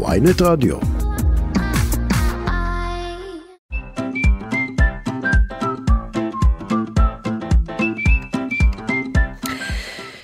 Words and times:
ויינט 0.00 0.42
רדיו. 0.42 0.76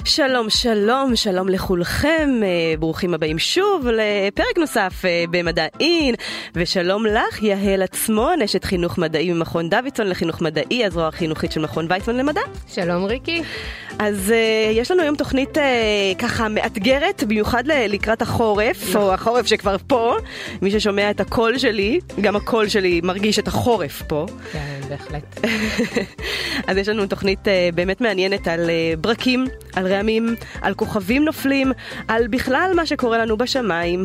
שלום, 0.04 0.50
שלום, 0.50 1.16
שלום 1.16 1.48
לכולכם, 1.48 2.30
אה, 2.42 2.76
ברוכים 2.78 3.14
הבאים 3.14 3.38
שוב 3.38 3.86
לפרק 3.86 4.58
נוסף 4.58 5.04
אה, 5.04 5.24
במדעין, 5.30 6.14
ושלום 6.54 7.06
לך, 7.06 7.42
יהל 7.42 7.82
עצמון, 7.82 8.42
אשת 8.42 8.64
חינוך 8.64 8.98
מדעי 8.98 9.32
ממכון 9.32 9.68
דוידסון 9.68 10.06
לחינוך 10.06 10.40
מדעי, 10.40 10.84
הזרוע 10.84 11.06
החינוכית 11.06 11.52
של 11.52 11.60
מכון 11.60 11.86
ויצמן 11.90 12.16
למדע. 12.16 12.40
שלום 12.68 13.04
ריקי. 13.04 13.42
אז 13.98 14.28
uh, 14.28 14.32
יש 14.72 14.90
לנו 14.90 15.02
היום 15.02 15.16
תוכנית 15.16 15.56
uh, 15.56 15.60
ככה 16.18 16.48
מאתגרת, 16.48 17.24
במיוחד 17.24 17.64
לקראת 17.66 18.22
החורף, 18.22 18.96
או 18.96 19.14
החורף 19.14 19.46
שכבר 19.46 19.76
פה. 19.86 20.16
מי 20.62 20.70
ששומע 20.70 21.10
את 21.10 21.20
הקול 21.20 21.58
שלי, 21.58 22.00
גם 22.20 22.36
הקול 22.36 22.68
שלי 22.68 23.00
מרגיש 23.04 23.38
את 23.38 23.48
החורף 23.48 24.02
פה. 24.02 24.26
כן, 24.52 24.80
בהחלט. 24.88 25.40
אז 26.68 26.76
יש 26.76 26.88
לנו 26.88 27.06
תוכנית 27.06 27.38
uh, 27.44 27.74
באמת 27.74 28.00
מעניינת 28.00 28.48
על 28.48 28.60
uh, 28.60 29.00
ברקים, 29.00 29.46
על 29.76 29.86
רעמים, 29.86 30.34
על 30.62 30.74
כוכבים 30.74 31.24
נופלים, 31.24 31.72
על 32.08 32.28
בכלל 32.28 32.72
מה 32.76 32.86
שקורה 32.86 33.18
לנו 33.18 33.36
בשמיים 33.36 34.04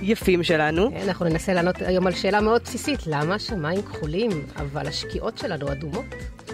היפים 0.00 0.42
שלנו. 0.42 0.90
כן, 0.90 1.08
אנחנו 1.08 1.26
ננסה 1.26 1.54
לענות 1.54 1.82
היום 1.82 2.06
על 2.06 2.12
שאלה 2.12 2.40
מאוד 2.40 2.62
בסיסית, 2.62 3.00
למה 3.06 3.34
השמיים 3.34 3.82
כחולים, 3.82 4.30
אבל 4.56 4.86
השקיעות 4.86 5.38
שלנו 5.38 5.72
אדומות? 5.72 6.04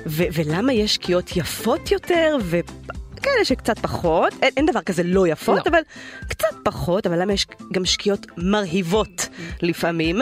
ו- 0.07 0.25
ולמה 0.33 0.73
יש 0.73 0.95
שקיעות 0.95 1.37
יפות 1.37 1.91
יותר 1.91 2.37
וכאלה 2.41 3.45
שקצת 3.45 3.79
פחות? 3.79 4.33
אין, 4.43 4.51
אין 4.57 4.67
דבר 4.67 4.81
כזה 4.81 5.03
לא 5.03 5.27
יפות, 5.27 5.67
לא. 5.67 5.71
אבל 5.71 5.81
קצת 6.29 6.57
פחות, 6.65 7.07
אבל 7.07 7.23
למה 7.23 7.33
יש 7.33 7.47
גם 7.73 7.85
שקיעות 7.85 8.27
מרהיבות 8.37 9.29
לפעמים? 9.63 10.21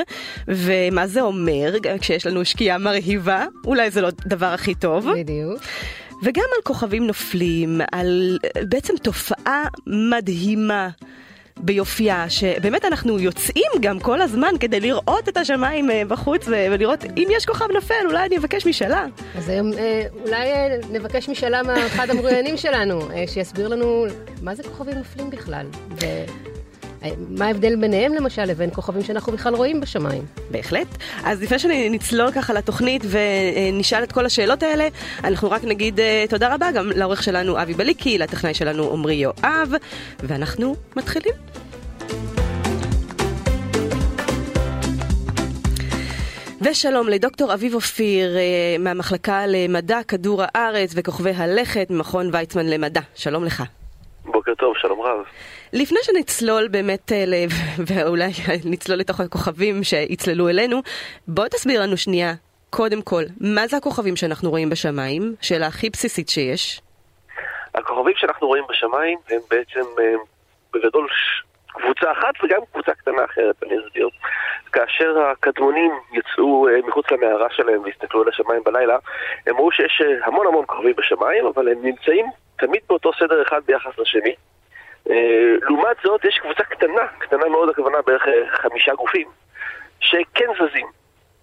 ומה 0.49 1.07
זה 1.07 1.21
אומר 1.21 1.74
כשיש 2.01 2.27
לנו 2.27 2.45
שקיעה 2.45 2.79
מרהיבה? 2.79 3.47
אולי 3.66 3.91
זה 3.91 4.01
לא 4.01 4.09
הדבר 4.09 4.47
הכי 4.47 4.74
טוב. 4.74 5.07
בדיוק. 5.13 5.61
וגם 6.23 6.45
על 6.57 6.63
כוכבים 6.63 7.07
נופלים, 7.07 7.80
על 7.93 8.39
בעצם 8.69 8.95
תופעה 9.02 9.65
מדהימה. 9.87 10.89
ביופייה, 11.57 12.31
שבאמת 12.31 12.85
אנחנו 12.85 13.19
יוצאים 13.19 13.71
גם 13.81 14.01
כל 14.01 14.21
הזמן 14.21 14.55
כדי 14.61 14.81
לראות 14.81 15.29
את 15.29 15.37
השמיים 15.37 15.91
אה, 15.91 16.03
בחוץ 16.09 16.49
ולראות 16.49 17.05
אם 17.05 17.29
יש 17.31 17.47
כוכב 17.47 17.71
נופל, 17.75 17.95
אולי 18.07 18.27
אני 18.27 18.37
אבקש 18.37 18.67
משאלה. 18.67 19.07
אז 19.35 19.49
היום 19.49 19.73
אה, 19.73 20.03
אולי 20.25 20.53
אה, 20.53 20.77
נבקש 20.91 21.29
משאלה 21.29 21.63
מאחד 21.63 22.11
המרואיינים 22.11 22.57
שלנו, 22.57 23.01
שיסביר 23.27 23.69
לנו 23.69 24.07
מה 24.43 24.55
זה 24.55 24.63
כוכבים 24.63 24.99
נופלים 24.99 25.30
בכלל. 25.30 25.67
ו... 26.01 26.07
מה 27.29 27.47
ההבדל 27.47 27.77
ביניהם 27.77 28.15
למשל 28.15 28.45
לבין 28.45 28.71
כוכבים 28.73 29.03
שאנחנו 29.05 29.33
בכלל 29.33 29.55
רואים 29.55 29.81
בשמיים? 29.81 30.23
בהחלט. 30.51 30.87
אז 31.25 31.43
לפני 31.43 31.59
שנצלול 31.59 32.33
ככה 32.33 32.53
לתוכנית 32.53 33.03
ונשאל 33.09 34.03
את 34.03 34.13
כל 34.13 34.27
השאלות 34.27 34.63
האלה, 34.63 34.89
אנחנו 35.25 35.51
רק 35.51 35.65
נגיד 35.65 35.99
uh, 35.99 36.30
תודה 36.30 36.55
רבה 36.55 36.71
גם 36.73 36.91
לעורך 36.91 37.23
שלנו 37.23 37.63
אבי 37.63 37.75
בליקי, 37.75 38.19
לטכנאי 38.19 38.55
שלנו 38.55 38.93
עמרי 38.93 39.15
יואב, 39.15 39.73
ואנחנו 40.21 40.77
מתחילים. 40.97 41.35
ושלום 46.65 47.09
לדוקטור 47.09 47.55
אביב 47.55 47.75
אופיר 47.75 48.37
אה, 48.37 48.43
מהמחלקה 48.79 49.47
למדע 49.47 49.99
כדור 50.09 50.43
הארץ 50.45 50.93
וכוכבי 50.95 51.30
הלכת 51.30 51.87
ממכון 51.91 52.30
ויצמן 52.33 52.67
למדע. 52.67 53.01
שלום 53.15 53.45
לך. 53.45 53.63
בוקר 54.53 54.67
טוב, 54.67 54.77
שלום 54.77 55.01
רב. 55.01 55.25
לפני 55.73 55.99
שנצלול 56.03 56.69
באמת, 56.69 57.13
אה, 57.13 57.25
ואולי 57.89 58.31
נצלול 58.65 58.99
לתוך 58.99 59.21
הכוכבים 59.21 59.83
שיצללו 59.83 60.49
אלינו, 60.49 60.81
בוא 61.29 61.49
תסביר 61.49 61.83
לנו 61.83 61.97
שנייה, 61.97 62.33
קודם 62.71 63.03
כל, 63.03 63.23
מה 63.41 63.67
זה 63.67 63.77
הכוכבים 63.77 64.17
שאנחנו 64.17 64.50
רואים 64.50 64.71
בשמיים? 64.71 65.35
שאלה 65.41 65.67
הכי 65.67 65.91
בסיסית 65.91 66.29
שיש. 66.29 66.81
הכוכבים 67.75 68.15
שאנחנו 68.17 68.47
רואים 68.47 68.65
בשמיים 68.71 69.19
הם 69.31 69.41
בעצם 69.51 69.87
אה, 70.01 70.15
בגדול 70.75 71.09
קבוצה 71.67 72.12
אחת 72.12 72.35
וגם 72.45 72.61
קבוצה 72.73 72.95
קטנה 72.95 73.25
אחרת, 73.25 73.62
אני 73.62 73.75
אסביר. 73.79 74.09
כאשר 74.73 75.19
הקדמונים 75.19 75.93
יצאו 76.12 76.69
אה, 76.69 76.75
מחוץ 76.87 77.07
למערה 77.11 77.47
שלהם 77.51 77.83
והסתכלו 77.85 78.23
על 78.23 78.29
השמיים 78.29 78.62
בלילה, 78.65 78.97
הם 79.47 79.57
ראו 79.57 79.73
שיש 79.73 80.03
המון 80.25 80.47
המון 80.47 80.65
כוכבים 80.67 80.95
בשמיים, 80.97 81.47
אבל 81.47 81.69
הם 81.69 81.79
נמצאים 81.83 82.27
תמיד 82.67 82.81
באותו 82.89 83.11
סדר 83.19 83.43
אחד 83.43 83.61
ביחס 83.67 83.99
לשני. 83.99 84.34
אה, 85.11 85.55
לעומת 85.62 85.97
זאת, 86.05 86.25
יש 86.25 86.39
קבוצה 86.39 86.62
קטנה, 86.62 87.06
קטנה 87.19 87.49
מאוד 87.49 87.69
הכוונה 87.69 87.99
בערך 88.06 88.28
אה, 88.28 88.56
חמישה 88.56 88.95
גופים, 88.95 89.28
שכן 90.00 90.49
זזים. 90.55 90.87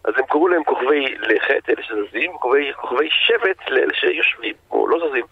אז 0.04 0.14
הם 0.18 0.26
קראו 0.26 0.48
להם 0.48 0.64
כוכבי 0.64 1.16
לכת, 1.20 1.70
אלה 1.70 1.84
שזזים, 1.84 2.32
כוכבי, 2.34 2.72
כוכבי 2.76 3.10
שבט 3.12 3.70
לאלה 3.70 3.94
שיושבים 3.94 4.54
או 4.72 4.88
לא 4.88 5.10
זזים. 5.10 5.26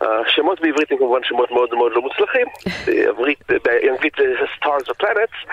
השמות 0.00 0.60
בעברית 0.60 0.92
הם 0.92 0.98
כמובן 0.98 1.24
שמות 1.24 1.50
מאוד 1.50 1.74
מאוד 1.74 1.92
לא 1.92 2.02
מוצלחים, 2.02 2.46
בעברית, 2.86 3.38
באנגלית 3.64 4.14
זה 4.16 4.44
stars 4.58 4.88
or 4.88 5.04
planets, 5.04 5.52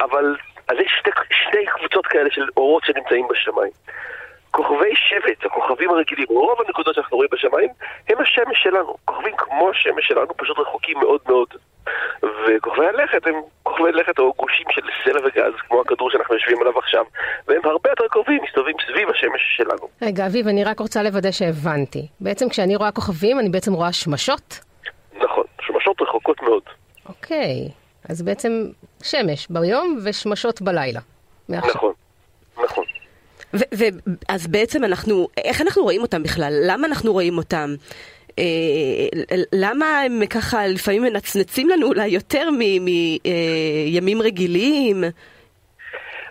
אבל 0.00 0.36
אז 0.68 0.76
יש 0.80 0.92
שתי, 0.98 1.10
שתי 1.30 1.66
קבוצות 1.66 2.06
כאלה 2.06 2.30
של 2.30 2.48
אורות 2.56 2.84
שנמצאים 2.84 3.28
בשמיים. 3.28 3.72
כוכבי 4.50 4.94
שבט, 4.94 5.44
הכוכבים 5.44 5.90
הרגילים, 5.90 6.26
רוב 6.28 6.58
הנקודות 6.66 6.94
שאנחנו 6.94 7.16
רואים 7.16 7.30
בשמיים, 7.32 7.68
הם 8.08 8.18
השמש 8.20 8.62
שלנו. 8.62 8.96
כוכבים 9.04 9.36
כמו 9.36 9.70
השמש 9.70 10.08
שלנו, 10.08 10.36
פשוט 10.36 10.58
רחוקים 10.58 10.98
מאוד 10.98 11.20
מאוד. 11.28 11.48
וכוכבי 12.22 12.86
הלכת 12.86 13.26
הם 13.26 13.34
כוכבי 13.62 13.92
לכת 13.92 14.18
או 14.18 14.32
גושים 14.36 14.66
של 14.70 14.80
סלע 15.04 15.20
וגז, 15.26 15.52
כמו 15.68 15.80
הכדור 15.80 16.10
שאנחנו 16.10 16.34
יושבים 16.34 16.60
עליו 16.60 16.78
עכשיו, 16.78 17.04
והם 17.48 17.60
הרבה 17.64 17.90
יותר 17.90 18.04
קרובים, 18.10 18.42
מסתובבים 18.42 18.76
סביב 18.86 19.10
השמש 19.10 19.40
שלנו. 19.56 19.88
רגע, 20.02 20.26
אביב, 20.26 20.48
אני 20.48 20.64
רק 20.64 20.80
רוצה 20.80 21.02
לוודא 21.02 21.30
שהבנתי. 21.30 22.06
בעצם 22.20 22.48
כשאני 22.48 22.76
רואה 22.76 22.92
כוכבים, 22.92 23.38
אני 23.38 23.48
בעצם 23.48 23.72
רואה 23.72 23.92
שמשות? 23.92 24.60
נכון, 25.18 25.44
שמשות 25.60 26.02
רחוקות 26.02 26.42
מאוד. 26.42 26.62
אוקיי, 27.08 27.68
אז 28.08 28.22
בעצם 28.22 28.50
שמש 29.02 29.46
ביום 29.50 29.98
ושמשות 30.04 30.62
בלילה. 30.62 31.00
מעכשיו. 31.48 31.70
נכון, 31.70 31.90
נכון. 31.90 31.92
ואז 33.54 34.46
בעצם 34.46 34.84
אנחנו, 34.84 35.28
איך 35.44 35.60
אנחנו 35.60 35.82
רואים 35.82 36.02
אותם 36.02 36.22
בכלל? 36.22 36.52
למה 36.66 36.86
אנחנו 36.86 37.12
רואים 37.12 37.38
אותם? 37.38 37.74
אה, 38.38 38.44
למה 39.52 40.00
הם 40.00 40.26
ככה 40.26 40.66
לפעמים 40.66 41.02
מנצנצים 41.02 41.68
לנו 41.68 41.86
אולי 41.86 42.08
יותר 42.08 42.50
מימים 42.50 44.20
אה, 44.20 44.24
רגילים? 44.24 45.04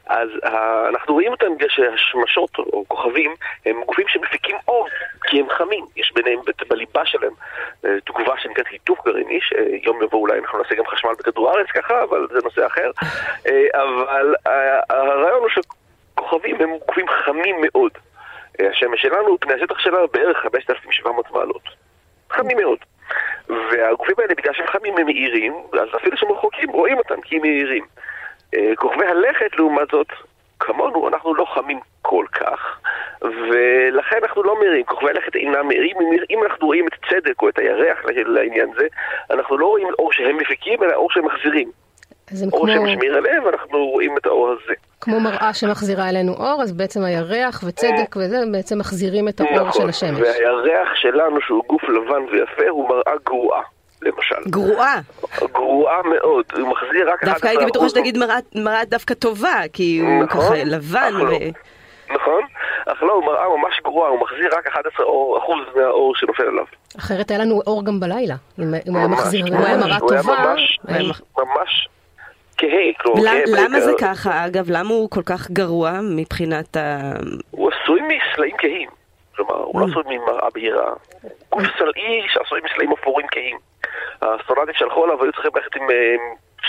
אז 0.09 0.29
uh, 0.45 0.49
אנחנו 0.89 1.13
רואים 1.13 1.31
אותם 1.31 1.55
בגלל 1.55 1.69
שהשמשות 1.69 2.49
או 2.57 2.85
כוכבים 2.87 3.35
הם 3.65 3.81
גופים 3.85 4.05
שמפיקים 4.07 4.55
אור 4.67 4.87
כי 5.23 5.39
הם 5.39 5.49
חמים, 5.49 5.85
יש 5.95 6.11
ביניהם 6.15 6.39
בליבה 6.69 7.05
שלהם 7.05 7.31
uh, 7.83 7.87
תגובה 8.05 8.33
שנקראת 8.37 8.67
היטוף 8.69 8.99
גרעיני, 9.05 9.39
שיום 9.41 10.03
יבוא 10.03 10.19
אולי 10.19 10.39
אנחנו 10.39 10.57
נעשה 10.57 10.75
גם 10.75 10.87
חשמל 10.87 11.11
בכדור 11.19 11.49
הארץ 11.49 11.67
ככה, 11.67 12.03
אבל 12.03 12.27
זה 12.31 12.39
נושא 12.43 12.65
אחר. 12.67 12.91
uh, 12.99 13.49
אבל 13.73 14.35
הרעיון 14.89 15.39
הוא 15.39 15.49
כוכבים 16.19 16.55
הם 16.59 16.69
גופים 16.87 17.05
חמים 17.07 17.55
מאוד. 17.61 17.91
אה, 18.59 18.69
השמש 18.69 19.01
שלנו, 19.01 19.39
פני 19.39 19.53
השטח 19.53 19.79
שלה 19.79 19.97
בערך 20.13 20.37
5,700 20.37 21.31
מעלות. 21.31 21.63
חמים 22.29 22.57
מאוד. 22.57 22.77
והגופים 23.49 24.15
האלה, 24.17 24.35
בגלל 24.35 24.53
שהם 24.53 24.67
חמים 24.67 24.97
הם 24.97 25.05
מהירים, 25.05 25.53
אז 25.73 25.87
אפילו 25.95 26.17
שהם 26.17 26.31
רחוקים 26.31 26.69
רואים 26.69 26.97
אותם 26.97 27.21
כי 27.21 27.35
הם 27.35 27.41
מהירים. 27.41 27.85
אה, 28.55 28.75
כוכבי 28.75 29.05
הלכת, 29.05 29.55
לעומת 29.55 29.87
זאת, 29.91 30.07
כמונו, 30.59 31.07
אנחנו 31.07 31.35
לא 31.35 31.45
חמים 31.45 31.79
כל 32.01 32.25
כך, 32.31 32.79
ולכן 33.21 34.17
אנחנו 34.23 34.43
לא 34.43 34.59
מהירים. 34.59 34.83
כוכבי 34.83 35.09
הלכת 35.09 35.35
אינם 35.35 35.67
מהירים. 35.67 35.97
אם 36.29 36.43
אנחנו 36.43 36.67
רואים 36.67 36.87
את 36.87 36.93
צדק 37.09 37.41
או 37.41 37.49
את 37.49 37.59
הירח 37.59 37.97
לעניין 38.05 38.69
זה, 38.77 38.87
אנחנו 39.31 39.57
לא 39.57 39.65
רואים 39.65 39.87
אור 39.99 40.13
שהם 40.13 40.37
מפיקים, 40.37 40.83
אלא 40.83 40.93
אור 40.93 41.11
שהם 41.11 41.25
מחזירים. 41.25 41.71
אור 42.53 42.67
כמו... 42.67 42.73
שמשמיר 42.73 43.17
עליהם, 43.17 43.43
ואנחנו 43.45 43.85
רואים 43.85 44.17
את 44.17 44.25
האור 44.25 44.49
הזה. 44.49 44.73
כמו 45.01 45.19
מראה 45.19 45.53
שמחזירה 45.53 46.09
אלינו 46.09 46.33
אור, 46.33 46.61
אז 46.63 46.73
בעצם 46.73 47.03
הירח 47.03 47.63
וצדק 47.67 48.15
וזה 48.15 48.37
בעצם 48.51 48.77
מחזירים 48.77 49.27
את 49.27 49.41
האור 49.41 49.67
נכון, 49.67 49.81
של 49.81 49.89
השמש. 49.89 50.19
והירח 50.19 50.89
שלנו, 50.95 51.41
שהוא 51.41 51.63
גוף 51.69 51.83
לבן 51.83 52.23
ויפה, 52.31 52.69
הוא 52.69 52.89
מראה 52.89 53.13
גרועה. 53.25 53.61
למשל. 54.01 54.49
גרועה. 54.49 54.99
גרועה 55.53 56.01
מאוד, 56.03 56.45
הוא 56.53 56.67
מחזיר 56.67 57.09
רק 57.11 57.23
11%. 57.23 57.25
דווקא 57.25 57.47
הייתי 57.47 57.65
בטוחה 57.65 57.89
שתגיד 57.89 58.17
מראה 58.55 58.85
דווקא 58.85 59.13
טובה, 59.13 59.61
כי 59.73 59.99
הוא 59.99 60.23
נכון, 60.23 60.41
ככה 60.41 60.63
לבן. 60.65 61.13
ו... 61.15 61.23
לא. 61.23 61.37
נכון, 62.15 62.41
אך 62.85 63.03
לא, 63.03 63.13
הוא 63.13 63.25
מראה 63.25 63.57
ממש 63.57 63.79
גרועה, 63.83 64.09
הוא 64.09 64.19
מחזיר 64.19 64.49
רק 64.57 64.67
11% 64.67 65.01
מהאור 65.75 66.15
שנופל 66.15 66.43
עליו. 66.43 66.65
אחרת 66.97 67.31
היה 67.31 67.39
לנו 67.39 67.61
אור 67.67 67.85
גם 67.85 67.99
בלילה, 67.99 68.35
אם 68.59 68.73
הוא 68.87 68.97
היה 68.97 69.07
מחזיר, 69.07 69.45
הוא 69.47 69.65
היה 69.65 69.77
מראה 69.77 69.99
טובה. 69.99 70.19
הוא 70.21 70.33
היה 70.87 71.03
ממש, 71.03 71.21
ממש 71.37 71.89
כהה, 72.59 72.93
כלומר 73.01 73.21
כהה. 73.21 73.63
למה 73.63 73.79
זה 73.79 73.91
ככה, 74.01 74.45
אגב? 74.45 74.65
למה 74.69 74.89
הוא 74.89 75.09
כל 75.09 75.23
כך 75.25 75.51
גרוע 75.51 75.91
מבחינת 76.17 76.77
ה... 76.77 76.99
הוא 77.51 77.71
עשוי 77.71 78.01
מסלעים 78.01 78.55
כהים. 78.57 78.89
כלומר, 79.35 79.55
הוא 79.55 79.81
לא 79.81 79.85
mm. 79.85 79.89
עשוי 79.89 80.03
ממראה 80.05 80.49
בהירה. 80.53 80.93
גוף 81.49 81.63
סלעי 81.77 82.21
שעשוי 82.27 82.59
מסלעים 82.65 82.91
אפורים 82.91 83.27
כהים. 83.31 83.57
האסטרונטים 84.21 84.73
שהלכו 84.73 85.03
עליו 85.03 85.23
היו 85.23 85.31
צריכים 85.31 85.51
ללכת 85.55 85.75
עם 85.75 85.87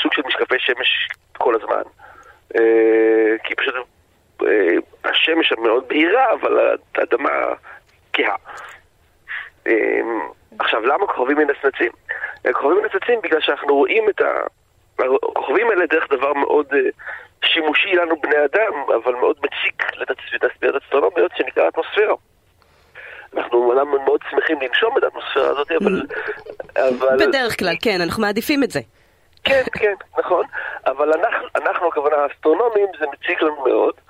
סוג 0.03 0.15
של 0.15 0.23
משקפי 0.27 0.59
שמש 0.59 1.09
כל 1.39 1.55
הזמן. 1.55 1.83
אה, 2.57 3.37
כי 3.45 3.55
פשוט 3.55 3.75
אה, 4.43 5.11
השמש 5.11 5.53
מאוד 5.53 5.89
בהירה, 5.89 6.33
אבל 6.33 6.77
האדמה 6.95 7.31
כהה. 8.13 8.37
אה, 9.67 10.01
עכשיו, 10.59 10.87
למה 10.87 11.07
כוכבים 11.07 11.37
מנצנצים? 11.37 11.93
כוכבים 12.53 12.83
מנצנצים 12.83 13.21
בגלל 13.23 13.41
שאנחנו 13.41 13.75
רואים 13.75 14.09
את 14.09 14.21
ה... 14.21 14.31
הכוכבים 15.03 15.71
האלה 15.71 15.87
דרך 15.87 16.13
דבר 16.13 16.33
מאוד 16.33 16.67
שימושי 17.45 17.93
לנו 17.95 18.21
בני 18.21 18.45
אדם, 18.45 18.73
אבל 19.03 19.15
מאוד 19.15 19.37
מציק 19.39 19.97
לתצפיות 19.97 20.83
אסטרונומיות 20.83 21.33
שנקרא 21.37 21.69
אטמוספירה. 21.69 22.15
אנחנו 23.37 23.59
אומנם 23.59 24.05
מאוד 24.05 24.21
שמחים 24.31 24.61
לנשום 24.61 24.99
את 24.99 25.03
האטמוספירה 25.03 25.49
הזאת, 25.49 25.73
אבל... 25.73 26.03
אבל... 26.77 27.27
בדרך 27.27 27.59
כלל, 27.59 27.75
כן, 27.83 28.01
אנחנו 28.01 28.23
מעדיפים 28.23 28.63
את 28.63 28.71
זה. 28.71 28.81
כן, 29.45 29.63
כן, 29.73 29.95
נכון, 30.19 30.45
אבל 30.87 31.13
אנחנו, 31.13 31.47
אנחנו 31.57 31.89
הכוונה 31.89 32.17
האסטרונומים, 32.17 32.87
זה 32.99 33.07
מציק 33.13 33.43
לנו 33.43 33.65
מאוד, 33.69 33.95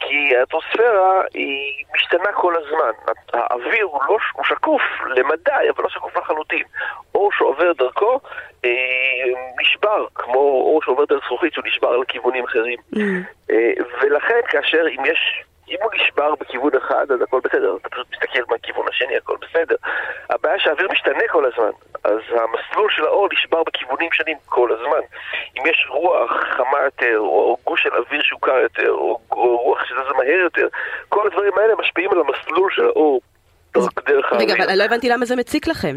כי 0.00 0.36
האטמוספירה 0.36 1.22
היא 1.34 1.84
משתנה 1.94 2.32
כל 2.32 2.54
הזמן. 2.56 3.12
האוויר 3.32 3.84
הוא, 3.84 4.00
לא, 4.08 4.16
הוא 4.32 4.44
שקוף 4.44 4.82
למדי, 5.16 5.70
אבל 5.70 5.84
לא 5.84 5.88
שקוף 5.88 6.16
לחלוטין. 6.16 6.62
אור 7.14 7.32
שעובר 7.32 7.72
דרכו 7.72 8.20
אה, 8.64 8.70
נשבר, 9.60 10.06
כמו 10.14 10.38
אור 10.38 10.82
שעובר 10.82 11.04
דרך 11.04 11.24
זכוכית 11.24 11.52
שהוא 11.52 11.64
נשבר 11.66 11.96
לכיוונים 11.96 12.44
אחרים. 12.44 12.78
Mm. 12.94 12.98
אה, 13.50 13.72
ולכן 14.02 14.40
כאשר 14.48 14.84
אם 14.88 15.04
יש... 15.06 15.42
אם 15.72 15.78
הוא 15.82 15.90
נשבר 15.94 16.34
בכיוון 16.40 16.70
אחד, 16.76 17.06
אז 17.10 17.22
הכל 17.22 17.40
בסדר, 17.44 17.76
אתה 17.80 17.88
פשוט 17.88 18.06
מסתכל 18.12 18.42
מהכיוון 18.48 18.88
השני, 18.88 19.16
הכל 19.16 19.36
בסדר. 19.40 19.76
הבעיה 20.30 20.58
שהאוויר 20.58 20.88
משתנה 20.92 21.28
כל 21.30 21.44
הזמן, 21.46 21.70
אז 22.04 22.20
המסלול 22.30 22.90
של 22.90 23.04
האור 23.04 23.28
נשבר 23.32 23.62
בכיוונים 23.62 24.12
שונים 24.12 24.36
כל 24.46 24.72
הזמן. 24.72 25.00
אם 25.58 25.62
יש 25.66 25.86
רוח 25.90 26.30
חמה 26.56 26.78
יותר, 26.84 27.18
או 27.18 27.56
גוש 27.64 27.82
של 27.82 27.94
אוויר 27.94 28.22
שהוא 28.22 28.40
קר 28.40 28.58
יותר, 28.58 28.90
או, 28.90 29.18
או 29.32 29.56
רוח 29.56 29.84
שזזה 29.84 30.14
מהר 30.18 30.40
יותר, 30.42 30.68
כל 31.08 31.26
הדברים 31.26 31.52
האלה 31.58 31.74
משפיעים 31.78 32.10
על 32.10 32.20
המסלול 32.20 32.70
של 32.70 32.86
האור 32.86 33.20
האוויר. 33.74 34.20
רגע, 34.32 34.54
אבל 34.64 34.78
לא 34.78 34.84
הבנתי 34.84 35.08
למה 35.08 35.24
זה 35.24 35.36
מציק 35.36 35.66
לכם. 35.66 35.96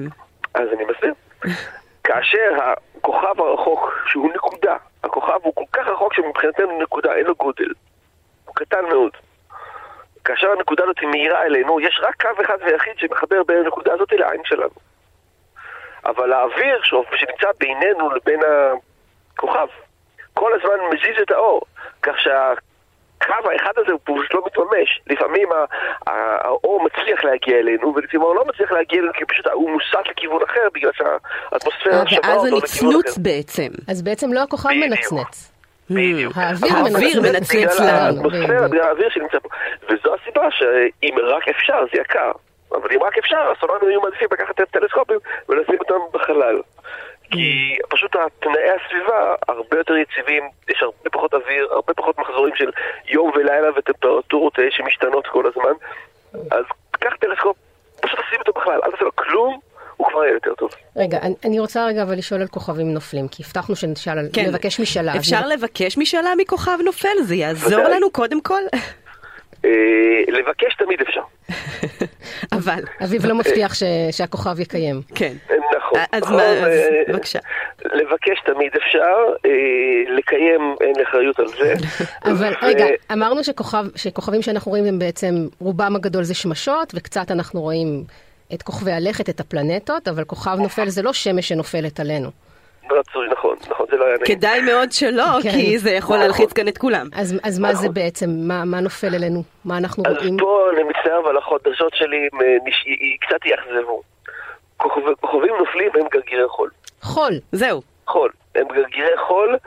אז 0.54 0.68
אני 0.74 0.83
מסביר. 0.86 1.13
כאשר 2.06 2.57
הכוכב 2.98 3.42
הרחוק, 3.42 3.94
שהוא 4.07 4.30
נקודה, 4.36 4.75
הכוכב 5.04 5.39
הוא 5.44 5.54
כל 5.56 5.66
כך 5.71 5.88
רחוק 5.88 6.13
שמבחינתנו 6.13 6.81
נקודה, 6.81 7.16
אין 7.16 7.25
לו 7.25 7.36
גודל. 7.36 7.69
הוא 8.45 8.56
קטן 8.56 8.86
מאוד. 8.89 9.12
כאשר 10.25 10.51
הנקודה 10.51 10.83
הזאת 10.83 11.04
מאירה 11.04 11.44
אלינו, 11.44 11.80
יש 11.80 12.01
רק 12.04 12.22
קו 12.22 12.42
אחד 12.42 12.57
ויחיד 12.66 12.94
שמחבר 12.98 13.44
בין 13.44 13.57
הנקודה 13.57 13.94
הזאת 13.94 14.12
לעין 14.12 14.42
שלנו. 14.45 14.75
אבל 16.06 16.33
האוויר 16.33 16.81
שנמצא 16.83 17.48
בינינו 17.60 18.10
לבין 18.10 18.39
הכוכב, 19.33 19.68
כל 20.33 20.51
הזמן 20.54 20.75
מזיז 20.94 21.22
את 21.22 21.31
האור, 21.31 21.62
כך 22.01 22.19
שהקו 22.19 23.51
האחד 23.51 23.72
הזה 23.77 23.92
הוא 23.92 24.00
פשוט 24.04 24.33
לא 24.33 24.42
מתממש. 24.45 25.01
לפעמים 25.07 25.50
האור 26.07 26.83
מצליח 26.83 27.24
להגיע 27.24 27.60
אלינו, 27.60 27.94
ולפעמים 27.95 28.21
האור 28.21 28.36
לא 28.36 28.45
מצליח 28.45 28.71
להגיע 28.71 29.00
אלינו 29.00 29.13
כי 29.13 29.25
פשוט 29.25 29.48
הוא 29.48 29.71
מוסט 29.71 30.07
לכיוון 30.10 30.44
אחר, 30.44 30.68
בגלל 30.74 30.92
שהאטמוספירה 30.94 32.00
אה, 32.00 32.07
שווה 32.07 32.36
אותו 32.36 32.45
לכיוון 32.45 32.66
אחר. 32.66 32.88
ואז 32.88 32.94
הנצנוץ 32.94 33.18
בעצם. 33.18 33.71
אז 33.88 34.01
בעצם 34.01 34.33
לא 34.33 34.44
הכוכב 34.44 34.69
מנצנץ. 34.69 35.55
בדיוק. 35.90 36.34
האוויר 36.38 37.22
מנצנץ 37.22 37.80
לנו. 37.80 38.30
האוויר 38.84 39.10
שנמצא 39.10 39.40
פה. 39.40 39.50
וזו 39.90 40.16
הסיבה 40.16 40.52
שאם 40.52 41.16
רק 41.24 41.48
אפשר 41.48 41.84
זה 41.94 42.02
יקר. 42.02 42.32
אבל 42.72 42.90
אם 42.96 43.04
רק 43.04 43.18
אפשר, 43.18 43.52
אסטרונומים 43.54 43.90
היו 43.90 44.02
מעדיפים 44.02 44.28
לקחת 44.32 44.62
את 44.62 44.76
הטלסקופים 44.76 45.18
ולשים 45.50 45.76
אותם 45.80 46.00
בחלל. 46.14 46.62
כי 47.32 47.78
פשוט 47.90 48.16
תנאי 48.40 48.70
הסביבה 48.70 49.36
הרבה 49.48 49.78
יותר 49.78 49.94
יציבים, 49.96 50.44
יש 50.70 50.84
הרבה 50.84 51.10
פחות 51.12 51.34
אוויר, 51.34 51.68
הרבה 51.72 51.94
פחות 51.94 52.20
מחזורים 52.20 52.56
של 52.56 52.72
יום 53.08 53.31
ולילה 53.36 53.70
וטמפרטורות 53.76 54.60
אה, 54.60 54.66
שמשתנות 54.70 55.28
כל 55.28 55.44
הזמן. 55.48 55.74
אז 56.52 56.66
קח 56.92 57.16
טלסקופ, 57.16 57.58
פשוט 58.02 58.20
תשים 58.20 58.40
אותו 58.40 58.52
בחלל, 58.52 58.80
אל 58.84 58.92
תעשה 58.92 59.04
לו 59.04 59.16
כלום. 59.16 59.60
הוא 59.97 60.07
כבר 60.09 60.24
יהיה 60.24 60.33
יותר 60.33 60.53
טוב. 60.53 60.69
רגע, 60.95 61.19
אני, 61.45 61.59
רוצה 61.59 61.86
רגע 61.86 62.03
אבל 62.03 62.18
לשאול 62.18 62.42
על 62.42 62.47
כוכבים 62.47 62.94
נופלים, 62.94 63.27
כי 63.27 63.44
הבטחנו 63.44 63.75
שנשאל, 63.75 64.19
על... 64.19 64.27
כן. 64.33 64.45
לבקש 64.45 64.80
משאלה. 64.80 65.18
אפשר 65.18 65.42
אז... 65.45 65.51
לבקש 65.51 65.97
משאלה 65.97 66.30
מכוכב 66.38 66.77
נופל? 66.86 67.21
זה 67.24 67.36
יעזור 67.36 67.83
לנו 67.83 68.12
קודם 68.12 68.42
כל? 68.42 68.62
אה, 69.65 69.71
לבקש 70.27 70.75
תמיד 70.75 71.01
אפשר. 71.01 71.21
אבל. 72.57 72.83
אביב 73.03 73.25
לא 73.25 73.36
מבטיח 73.36 73.74
שהכוכב 74.12 74.59
יקיים. 74.59 75.01
כן. 75.15 75.33
נכון. 75.77 76.00
אז 76.12 76.31
מה, 76.31 76.44
אה, 76.44 77.01
בבקשה. 77.07 77.39
לבקש 77.86 78.42
תמיד 78.45 78.71
אפשר, 78.75 79.15
אה, 79.45 80.15
לקיים 80.18 80.75
אין 80.81 80.94
אחריות 81.09 81.39
על 81.39 81.47
זה. 81.47 81.74
אבל 82.31 82.53
רגע, 82.62 82.86
אמרנו 83.12 83.42
שכוכבים 83.95 84.42
שאנחנו 84.42 84.71
רואים 84.71 84.86
הם 84.86 85.00
בעצם, 85.00 85.47
רובם 85.59 85.95
הגדול 85.95 86.24
זה 86.24 86.33
שמשות, 86.33 86.94
וקצת 86.95 87.31
אנחנו 87.31 87.62
רואים 87.62 88.03
את 88.53 88.62
כוכבי 88.62 88.92
הלכת, 88.92 89.30
את 89.30 89.39
הפלנטות, 89.39 90.07
אבל 90.07 90.24
כוכב 90.24 90.57
נופל 90.59 90.89
זה 90.89 91.01
לא 91.01 91.13
שמש 91.13 91.47
שנופלת 91.50 92.00
עלינו. 92.00 92.30
רצוי, 92.92 93.27
נכון, 93.31 93.56
נכון, 93.69 93.86
זה 93.92 93.97
לא 93.97 94.06
היה 94.06 94.18
נעים. 94.18 94.25
כדאי 94.25 94.62
מאוד 94.62 94.92
שלא, 94.92 95.24
כן. 95.44 95.51
כי 95.51 95.80
זה 95.80 95.92
יכול 95.92 96.15
נכון. 96.15 96.27
להלחיץ 96.27 96.53
כאן 96.53 96.68
את 96.68 96.77
כולם. 96.77 97.07
אז, 97.15 97.39
אז 97.44 97.59
מה 97.59 97.74
זה 97.74 97.89
בעצם? 97.89 98.30
מה, 98.30 98.65
מה 98.65 98.80
נופל 98.80 99.15
אלינו? 99.15 99.44
מה 99.65 99.77
אנחנו 99.77 100.03
אז 100.06 100.15
רואים? 100.15 100.33
אז 100.33 100.39
פה 100.39 100.69
אני 100.74 100.83
מצטער, 100.83 101.19
אבל 101.25 101.38
החודשות 101.38 101.94
שלי 101.94 102.30
נש... 102.65 102.86
קצת 103.21 103.45
יאכזבו. 103.45 104.01
כוכבים 105.21 105.53
נופלים 105.59 105.92
הם 105.94 106.07
גרגירי 106.12 106.47
חול. 106.47 106.69
חול, 107.01 107.33
זהו. 107.51 107.81
חול. 108.07 108.31
הם 108.56 108.68
גרגירי 108.68 109.18
חול 109.27 109.57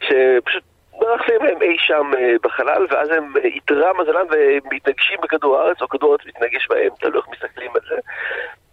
שפשוט 0.00 0.62
מרחפים 1.00 1.44
להם 1.44 1.62
אי 1.62 1.76
שם 1.78 2.10
אה, 2.18 2.34
בחלל, 2.42 2.86
ואז 2.90 3.10
הם 3.10 3.32
איתרע 3.44 3.88
אה, 3.88 3.92
מזלם 3.92 4.26
ומתנגשים 4.30 5.18
בכדור 5.22 5.58
הארץ, 5.58 5.82
או 5.82 5.88
כדור 5.88 6.10
הארץ 6.10 6.26
מתנגש 6.26 6.66
בהם, 6.68 6.88
תלוי 7.00 7.16
איך 7.16 7.28
מסתכלים 7.28 7.70
על 7.74 7.80
זה. 7.88 7.96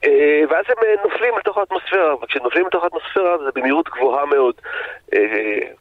אה, 0.06 0.42
ואז 0.50 0.66
הם 0.70 0.78
נופלים 1.04 1.38
לתוך 1.38 1.58
האטמוספירה, 1.58 2.16
וכשנופלים 2.16 2.68
לתוך 2.68 2.84
האטמוספירה 2.84 3.38
זה 3.38 3.50
במהירות 3.56 3.90
גבוהה 3.90 4.25
מאוד. 4.25 4.56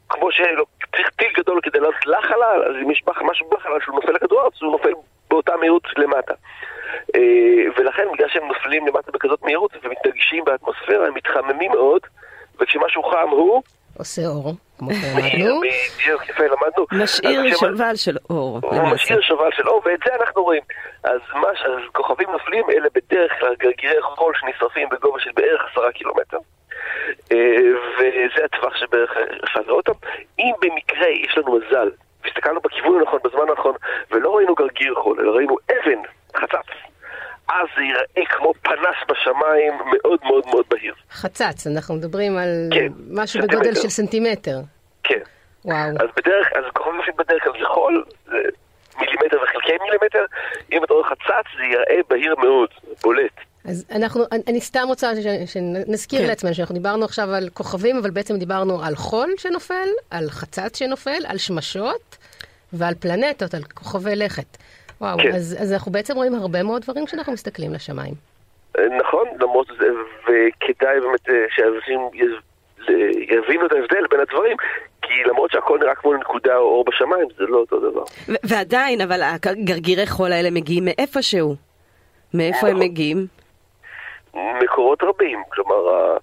כמו 0.09 0.33
שצריך 0.33 1.11
טיל 1.17 1.33
גדול 1.37 1.61
כדי 1.63 1.79
לעלות 1.79 2.07
לחלל, 2.07 2.63
אז 2.69 2.75
אם 2.83 2.91
יש 2.91 3.03
משהו 3.23 3.51
בחלל 3.51 3.81
שהוא 3.81 3.95
נופל 3.95 4.13
לכדור 4.13 4.41
הארץ, 4.41 4.63
הוא 4.63 4.73
נופל 4.73 4.93
באותה 5.31 5.57
מהירות 5.57 5.83
למטה. 5.97 6.35
ולכן, 7.79 8.05
בגלל 8.13 8.29
שהם 8.29 8.49
נופלים 8.49 8.87
למטה 8.87 9.13
בכזאת 9.13 9.43
מהירות 9.43 9.71
ומתנגשים 9.83 10.45
באטמוספירה, 10.45 11.07
הם 11.07 11.15
מתחממים 11.15 11.71
מאוד, 11.71 12.01
וכשמשהו 12.61 13.03
חם 13.03 13.29
הוא... 13.31 13.63
עושה 13.99 14.23
אור, 14.27 14.55
כמו 14.79 14.91
שלמדנו. 15.01 15.61
בדיוק, 15.61 16.29
יפה, 16.29 16.43
למדנו. 16.43 16.87
משאיר 16.93 17.57
שובל 17.57 17.97
של 17.97 18.17
אור. 18.31 18.61
הוא 18.63 18.83
משאיר 18.83 19.21
שובל 19.21 19.51
של 19.57 19.69
אור, 19.69 19.83
ואת 19.85 20.01
זה 20.05 20.11
אנחנו 20.21 20.43
רואים. 20.43 20.63
אז 21.05 21.21
מה, 21.35 21.49
אז 21.49 21.81
כוכבים 21.93 22.31
נופלים 22.31 22.65
אלה 22.71 22.89
בדרך 22.95 23.33
כלל 23.41 23.55
גרגירי 23.59 24.03
חול 24.03 24.35
שנשרפים 24.41 24.89
בגובה 24.89 25.21
של 25.21 25.31
בערך 25.37 25.61
עשרה 25.73 25.93
קילומטר. 25.93 26.39
אה, 27.33 27.37
וזה 27.99 28.45
הטווח 28.45 28.77
שבערך 28.77 29.11
אפשר 29.45 29.61
לראות 29.67 29.89
אותם. 29.89 30.07
אם 30.39 30.53
במקרה 30.61 31.09
יש 31.09 31.39
לנו 31.39 31.59
מזל, 31.59 31.91
והסתכלנו 32.25 32.61
בכיוון 32.61 33.01
הנכון, 33.01 33.19
בזמן 33.25 33.49
הנכון, 33.49 33.75
ולא 34.11 34.37
ראינו 34.37 34.55
גרגיר 34.55 34.95
חול, 34.95 35.21
אלא 35.21 35.31
ראינו 35.31 35.57
אבן, 35.71 36.01
חצץ, 36.37 36.69
אז 37.53 37.69
זה 37.77 37.83
ייראה 37.83 38.27
כמו 38.29 38.55
פנס 38.63 38.97
בשמיים 39.09 39.73
מאוד 39.93 40.19
מאוד 40.25 40.47
מאוד 40.47 40.65
בהיר. 40.71 40.95
חצץ, 41.11 41.67
אנחנו 41.67 41.95
מדברים 41.95 42.37
על 42.37 42.69
כן, 42.71 42.89
משהו 43.11 43.41
סנטימטר. 43.41 43.59
בגודל 43.61 43.75
של 43.75 43.89
סנטימטר. 43.89 44.61
כן. 45.03 45.21
וואו. 45.65 45.79
אז 45.79 46.09
בדרך, 46.17 46.49
אז 46.57 46.65
כוכבים 46.75 46.97
נופלים 46.97 47.17
בדרך 47.19 47.45
כלל 47.45 47.53
זה 47.61 47.67
חול, 47.67 48.05
זה 48.27 48.37
מילימטר 49.01 49.37
וחלקי 49.43 49.73
מילימטר, 49.85 50.25
אם 50.73 50.85
אתה 50.85 50.95
רואה 50.95 51.09
חצץ 51.09 51.47
זה 51.57 51.63
ייראה 51.65 52.01
בהיר 52.11 52.35
מאוד, 52.39 52.69
בולט. 53.03 53.33
אז 53.65 53.87
אנחנו, 53.95 54.25
אני, 54.49 54.61
סתם 54.61 54.85
רוצה 54.87 55.11
שנזכיר 55.47 56.21
כן. 56.21 56.27
לעצמנו 56.27 56.55
שאנחנו 56.55 56.75
דיברנו 56.75 57.05
עכשיו 57.05 57.35
על 57.35 57.49
כוכבים, 57.55 57.97
אבל 57.97 58.11
בעצם 58.11 58.39
דיברנו 58.39 58.85
על 58.85 58.95
חול 58.97 59.35
שנופל, 59.39 59.89
על 60.11 60.31
חצץ 60.31 60.79
שנופל, 60.79 61.27
על 61.27 61.39
שמשות 61.39 62.17
ועל 62.73 62.95
פלנטות, 62.95 63.55
על 63.55 63.63
כוכבי 63.75 64.17
לכת. 64.17 64.57
וואו, 65.03 65.19
כן. 65.19 65.35
אז, 65.35 65.57
אז 65.61 65.73
אנחנו 65.73 65.93
בעצם 65.93 66.15
רואים 66.15 66.35
הרבה 66.35 66.63
מאוד 66.63 66.83
דברים 66.83 67.07
כשאנחנו 67.07 67.33
מסתכלים 67.33 67.73
לשמיים. 67.73 68.15
אה, 68.79 68.85
נכון, 69.01 69.27
למרות 69.41 69.67
זה, 69.67 69.87
וכדאי 70.23 71.01
באמת 71.01 71.29
אה, 71.29 71.45
שאנשים 71.51 72.01
יבינו 73.29 73.67
את 73.67 73.73
ההבדל 73.73 74.07
בין 74.11 74.21
הדברים, 74.21 74.57
כי 75.03 75.13
למרות 75.27 75.51
שהכל 75.51 75.79
נראה 75.79 75.95
כמו 75.95 76.15
נקודה 76.15 76.57
או 76.57 76.63
אור 76.63 76.85
בשמיים, 76.85 77.27
זה 77.39 77.45
לא 77.45 77.57
אותו 77.57 77.91
דבר. 77.91 78.05
ועדיין, 78.43 79.01
אבל 79.01 79.21
הגרגירי 79.23 80.07
חול 80.07 80.33
האלה 80.33 80.51
מגיעים 80.51 80.85
מאיפשהו. 80.85 81.55
מאיפה 82.35 82.67
הם 82.67 82.77
נכון. 82.77 82.87
מגיעים? 82.87 83.27
מקורות 84.35 85.03
רבים, 85.03 85.43
כלומר, 85.49 86.17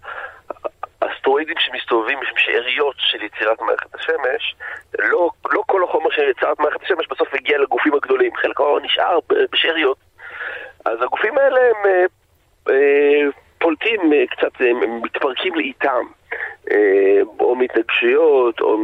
אסטרואידים 0.99 1.55
שמסתובבים, 1.59 2.19
יש 2.23 2.29
שאריות 2.37 2.95
של 2.97 3.23
יצירת 3.23 3.61
מערכת 3.61 3.95
השמש, 3.95 4.55
לא, 4.99 5.29
לא 5.51 5.63
כל 5.65 5.83
החומר 5.83 6.09
של 6.11 6.29
יצירת 6.29 6.59
מערכת 6.59 6.83
השמש 6.83 7.07
בסוף 7.07 7.33
הגיע 7.33 7.57
לגופים 7.57 7.93
הגדולים, 7.93 8.35
חלק 8.35 8.59
נשאר 8.83 9.19
בשאריות. 9.51 9.97
אז 10.85 11.01
הגופים 11.01 11.37
האלה 11.37 11.59
הם 11.59 11.85
אה, 11.85 12.05
אה, 12.69 13.29
פולטים 13.59 14.13
אה, 14.13 14.23
קצת, 14.27 14.61
אה, 14.61 14.73
מתפרקים 14.87 15.55
לאיתם, 15.55 16.05
או 17.39 17.55
מהתנגשויות, 17.55 18.61
או 18.61 18.77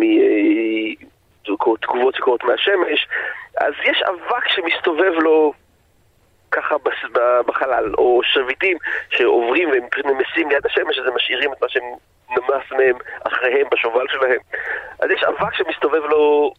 מתגובות 1.47 2.15
שקורות 2.15 2.43
מהשמש, 2.43 3.07
אז 3.57 3.73
יש 3.83 4.03
אבק 4.03 4.47
שמסתובב 4.47 5.13
לו 5.19 5.53
ככה 6.55 6.75
בחלל, 7.47 7.93
או 7.97 8.21
שרביטים 8.23 8.77
שעוברים 9.09 9.69
והם 9.69 9.83
נמסים 10.05 10.49
ליד 10.49 10.65
השמש, 10.65 10.99
אז 10.99 11.07
הם 11.07 11.15
משאירים 11.15 11.53
את 11.53 11.61
מה 11.61 11.69
שהם 11.69 11.83
נמס 12.29 12.71
מהם 12.71 12.97
אחריהם 13.23 13.67
בשובל 13.71 14.05
שלהם. 14.11 14.39
אז 14.99 15.09
יש 15.11 15.23
אבק 15.23 15.53
שמסתובב 15.53 16.01
לו 16.09 16.53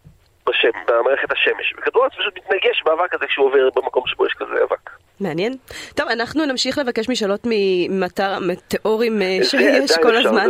בשם, 0.46 0.68
במערכת 0.86 1.32
השמש, 1.32 1.74
וכדור 1.78 2.02
הארץ 2.02 2.14
פשוט 2.18 2.38
מתנגש 2.38 2.82
באבק 2.84 3.14
הזה 3.14 3.26
כשהוא 3.26 3.46
עובר 3.46 3.68
במקום 3.76 4.02
שבו 4.06 4.26
יש 4.26 4.32
כזה 4.32 4.64
אבק. 4.64 4.90
מעניין. 5.20 5.52
טוב, 5.94 6.08
אנחנו 6.08 6.46
נמשיך 6.46 6.78
לבקש 6.78 7.08
משאלות 7.08 7.40
ממטאורים 7.44 9.22
אה, 9.22 9.38
שיש 9.50 9.98
כל 10.02 10.16
הזמן. 10.16 10.48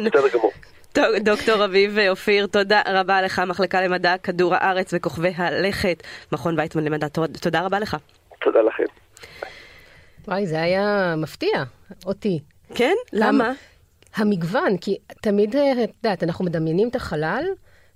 דוקטור 1.20 1.64
אביב 1.64 1.98
אופיר, 2.08 2.46
תודה 2.46 2.82
רבה 2.86 3.22
לך, 3.22 3.42
מחלקה 3.46 3.80
למדע 3.80 4.18
כדור 4.22 4.54
הארץ 4.54 4.94
וכוכבי 4.94 5.32
הלכת, 5.36 6.02
מכון 6.32 6.58
ויצמן 6.58 6.84
למדע, 6.84 7.06
תודה 7.40 7.60
רבה 7.60 7.78
לך. 7.78 7.96
תודה 8.40 8.60
לכם. 8.60 9.05
וואי, 10.28 10.46
זה 10.46 10.62
היה 10.62 11.14
מפתיע 11.16 11.64
אותי. 12.06 12.40
כן? 12.74 12.94
למה? 13.12 13.52
המגוון, 14.14 14.76
כי 14.76 14.98
תמיד, 15.22 15.56
אה, 15.56 15.84
את 15.84 15.90
יודעת, 16.04 16.22
אנחנו 16.22 16.44
מדמיינים 16.44 16.88
את 16.88 16.96
החלל, 16.96 17.44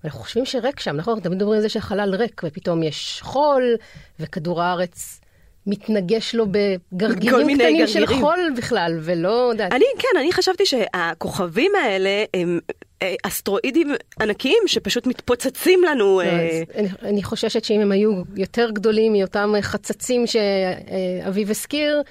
ואנחנו 0.05 0.21
חושבים 0.21 0.47
שריק 0.47 0.81
שם, 0.81 0.97
נכון? 0.97 1.21
תמיד 1.21 1.37
מדברים 1.37 1.57
על 1.57 1.63
זה 1.63 1.69
שהחלל 1.69 2.15
ריק, 2.15 2.43
ופתאום 2.45 2.83
יש 2.83 3.21
חול, 3.23 3.77
וכדור 4.21 4.63
הארץ 4.63 5.20
מתנגש 5.67 6.35
לו 6.35 6.47
בגרגירים 6.47 7.41
קטנים 7.41 7.59
גרגירים. 7.59 7.87
של 7.87 8.07
חול 8.07 8.53
בכלל, 8.57 8.99
ולא 9.03 9.49
יודעת. 9.51 9.73
אני, 9.73 9.85
כן, 9.99 10.19
אני 10.19 10.33
חשבתי 10.33 10.67
שהכוכבים 10.67 11.73
האלה 11.85 12.25
הם 12.35 12.59
אה, 13.03 13.15
אסטרואידים 13.23 13.89
ענקיים 14.21 14.63
שפשוט 14.67 15.07
מתפוצצים 15.07 15.85
לנו. 15.85 16.21
לא, 16.21 16.27
אה... 16.27 16.63
אני, 16.75 16.89
אני 17.03 17.23
חוששת 17.23 17.65
שאם 17.65 17.81
הם 17.81 17.93
היו 17.93 18.13
יותר 18.37 18.71
גדולים 18.71 19.13
מאותם 19.13 19.53
חצצים 19.61 20.25
שאביב 20.27 21.51
הזכיר, 21.51 22.03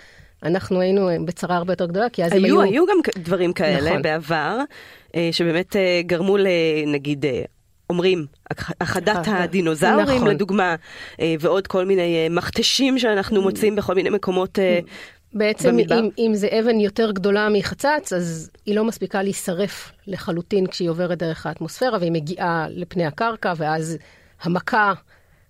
אנחנו 0.44 0.82
היינו 0.82 1.10
בצרה 1.26 1.56
הרבה 1.56 1.74
יותר 1.74 1.86
גדולה, 1.86 2.10
כי 2.10 2.24
אז 2.24 2.32
היו, 2.32 2.40
הם 2.40 2.46
היו... 2.46 2.62
היו 2.62 2.86
גם 2.86 2.98
דברים 3.18 3.54
כאלה 3.54 3.90
נכון. 3.90 4.02
בעבר, 4.02 4.60
אה, 5.16 5.30
שבאמת 5.32 5.76
אה, 5.76 6.02
גרמו 6.06 6.38
לנגיד... 6.38 7.26
אומרים, 7.90 8.26
הכחדת 8.52 9.28
הדינוזאורים 9.28 10.16
נכון. 10.16 10.28
לדוגמה, 10.28 10.76
ועוד 11.40 11.68
כל 11.68 11.86
מיני 11.86 12.30
מכתשים 12.30 13.00
שאנחנו 13.00 13.42
מוצאים 13.42 13.76
בכל 13.76 13.96
מיני 13.96 14.10
מקומות 14.10 14.60
בעצם 15.34 15.80
אם, 15.80 16.10
אם 16.18 16.32
זה 16.34 16.48
אבן 16.60 16.80
יותר 16.80 17.12
גדולה 17.12 17.50
מחצץ, 17.50 18.14
אז 18.14 18.50
היא 18.66 18.76
לא 18.76 18.84
מספיקה 18.84 19.24
להישרף 19.24 19.92
לחלוטין 20.08 20.68
כשהיא 20.68 20.90
עוברת 20.90 21.18
דרך 21.18 21.46
האטמוספירה, 21.46 21.98
והיא 22.00 22.12
מגיעה 22.12 22.68
לפני 22.70 23.06
הקרקע, 23.06 23.54
ואז 23.58 23.98
המכה, 24.42 24.94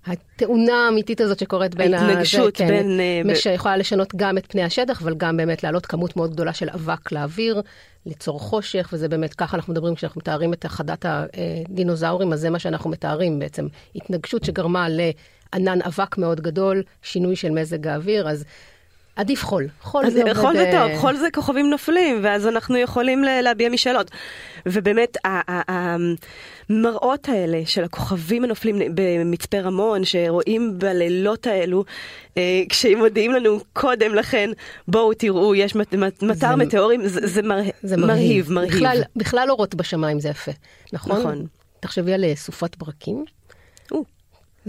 התאונה 0.05 0.85
האמיתית 0.85 1.21
הזאת 1.21 1.39
שקורית 1.39 1.75
בין... 1.75 1.93
ההתנגשות 1.93 2.57
כן, 2.57 2.67
בין... 2.67 2.99
Uh, 3.29 3.35
שיכולה 3.35 3.77
לשנות 3.77 4.15
גם 4.15 4.37
את 4.37 4.45
פני 4.47 4.63
השטח, 4.63 5.01
אבל 5.01 5.15
גם 5.15 5.37
באמת 5.37 5.63
להעלות 5.63 5.85
כמות 5.85 6.15
מאוד 6.15 6.31
גדולה 6.31 6.53
של 6.53 6.69
אבק 6.69 7.11
לאוויר, 7.11 7.61
ליצור 8.05 8.39
חושך, 8.39 8.89
וזה 8.93 9.09
באמת 9.09 9.33
ככה 9.33 9.57
אנחנו 9.57 9.73
מדברים 9.73 9.95
כשאנחנו 9.95 10.19
מתארים 10.19 10.53
את 10.53 10.65
החדת 10.65 11.05
הדינוזאורים, 11.05 12.33
אז 12.33 12.39
זה 12.39 12.49
מה 12.49 12.59
שאנחנו 12.59 12.89
מתארים 12.89 13.39
בעצם. 13.39 13.67
התנגשות 13.95 14.43
שגרמה 14.43 14.87
לענן 14.89 15.79
אבק 15.81 16.17
מאוד 16.17 16.41
גדול, 16.41 16.83
שינוי 17.01 17.35
של 17.35 17.49
מזג 17.49 17.87
האוויר, 17.87 18.29
אז... 18.29 18.45
עדיף 19.19 19.45
חול. 19.45 19.67
חול 19.81 20.09
זה 20.09 20.21
עובד... 20.21 20.33
חול 20.33 20.57
זה 20.57 20.69
טוב, 20.71 20.97
חול 20.97 21.17
זה 21.17 21.27
כוכבים 21.33 21.69
נופלים, 21.69 22.19
ואז 22.23 22.47
אנחנו 22.47 22.77
יכולים 22.77 23.23
להביע 23.23 23.69
משאלות. 23.69 24.11
ובאמת, 24.65 25.17
המראות 26.69 27.29
האלה 27.29 27.61
של 27.65 27.83
הכוכבים 27.83 28.43
הנופלים 28.43 28.79
במצפה 28.93 29.59
רמון, 29.59 30.05
שרואים 30.05 30.79
בלילות 30.79 31.47
האלו, 31.47 31.83
אה, 32.38 32.63
כשהם 32.69 32.97
מודיעים 32.97 33.31
לנו 33.31 33.59
קודם 33.73 34.15
לכן, 34.15 34.49
בואו 34.88 35.13
תראו, 35.13 35.55
יש 35.55 35.75
מטר 36.21 36.55
מטאורים, 36.55 37.01
זה 37.83 37.97
מרהיב, 37.97 38.51
מרהיב. 38.51 38.83
בכלל 39.15 39.49
אורות 39.49 39.75
בשמיים 39.75 40.19
זה 40.19 40.29
יפה, 40.29 40.51
נכון? 40.93 41.19
נכון. 41.19 41.45
תחשבי 41.79 42.13
על 42.13 42.23
אה, 42.23 42.35
סופת 42.35 42.77
ברקים. 42.77 43.25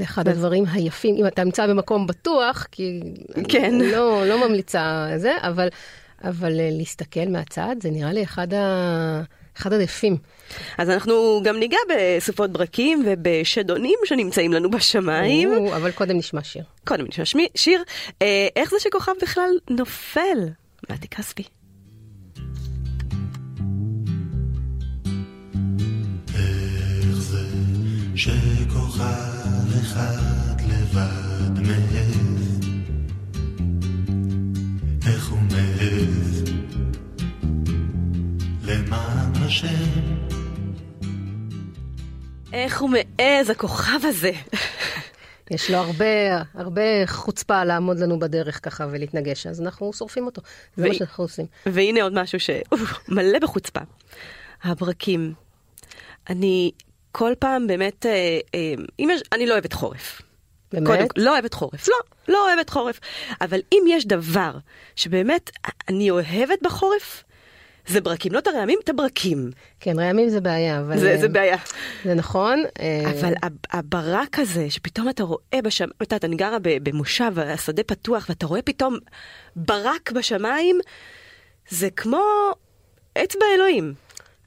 זה 0.00 0.04
אחד 0.04 0.28
הדברים 0.28 0.64
היפים, 0.72 1.16
אם 1.16 1.26
אתה 1.26 1.44
נמצא 1.44 1.66
במקום 1.66 2.06
בטוח, 2.06 2.66
כי 2.70 3.00
כן. 3.48 3.64
אני 3.64 3.92
לא, 3.92 4.26
לא 4.26 4.48
ממליצה 4.48 5.08
זה, 5.16 5.32
אבל, 5.42 5.68
אבל 6.24 6.60
אה, 6.60 6.68
להסתכל 6.72 7.28
מהצד, 7.28 7.76
זה 7.82 7.90
נראה 7.90 8.12
לי 8.12 8.22
אחד, 8.22 8.54
ה... 8.54 9.22
אחד 9.56 9.72
היפים. 9.72 10.16
אז 10.78 10.90
אנחנו 10.90 11.40
גם 11.44 11.56
ניגע 11.56 11.76
בסופות 11.88 12.50
ברקים 12.50 13.02
ובשדונים 13.06 13.98
שנמצאים 14.04 14.52
לנו 14.52 14.70
בשמיים. 14.70 15.52
או, 15.52 15.76
אבל 15.76 15.90
קודם 15.90 16.16
נשמע 16.16 16.42
שיר. 16.42 16.64
קודם 16.86 17.06
נשמע 17.08 17.24
שמי, 17.24 17.48
שיר. 17.54 17.82
אה, 18.22 18.48
איך 18.56 18.70
זה 18.70 18.76
שכוכב 18.80 19.12
בכלל 19.22 19.50
נופל? 19.70 20.48
מתי 20.90 21.08
כספי. 21.08 21.42
איך 26.34 27.16
זה 27.18 27.44
שכוכב 28.14 29.39
אחד 29.92 30.60
לבד 30.68 31.60
מעז, 31.66 32.60
איך 35.06 35.28
הוא 35.28 35.38
מעז, 35.38 36.44
למען 38.64 39.32
השם. 39.34 40.00
איך 42.52 42.80
הוא 42.80 42.90
מעז, 42.90 43.50
הכוכב 43.50 44.00
הזה. 44.02 44.32
יש 45.50 45.70
לו 45.70 45.76
הרבה, 45.76 46.42
הרבה 46.54 47.06
חוצפה 47.06 47.64
לעמוד 47.64 47.98
לנו 47.98 48.18
בדרך 48.18 48.64
ככה 48.64 48.86
ולהתנגש, 48.90 49.46
אז 49.46 49.60
אנחנו 49.60 49.92
שורפים 49.92 50.26
אותו. 50.26 50.42
זה 50.76 50.84
ו... 50.84 50.88
מה 50.88 50.94
שאנחנו 50.94 51.24
עושים. 51.24 51.46
והנה 51.66 52.02
עוד 52.02 52.12
משהו 52.14 52.38
שמלא 52.40 53.38
בחוצפה. 53.38 53.80
הברקים. 54.62 55.34
אני 56.28 56.70
כל 57.12 57.32
פעם 57.38 57.66
באמת, 57.66 58.06
אה, 58.06 58.38
אה, 58.54 58.74
אם 58.98 59.08
יש, 59.12 59.22
אני 59.32 59.46
לא 59.46 59.52
אוהבת 59.52 59.72
חורף. 59.72 60.22
באמת? 60.72 60.86
קודם, 60.86 61.06
לא 61.16 61.32
אוהבת 61.32 61.54
חורף, 61.54 61.88
לא, 61.88 61.94
לא 62.28 62.48
אוהבת 62.48 62.70
חורף. 62.70 63.00
אבל 63.40 63.60
אם 63.72 63.82
יש 63.88 64.06
דבר 64.06 64.52
שבאמת 64.96 65.50
אני 65.88 66.10
אוהבת 66.10 66.62
בחורף, 66.62 67.24
זה 67.86 68.00
ברקים, 68.00 68.32
לא 68.32 68.38
את 68.38 68.46
הרעמים, 68.46 68.78
את 68.84 68.88
הברקים. 68.88 69.50
כן, 69.80 69.98
רעמים 69.98 70.28
זה 70.28 70.40
בעיה, 70.40 70.80
אבל... 70.80 70.98
זה, 70.98 71.16
זה 71.20 71.28
בעיה. 71.28 71.56
זה 72.04 72.14
נכון. 72.14 72.64
אבל 73.10 73.32
הברק 73.70 74.38
הזה, 74.38 74.70
שפתאום 74.70 75.08
אתה 75.08 75.22
רואה 75.22 75.62
בשמיים, 75.64 75.92
את 75.96 76.12
יודעת, 76.12 76.24
אני 76.24 76.36
גרה 76.36 76.56
במושב, 76.62 77.38
השדה 77.38 77.82
פתוח, 77.82 78.26
ואתה 78.28 78.46
רואה 78.46 78.62
פתאום 78.62 78.96
ברק 79.56 80.12
בשמיים, 80.12 80.78
זה 81.68 81.90
כמו 81.90 82.24
אצבע 83.18 83.44
אלוהים. 83.54 83.94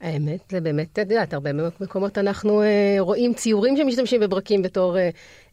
האמת, 0.03 0.39
זה 0.50 0.62
באמת, 0.62 1.00
את 1.00 1.12
יודעת, 1.12 1.33
הרבה 1.33 1.50
מקומות 1.79 2.17
אנחנו 2.17 2.62
אה, 2.62 2.95
רואים 3.00 3.33
ציורים 3.33 3.77
שמשתמשים 3.77 4.22
בברקים 4.22 4.62
בתור 4.62 4.98
אה, 4.98 5.10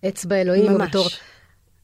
אצבע 0.09 0.37
אלוהים, 0.37 0.73
ממש. 0.73 0.81
או 0.81 0.89
בתור 0.89 1.07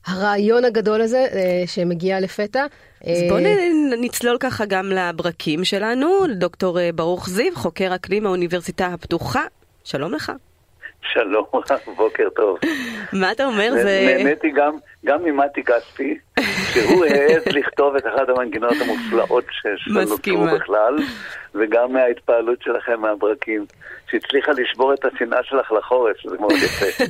הרעיון 0.06 0.64
הגדול 0.64 1.00
הזה 1.00 1.26
אה, 1.32 1.62
שמגיע 1.66 2.20
לפתע. 2.20 2.66
אז 3.04 3.22
בואו 3.28 3.44
אה, 3.44 3.68
נצלול 4.00 4.36
ככה 4.40 4.64
גם 4.66 4.86
לברקים 4.90 5.64
שלנו, 5.64 6.26
דוקטור 6.34 6.80
אה, 6.80 6.90
ברוך 6.94 7.28
זיו, 7.28 7.54
חוקר 7.54 7.94
אקלים 7.94 8.22
מהאוניברסיטה 8.22 8.86
הפתוחה, 8.86 9.42
שלום 9.84 10.12
לך. 10.12 10.32
שלום, 11.12 11.44
בוקר 11.96 12.28
טוב. 12.36 12.58
מה 13.12 13.32
אתה 13.32 13.46
אומר? 13.46 13.70
זה... 13.72 14.14
נהניתי 14.16 14.50
גם, 14.50 14.76
גם 15.04 15.24
ממתי 15.24 15.62
כספי, 15.64 16.18
שהוא 16.82 17.04
העז 17.04 17.46
לכתוב 17.46 17.96
את 17.96 18.06
אחת 18.06 18.28
המנגינות 18.28 18.72
המופלאות 18.80 19.44
שנותרו 19.50 20.46
בכלל, 20.56 20.96
וגם 21.54 21.92
מההתפעלות 21.92 22.62
שלכם 22.62 23.00
מהברקים, 23.00 23.66
שהצליחה 24.10 24.52
לשבור 24.52 24.94
את 24.94 25.04
השנאה 25.04 25.42
שלך 25.42 25.72
לחורף, 25.72 26.16
שזה 26.16 26.36
מאוד 26.40 26.52
יפה. 26.52 27.04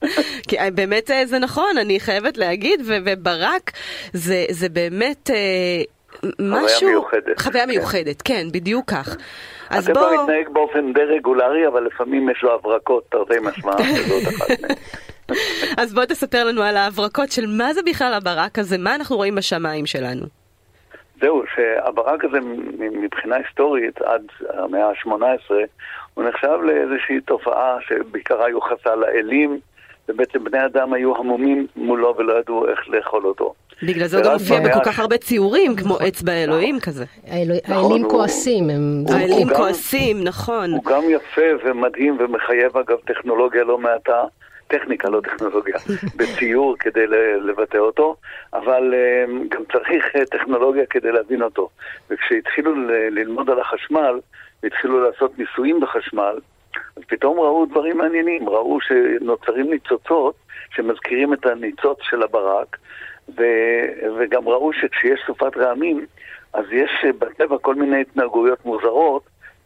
כי 0.48 0.58
אה, 0.58 0.70
באמת 0.70 1.10
אה, 1.10 1.26
זה 1.26 1.38
נכון, 1.38 1.78
אני 1.80 2.00
חייבת 2.00 2.38
להגיד, 2.38 2.80
וברק 2.86 3.70
זה, 4.12 4.44
זה 4.50 4.68
באמת... 4.68 5.30
אה, 5.30 5.82
משהו... 6.38 6.78
חוויה 6.78 6.90
מיוחדת. 6.90 7.40
חוויה 7.40 7.66
מיוחדת, 7.66 8.22
כן, 8.22 8.46
בדיוק 8.52 8.90
כך. 8.90 9.16
אז 9.70 9.88
בוא... 9.88 10.00
הטבע 10.00 10.22
מתנהג 10.22 10.48
באופן 10.52 10.92
די 10.92 11.00
רגולרי, 11.00 11.66
אבל 11.66 11.84
לפעמים 11.86 12.30
יש 12.30 12.42
לו 12.42 12.54
הברקות, 12.54 13.04
תרתי 13.10 13.34
משמע, 13.42 13.72
וזאת 13.94 14.34
אחת 14.34 14.60
מהן. 14.60 14.76
אז 15.76 15.94
בוא 15.94 16.04
תספר 16.04 16.44
לנו 16.44 16.62
על 16.62 16.76
ההברקות 16.76 17.32
של 17.32 17.46
מה 17.58 17.74
זה 17.74 17.80
בכלל 17.86 18.14
הברק 18.14 18.58
הזה, 18.58 18.78
מה 18.78 18.94
אנחנו 18.94 19.16
רואים 19.16 19.34
בשמיים 19.34 19.86
שלנו. 19.86 20.26
זהו, 21.20 21.42
שהברק 21.54 22.24
הזה 22.24 22.38
מבחינה 22.78 23.36
היסטורית 23.36 24.02
עד 24.02 24.22
המאה 24.48 24.88
ה-18 24.88 25.54
הוא 26.14 26.24
נחשב 26.24 26.58
לאיזושהי 26.62 27.20
תופעה 27.20 27.76
שבעיקרה 27.88 28.50
יוחסה 28.50 28.96
לאלים 28.96 29.60
ובעצם 30.08 30.44
בני 30.44 30.64
אדם 30.64 30.92
היו 30.92 31.16
המומים 31.16 31.66
מולו 31.76 32.14
ולא 32.18 32.38
ידעו 32.38 32.68
איך 32.68 32.88
לאכול 32.88 33.26
אותו. 33.26 33.54
בגלל 33.82 34.06
זה 34.06 34.16
הוא 34.16 34.24
גם 34.24 34.32
מופיע 34.32 34.60
בכל 34.60 34.84
כך 34.84 34.98
הרבה 34.98 35.18
ציורים, 35.18 35.76
כמו 35.76 35.98
אצבע 36.08 36.32
אלוהים 36.32 36.80
כזה. 36.80 37.04
האלים 37.64 38.08
כועסים. 38.08 38.70
האלים 39.14 39.48
כועסים, 39.56 40.24
נכון. 40.24 40.70
הוא 40.70 40.84
גם 40.84 41.02
יפה 41.08 41.42
ומדהים 41.64 42.16
ומחייב 42.20 42.76
אגב 42.76 42.96
טכנולוגיה 43.06 43.64
לא 43.64 43.78
מעטה. 43.78 44.22
טכניקה, 44.72 45.08
לא 45.08 45.20
טכנולוגיה, 45.20 45.76
בציור 46.18 46.76
כדי 46.78 47.06
לבטא 47.42 47.76
אותו, 47.76 48.16
אבל 48.52 48.94
אמ, 48.94 49.48
גם 49.48 49.62
צריך 49.72 50.16
אה, 50.16 50.24
טכנולוגיה 50.26 50.86
כדי 50.86 51.12
להבין 51.12 51.42
אותו. 51.42 51.68
וכשהתחילו 52.10 52.74
ללמוד 53.10 53.50
על 53.50 53.60
החשמל, 53.60 54.20
והתחילו 54.62 55.04
לעשות 55.04 55.38
ניסויים 55.38 55.80
בחשמל, 55.80 56.38
אז 56.96 57.02
פתאום 57.08 57.40
ראו 57.40 57.66
דברים 57.66 57.98
מעניינים, 57.98 58.48
ראו 58.48 58.78
שנוצרים 58.80 59.70
ניצוצות 59.70 60.34
שמזכירים 60.74 61.32
את 61.32 61.46
הניצוץ 61.46 61.98
של 62.02 62.22
הברק, 62.22 62.76
ו, 63.38 63.42
וגם 64.18 64.48
ראו 64.48 64.72
שכשיש 64.72 65.20
סופת 65.26 65.56
רעמים, 65.56 66.06
אז 66.52 66.64
יש 66.72 66.90
בטבע 67.18 67.58
כל 67.58 67.74
מיני 67.74 68.00
התנהגויות 68.00 68.64
מוזרות, 68.64 69.22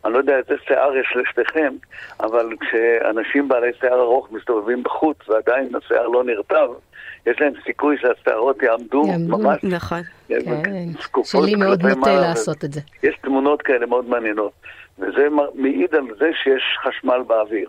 אני 0.06 0.14
לא 0.14 0.18
יודע 0.18 0.36
איזה 0.36 0.54
שיער 0.66 0.96
יש 0.96 1.16
לשתיכם, 1.16 1.74
אבל 2.20 2.48
כשאנשים 2.60 3.48
בעלי 3.48 3.70
שיער 3.80 4.00
ארוך 4.00 4.32
מסתובבים 4.32 4.82
בחוץ 4.82 5.28
ועדיין 5.28 5.68
השיער 5.74 6.08
לא 6.08 6.24
נרטב, 6.24 6.68
יש 7.26 7.40
להם 7.40 7.52
סיכוי 7.64 7.96
שהשערות 7.98 8.62
יעמדו 8.62 9.02
ממש... 9.28 9.64
נכון, 9.64 10.00
כן. 10.28 10.88
שלי 11.24 11.54
מאוד 11.54 11.82
נוטה 11.82 12.14
לעשות 12.20 12.64
את 12.64 12.72
זה. 12.72 12.80
יש 13.02 13.16
תמונות 13.22 13.62
כאלה 13.62 13.86
מאוד 13.86 14.08
מעניינות, 14.08 14.52
וזה 14.98 15.28
מעיד 15.54 15.94
על 15.94 16.04
זה 16.18 16.30
שיש 16.42 16.62
חשמל 16.82 17.22
באוויר. 17.26 17.68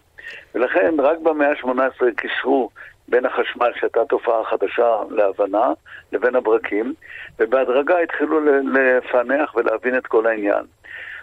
ולכן 0.56 0.96
רק 1.00 1.17
במאה 1.20 1.50
ה-18 1.50 2.06
קישרו 2.15 2.70
בין 3.08 3.25
החשמל, 3.25 3.72
שהייתה 3.79 4.06
תופעה 4.10 4.44
חדשה 4.44 4.96
להבנה, 5.10 5.67
לבין 6.12 6.36
הברקים, 6.36 6.94
ובהדרגה 7.39 8.00
התחילו 8.00 8.39
לפענח 8.74 9.56
ולהבין 9.56 9.98
את 9.98 10.08
כל 10.08 10.27
העניין. 10.27 10.63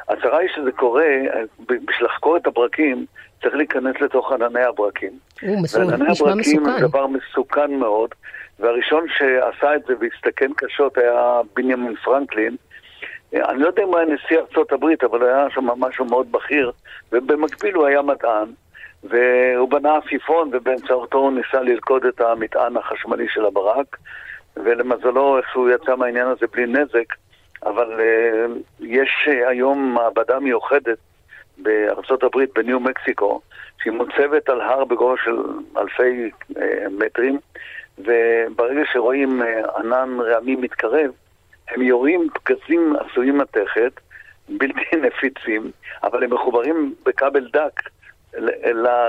הצרה 0.09 0.39
היא 0.39 0.49
שזה 0.55 0.73
קורה, 0.73 1.07
בשביל 1.69 2.07
לחקור 2.07 2.37
את 2.37 2.47
הברקים, 2.47 3.07
צריך 3.43 3.55
להיכנס 3.55 4.01
לתוך 4.01 4.33
ענני 4.33 4.63
הברקים. 4.63 5.13
הוא 5.43 5.63
מסוכן, 5.63 6.03
נשמע 6.03 6.35
מסוכן. 6.35 6.81
זה 6.81 6.89
דבר 6.89 7.07
מסוכן 7.07 7.75
מאוד, 7.75 8.11
והראשון 8.61 9.07
שעשה 9.09 9.77
את 9.77 9.83
זה 9.87 9.95
והסתכן 10.01 10.51
קשות 10.57 10.99
היה 10.99 11.41
בנימין 11.57 11.95
פרנקלין. 11.95 12.57
אני 13.35 13.59
לא 13.59 13.67
יודע 13.67 13.83
אם 13.83 13.89
הוא 13.89 13.99
היה 13.99 14.07
נשיא 14.07 14.39
ארצות 14.39 14.73
הברית, 14.73 15.05
אבל 15.05 15.23
היה 15.23 15.47
שם 15.51 15.67
משהו 15.67 16.05
מאוד 16.05 16.33
בכיר, 16.33 16.73
ובמקביל 17.13 17.75
הוא 17.75 17.87
היה 17.87 18.03
מדען, 18.03 18.49
והוא 19.05 19.71
בנה 19.71 19.97
עפיפון, 19.97 20.51
ובאמצעותו 20.53 21.19
הוא 21.19 21.33
ניסה 21.33 21.61
ללכוד 21.61 22.05
את 22.05 22.21
המטען 22.21 22.77
החשמלי 22.77 23.29
של 23.29 23.45
הברק, 23.45 23.97
ולמזלו, 24.57 25.39
איך 25.39 25.57
הוא 25.57 25.71
יצא 25.71 25.97
מהעניין 25.97 26.27
הזה 26.27 26.47
בלי 26.53 26.67
נזק, 26.67 27.15
אבל 27.65 28.01
uh, 28.01 28.53
יש 28.81 29.29
uh, 29.29 29.49
היום 29.49 29.95
מעבדה 29.95 30.39
מיוחדת 30.39 30.99
בארצות 31.59 32.23
הברית, 32.23 32.51
בניו 32.55 32.81
מקסיקו, 32.81 33.41
שהיא 33.83 33.93
מוצבת 33.93 34.49
על 34.49 34.61
הר 34.61 34.85
בגובה 34.85 35.15
של 35.25 35.37
אלפי 35.77 36.31
uh, 36.53 36.59
מטרים, 36.91 37.39
וברגע 37.99 38.83
שרואים 38.93 39.43
ענן 39.77 40.21
רעמים 40.21 40.61
מתקרב, 40.61 41.11
הם 41.69 41.83
יורים 41.83 42.29
פגזים 42.35 42.97
עשויים 42.97 43.39
מתכת, 43.39 43.93
בלתי 44.59 44.97
נפיצים, 44.97 45.71
אבל 46.03 46.25
הם 46.25 46.35
מחוברים 46.35 46.95
בכבל 47.07 47.49
דק 47.53 47.81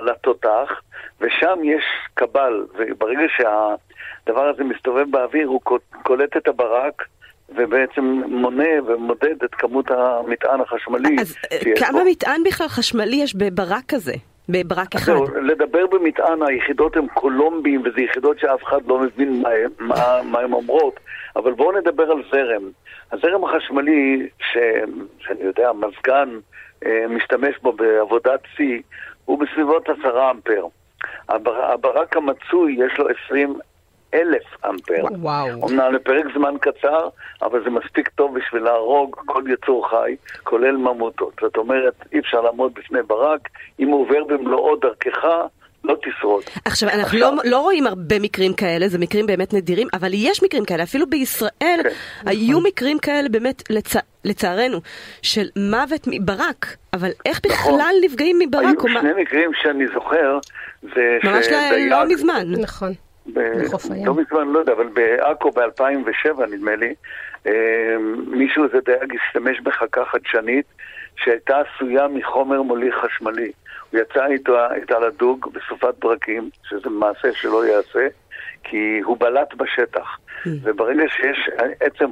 לתותח, 0.02 0.82
ושם 1.22 1.60
יש 1.64 1.84
קבל, 2.14 2.66
וברגע 2.78 3.26
שהדבר 3.38 4.48
הזה 4.48 4.64
מסתובב 4.64 5.12
באוויר, 5.12 5.48
הוא 5.48 5.62
קולט 6.04 6.38
את 6.38 6.48
הברק, 6.48 7.04
ובעצם 7.58 8.22
מונה 8.28 8.70
ומודד 8.88 9.44
את 9.44 9.56
כמות 9.56 9.92
המטען 9.92 10.62
החשמלי. 10.62 11.16
אז 11.20 11.36
אה, 11.52 11.58
כמה 11.80 12.00
בו. 12.04 12.10
מטען 12.10 12.44
בכלל 12.44 12.68
חשמלי 12.68 13.16
יש 13.16 13.36
בברק 13.36 13.84
כזה? 13.88 14.14
בברק 14.50 14.96
אחד. 14.96 15.06
זהו, 15.06 15.26
לדבר 15.42 15.88
במטען, 15.88 16.42
היחידות 16.48 16.98
הן 16.98 17.08
קולומבים, 17.08 17.82
וזה 17.82 18.02
יחידות 18.02 18.40
שאף 18.40 18.64
אחד 18.64 18.88
לא 18.88 19.00
מבין 19.00 19.42
מה, 19.42 19.50
מה, 19.80 20.22
מה 20.24 20.40
הן 20.40 20.54
אומרות, 20.54 21.00
אבל 21.36 21.54
בואו 21.54 21.80
נדבר 21.80 22.12
על 22.12 22.24
זרם. 22.32 22.64
הזרם 23.12 23.44
החשמלי, 23.44 24.28
ש, 24.40 24.58
שאני 25.20 25.44
יודע, 25.44 25.72
מזגן 25.74 26.30
אה, 26.86 27.06
משתמש 27.10 27.56
בו 27.62 27.72
בעבודת 27.72 28.40
שיא, 28.56 28.82
הוא 29.26 29.40
בסביבות 29.40 29.90
עשרה 29.90 30.32
אמפר. 30.32 30.66
הבר, 31.30 31.72
הברק 31.72 32.18
המצוי 32.18 32.78
יש 32.86 33.00
לו 33.00 33.06
עשרים 33.10 33.56
אלף 34.16 34.68
אמפר. 34.70 35.04
וואו. 35.20 35.70
אמנם 35.70 35.94
לפרק 35.94 36.26
זמן 36.38 36.56
קצר, 36.62 37.08
אבל 37.42 37.64
זה 37.64 37.70
מספיק 37.70 38.10
טוב 38.10 38.38
בשביל 38.38 38.64
להרוג 38.64 39.16
כל 39.26 39.44
יצור 39.48 39.90
חי, 39.90 40.16
כולל 40.44 40.78
ממוטות. 40.78 41.34
זאת 41.42 41.58
אומרת, 41.58 41.94
אי 42.14 42.20
אפשר 42.20 42.42
לעמוד 42.42 42.74
בפני 42.74 43.00
ברק, 43.08 43.50
אם 43.80 43.88
הוא 43.88 44.02
עובר 44.02 44.24
במלואו 44.24 44.76
דרכך, 44.76 45.26
לא 45.84 45.96
תשרוד. 46.04 46.44
עכשיו, 46.66 46.90
אנחנו 46.90 47.02
עכשיו... 47.02 47.36
לא, 47.36 47.42
לא 47.46 47.60
רואים 47.60 47.88
הרבה 47.88 48.20
מקרים 48.20 48.54
כאלה, 48.54 48.88
זה 48.88 48.98
מקרים 48.98 49.26
באמת 49.26 49.54
נדירים, 49.54 49.88
אבל 49.94 50.10
יש 50.14 50.44
מקרים 50.44 50.66
כאלה, 50.66 50.84
אפילו 50.84 51.10
בישראל 51.10 51.52
כן. 51.60 51.90
היו 52.26 52.52
נכון. 52.52 52.64
מקרים 52.68 53.00
כאלה 53.00 53.30
באמת, 53.30 53.64
לצ... 53.70 53.96
לצערנו, 54.26 54.82
של 55.22 55.46
מוות 55.72 56.08
מברק, 56.08 56.76
אבל 56.94 57.10
איך 57.26 57.42
נכון. 57.46 57.52
בכלל 57.52 57.74
נכון. 57.76 58.02
נפגעים 58.04 58.40
מברק? 58.40 58.64
היו 58.64 59.00
שני 59.00 59.14
מה... 59.14 59.22
מקרים 59.22 59.52
שאני 59.62 59.86
זוכר, 59.94 60.40
זה 60.82 61.18
ממש 61.24 61.46
שדייג... 61.46 61.92
לא 61.92 62.06
מזמן. 62.08 62.52
נכון. 62.62 62.94
בחוף 63.34 63.92
הים. 63.92 64.06
לא 64.06 64.14
מזמן, 64.14 64.48
לא 64.48 64.60
יודע, 64.60 64.74
אבל 64.74 64.88
בעכו 64.88 65.52
ב-2007 65.52 66.46
נדמה 66.52 66.76
לי, 66.76 66.94
אה, 67.48 67.96
מישהו, 68.28 68.64
איזה 68.64 68.78
דייג, 68.86 69.16
השתמש 69.16 69.60
בחכה 69.60 70.06
חדשנית 70.06 70.66
שהייתה 71.16 71.62
עשויה 71.62 72.08
מחומר 72.08 72.62
מוליך 72.62 72.96
חשמלי. 72.96 73.52
הוא 73.92 74.00
יצא 74.00 74.26
איתו, 74.26 74.58
איתה 74.74 75.00
לדוג 75.00 75.50
בסופת 75.54 76.00
ברקים, 76.00 76.50
שזה 76.70 76.90
מעשה 76.90 77.34
שלא 77.34 77.66
ייעשה, 77.66 78.08
כי 78.64 79.00
הוא 79.04 79.18
בלט 79.20 79.54
בשטח. 79.54 80.18
Mm. 80.46 80.50
וברגע 80.64 81.04
שיש 81.10 81.50
עצם 81.80 82.10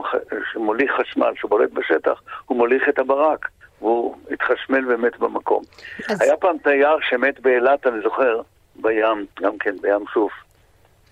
שמוליך 0.51 0.91
חשמל 0.91 1.31
שבולט 1.35 1.71
בשטח, 1.71 2.21
הוא 2.45 2.57
מוליך 2.57 2.89
את 2.89 2.99
הברק. 2.99 3.47
והוא 3.83 4.15
התחשמל 4.31 4.93
ומת 4.93 5.19
במקום. 5.19 5.63
אז... 6.09 6.21
היה 6.21 6.37
פעם 6.37 6.57
תייר 6.57 6.97
שמת 7.01 7.39
באילת, 7.39 7.87
אני 7.87 8.01
זוכר, 8.03 8.41
בים, 8.75 9.25
גם 9.41 9.57
כן, 9.57 9.75
בים 9.81 10.05
סוף. 10.13 10.31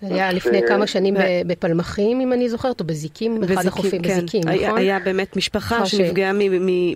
היה 0.02 0.32
לפני 0.32 0.60
כמה 0.68 0.86
שנים 0.86 1.14
בפלמחים, 1.46 2.20
אם 2.20 2.32
אני 2.32 2.48
זוכרת, 2.48 2.80
או 2.80 2.84
בזיקים, 2.84 3.40
באחד 3.40 3.66
החופים, 3.66 4.02
כן. 4.02 4.08
בזיקים, 4.08 4.40
נכון? 4.46 4.78
היה 4.78 4.98
באמת 5.04 5.36
משפחה 5.36 5.86
שנפגעה 5.86 6.32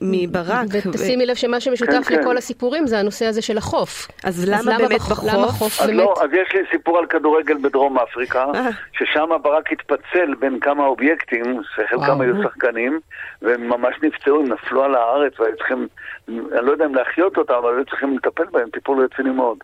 מברק. 0.02 0.66
ותשימי 0.72 1.26
לב 1.26 1.34
שמה 1.34 1.60
שמשותף 1.60 1.92
כן, 1.92 2.02
כן. 2.02 2.20
לכל 2.20 2.36
הסיפורים 2.36 2.86
זה 2.86 2.98
הנושא 2.98 3.26
הזה 3.26 3.42
של 3.42 3.58
החוף. 3.58 4.08
אז 4.24 4.48
למה 4.48 4.78
באמת 4.78 5.00
בחוף? 5.00 5.80
אז 5.80 5.90
לא, 5.90 6.14
אז 6.22 6.30
יש 6.32 6.54
לי 6.54 6.60
סיפור 6.70 6.98
על 6.98 7.06
כדורגל 7.06 7.56
בדרום 7.62 7.98
אפריקה, 7.98 8.44
אה. 8.54 8.68
ששם 8.92 9.32
הברק 9.32 9.72
התפצל 9.72 10.34
בין 10.38 10.60
כמה 10.60 10.86
אובייקטים, 10.86 11.60
שחלקם 11.74 12.20
היו 12.20 12.42
שחקנים, 12.42 13.00
והם 13.42 13.68
ממש 13.68 13.94
נפצעו, 14.02 14.40
הם 14.40 14.52
נפלו 14.52 14.82
על 14.82 14.94
הארץ, 14.94 15.40
והיו 15.40 15.56
צריכים, 15.56 15.88
אני 16.28 16.66
לא 16.66 16.72
יודע 16.72 16.84
אם 16.84 16.94
להחיות 16.94 17.36
אותם, 17.36 17.54
אבל 17.54 17.76
היו 17.76 17.84
צריכים 17.84 18.16
לטפל 18.16 18.44
בהם, 18.52 18.68
טיפול 18.72 19.04
רציני 19.04 19.30
מאוד. 19.30 19.58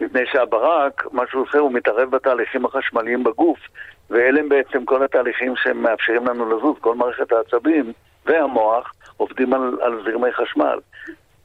מפני 0.00 0.20
שהברק, 0.32 1.04
מה 1.12 1.22
שהוא 1.30 1.42
עושה, 1.42 1.58
הוא 1.58 1.72
מתערב 1.72 2.10
בתהליכים 2.10 2.64
החשמליים 2.76 3.24
בגוף, 3.24 3.58
ואלה 4.10 4.40
הם 4.40 4.48
בעצם 4.48 4.84
כל 4.84 5.04
התהליכים 5.04 5.54
שמאפשרים 5.56 6.26
לנו 6.26 6.56
לזוז, 6.56 6.76
כל 6.80 6.94
מערכת 6.94 7.32
העצבים 7.32 7.92
והמוח 8.26 8.92
עובדים 9.16 9.54
על, 9.54 9.78
על 9.80 10.02
זרמי 10.04 10.32
חשמל. 10.32 10.78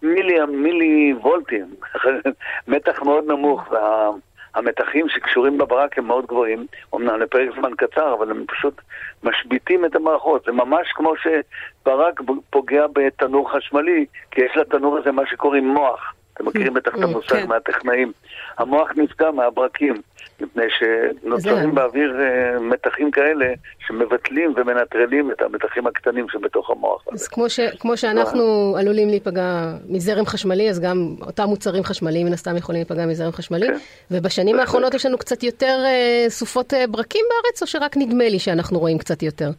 מילי, 0.02 0.46
מילי 0.46 1.14
וולטים, 1.14 1.66
מתח 2.68 3.02
מאוד 3.02 3.24
נמוך, 3.28 3.72
והמתחים 3.72 5.10
שקשורים 5.10 5.58
בברק 5.58 5.98
הם 5.98 6.06
מאוד 6.08 6.26
גבוהים, 6.26 6.66
אמנם 6.96 7.20
לפרק 7.20 7.50
זמן 7.60 7.72
קצר, 7.78 8.14
אבל 8.14 8.32
הם 8.32 8.46
פשוט 8.48 8.82
משביתים 9.24 9.86
את 9.86 9.96
המערכות. 9.96 10.44
זה 10.46 10.52
ממש 10.52 10.92
כמו 10.96 11.14
שברק 11.16 12.22
פוגע 12.50 12.86
בתנור 12.94 13.52
חשמלי, 13.52 14.06
כי 14.32 14.42
יש 14.42 14.58
לתנור 14.58 14.98
הזה 14.98 15.12
מה 15.12 15.26
שקוראים 15.26 15.68
מוח. 15.68 16.14
אתם 16.34 16.46
מכירים 16.46 16.74
בטח 16.74 16.96
את 16.96 17.00
mm, 17.00 17.04
המושג 17.04 17.36
כן. 17.36 17.48
מהטכנאים. 17.48 18.12
המוח 18.58 18.90
נפגע 18.96 19.32
מהברקים, 19.32 20.02
מפני 20.42 20.64
שנוצרים 20.70 21.76
באוויר 21.76 22.22
אה, 22.22 22.60
מתחים 22.60 23.12
כאלה 23.12 23.46
שמבטלים 23.88 24.54
ומנטרלים 24.58 25.32
את 25.32 25.42
המתחים 25.42 25.88
הקטנים 25.88 26.26
שבתוך 26.30 26.70
המוח. 26.70 27.04
אז 27.12 27.28
כמו, 27.28 27.50
ש, 27.50 27.60
כמו 27.80 27.98
שאנחנו 27.98 28.76
עלולים 28.80 29.10
להיפגע 29.10 29.74
מזרם 29.90 30.26
חשמלי, 30.26 30.70
אז 30.70 30.80
גם 30.80 31.16
אותם 31.22 31.44
מוצרים 31.44 31.84
חשמליים 31.84 32.28
מן 32.28 32.34
הסתם 32.34 32.58
יכולים 32.58 32.80
להיפגע 32.80 33.06
מזרם 33.06 33.32
חשמלי. 33.32 33.68
כן. 33.68 33.78
ובשנים 34.12 34.60
האחרונות 34.60 34.94
יש 34.94 35.06
לנו 35.06 35.18
קצת 35.18 35.44
יותר 35.44 35.84
אה, 35.86 36.26
סופות 36.30 36.74
אה, 36.74 36.88
ברקים 36.88 37.26
בארץ, 37.30 37.62
או 37.62 37.68
שרק 37.68 37.98
נדמה 37.98 38.30
לי 38.30 38.40
שאנחנו 38.40 38.80
רואים 38.80 38.98
קצת 38.98 39.24
יותר? 39.24 39.50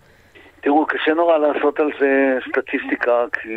תראו, 0.63 0.87
קשה 0.87 1.15
נורא 1.15 1.39
לעשות 1.39 1.81
על 1.81 1.91
זה 2.01 2.39
סטטיסטיקה, 2.49 3.25
כי 3.33 3.49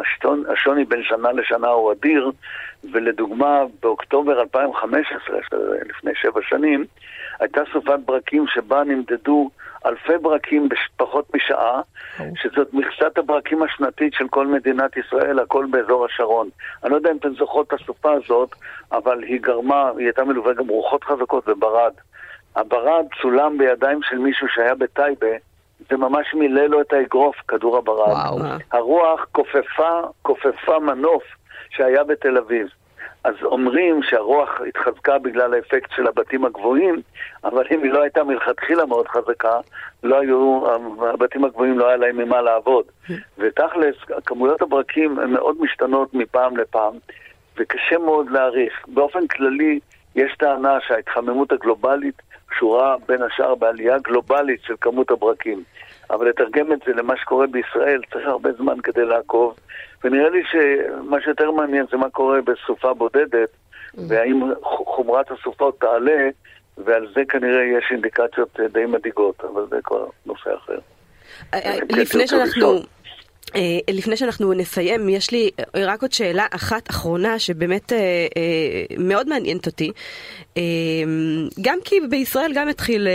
השטון, 0.00 0.44
השוני 0.52 0.84
בין 0.84 1.02
שנה 1.02 1.32
לשנה 1.32 1.68
הוא 1.68 1.92
אדיר, 1.92 2.30
ולדוגמה, 2.92 3.62
באוקטובר 3.82 4.40
2015, 4.40 5.38
לפני 5.88 6.12
שבע 6.14 6.40
שנים, 6.42 6.84
הייתה 7.40 7.60
סופת 7.72 7.98
ברקים 8.04 8.44
שבה 8.46 8.84
נמדדו 8.84 9.50
אלפי 9.86 10.18
ברקים 10.22 10.68
בפחות 10.68 11.34
משעה, 11.34 11.80
שזאת 12.34 12.74
מכסת 12.74 13.18
הברקים 13.18 13.62
השנתית 13.62 14.14
של 14.14 14.28
כל 14.28 14.46
מדינת 14.46 14.96
ישראל, 14.96 15.38
הכל 15.38 15.66
באזור 15.70 16.04
השרון. 16.04 16.48
אני 16.84 16.90
לא 16.90 16.96
יודע 16.96 17.10
אם 17.10 17.16
אתם 17.16 17.34
זוכרות 17.34 17.66
את 17.66 17.80
הסופה 17.80 18.12
הזאת, 18.12 18.54
אבל 18.92 19.22
היא 19.22 19.40
גרמה, 19.40 19.90
היא 19.96 20.06
הייתה 20.06 20.24
מלווה 20.24 20.52
גם 20.52 20.68
רוחות 20.68 21.04
חזקות 21.04 21.48
וברד. 21.48 21.92
הברד 22.56 23.04
צולם 23.22 23.58
בידיים 23.58 24.00
של 24.02 24.18
מישהו 24.18 24.48
שהיה 24.48 24.74
בטייבה, 24.74 25.36
זה 25.90 25.96
ממש 25.96 26.34
מילא 26.34 26.66
לו 26.66 26.80
את 26.80 26.92
האגרוף, 26.92 27.36
כדור 27.48 27.76
הברד. 27.76 28.08
וואו. 28.08 28.38
הרוח 28.72 29.26
כופפה, 29.32 30.00
כופפה 30.22 30.78
מנוף 30.78 31.22
שהיה 31.70 32.04
בתל 32.04 32.38
אביב. 32.38 32.68
אז 33.24 33.34
אומרים 33.42 34.02
שהרוח 34.02 34.60
התחזקה 34.68 35.18
בגלל 35.18 35.54
האפקט 35.54 35.90
של 35.96 36.06
הבתים 36.06 36.44
הגבוהים, 36.44 37.00
אבל 37.44 37.64
אם 37.70 37.82
היא 37.82 37.92
לא 37.92 38.02
הייתה 38.02 38.24
מלכתחילה 38.24 38.86
מאוד 38.86 39.08
חזקה, 39.08 39.60
לא 40.02 40.20
היו, 40.20 40.62
הבתים 41.12 41.44
הגבוהים 41.44 41.78
לא 41.78 41.88
היה 41.88 41.96
להם 41.96 42.16
ממה 42.16 42.42
לעבוד. 42.42 42.84
ותכלס, 43.38 43.94
כמויות 44.26 44.62
הברקים 44.62 45.18
הן 45.18 45.30
מאוד 45.30 45.56
משתנות 45.60 46.14
מפעם 46.14 46.56
לפעם, 46.56 46.94
וקשה 47.56 47.98
מאוד 47.98 48.30
להעריך. 48.30 48.84
באופן 48.88 49.26
כללי, 49.26 49.80
יש 50.14 50.36
טענה 50.38 50.78
שההתחממות 50.86 51.52
הגלובלית 51.52 52.22
קשורה 52.50 52.96
בין 53.08 53.22
השאר 53.22 53.54
בעלייה 53.54 53.98
גלובלית 53.98 54.60
של 54.62 54.74
כמות 54.80 55.10
הברקים. 55.10 55.62
אבל 56.10 56.28
לתרגם 56.28 56.72
את 56.72 56.78
זה 56.86 56.92
למה 56.92 57.16
שקורה 57.16 57.46
בישראל 57.46 58.02
צריך 58.12 58.26
הרבה 58.26 58.52
זמן 58.52 58.80
כדי 58.80 59.04
לעקוב, 59.04 59.54
ונראה 60.04 60.30
לי 60.30 60.42
שמה 60.50 61.20
שיותר 61.20 61.50
מעניין 61.50 61.86
זה 61.90 61.96
מה 61.96 62.10
קורה 62.10 62.38
בסופה 62.40 62.94
בודדת, 62.94 63.48
mm. 63.48 64.00
והאם 64.08 64.40
חומרת 64.62 65.30
הסופות 65.30 65.80
תעלה, 65.80 66.28
ועל 66.78 67.06
זה 67.14 67.20
כנראה 67.28 67.62
יש 67.62 67.84
אינדיקציות 67.90 68.60
די 68.72 68.86
מדאיגות, 68.86 69.44
אבל 69.52 69.66
זה 69.70 69.76
כבר 69.84 70.06
נושא 70.26 70.50
אחר. 70.56 70.78
אה, 71.54 71.58
אה, 71.58 71.78
לפני 71.88 72.26
שאנחנו... 72.26 72.80
אה, 73.56 73.78
לפני 73.90 74.16
שאנחנו 74.16 74.52
נסיים, 74.52 75.08
יש 75.08 75.30
לי 75.30 75.50
רק 75.76 76.02
עוד 76.02 76.12
שאלה 76.12 76.46
אחת 76.50 76.90
אחרונה 76.90 77.38
שבאמת 77.38 77.92
מאוד 78.98 79.28
מעניינת 79.28 79.66
אותי. 79.66 79.90
גם 81.60 81.78
כי 81.84 81.94
בישראל 82.10 82.52
גם 82.54 82.68
התחיל 82.68 83.08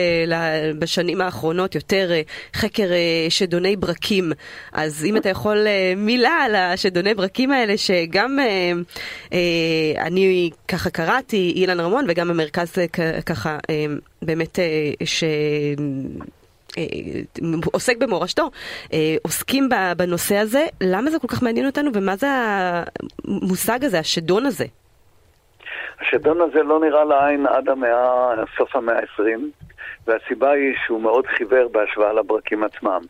בשנים 0.80 1.22
האחרונות 1.22 1.76
יותר 1.76 2.12
חקר 2.54 2.88
שדוני 3.30 3.76
ברקים. 3.76 4.32
אז 4.74 5.06
אם 5.06 5.18
אתה 5.18 5.30
יכול 5.30 5.68
מילה 5.98 6.30
על 6.30 6.56
השדוני 6.56 7.14
ברקים 7.14 7.52
האלה, 7.52 7.78
שגם 7.78 8.40
אני 10.00 10.50
ככה 10.68 10.90
קראתי, 10.90 11.54
אילן 11.56 11.80
רמון, 11.80 12.06
וגם 12.08 12.30
המרכז 12.30 12.74
ככה 13.26 13.58
באמת 14.22 14.60
ש... 15.04 15.24
אה, 16.78 16.84
עוסק 17.74 17.98
במורשתו, 17.98 18.50
אה, 18.94 19.16
עוסקים 19.24 19.70
בנושא 19.98 20.36
הזה, 20.36 20.66
למה 20.82 21.10
זה 21.12 21.20
כל 21.20 21.28
כך 21.28 21.44
מעניין 21.44 21.66
אותנו 21.66 21.92
ומה 21.94 22.16
זה 22.16 22.28
המושג 23.28 23.84
הזה, 23.84 24.00
השדון 24.00 24.46
הזה? 24.46 24.66
השדון 26.00 26.42
הזה 26.42 26.64
לא 26.64 26.80
נראה 26.80 27.04
לעין 27.04 27.48
עד 27.48 27.70
המאה, 27.70 28.34
סוף 28.58 28.76
המאה 28.76 28.96
ה-20, 28.96 29.64
והסיבה 30.08 30.52
היא 30.52 30.74
שהוא 30.86 31.02
מאוד 31.02 31.28
חיוור 31.28 31.68
בהשוואה 31.72 32.14
לברקים 32.14 32.64
עצמם. 32.64 33.02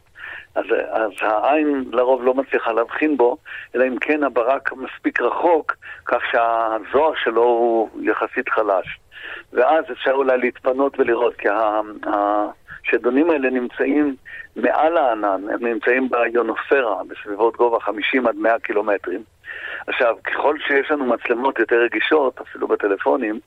אז, 0.55 0.65
אז 0.91 1.11
העין 1.21 1.85
לרוב 1.91 2.23
לא 2.23 2.33
מצליחה 2.33 2.71
להבחין 2.71 3.17
בו, 3.17 3.37
אלא 3.75 3.87
אם 3.87 3.97
כן 3.97 4.23
הברק 4.23 4.73
מספיק 4.73 5.21
רחוק, 5.21 5.75
כך 6.05 6.21
שהזוהר 6.31 7.13
שלו 7.23 7.41
הוא 7.43 7.89
יחסית 8.01 8.49
חלש. 8.49 8.99
ואז 9.53 9.85
אפשר 9.91 10.11
אולי 10.11 10.37
להתפנות 10.37 10.99
ולראות, 10.99 11.35
כי 11.35 11.49
ה, 11.49 11.81
השדונים 12.87 13.29
האלה 13.29 13.49
נמצאים 13.49 14.15
מעל 14.55 14.97
הענן, 14.97 15.41
הם 15.53 15.67
נמצאים 15.67 16.09
ביונוספירה, 16.09 17.01
בסביבות 17.07 17.55
גובה 17.55 17.79
50 17.79 18.27
עד 18.27 18.35
100 18.35 18.59
קילומטרים. 18.59 19.23
עכשיו, 19.87 20.15
ככל 20.23 20.55
שיש 20.67 20.91
לנו 20.91 21.05
מצלמות 21.05 21.59
יותר 21.59 21.75
רגישות, 21.75 22.41
אפילו 22.41 22.67
בטלפונים, 22.67 23.39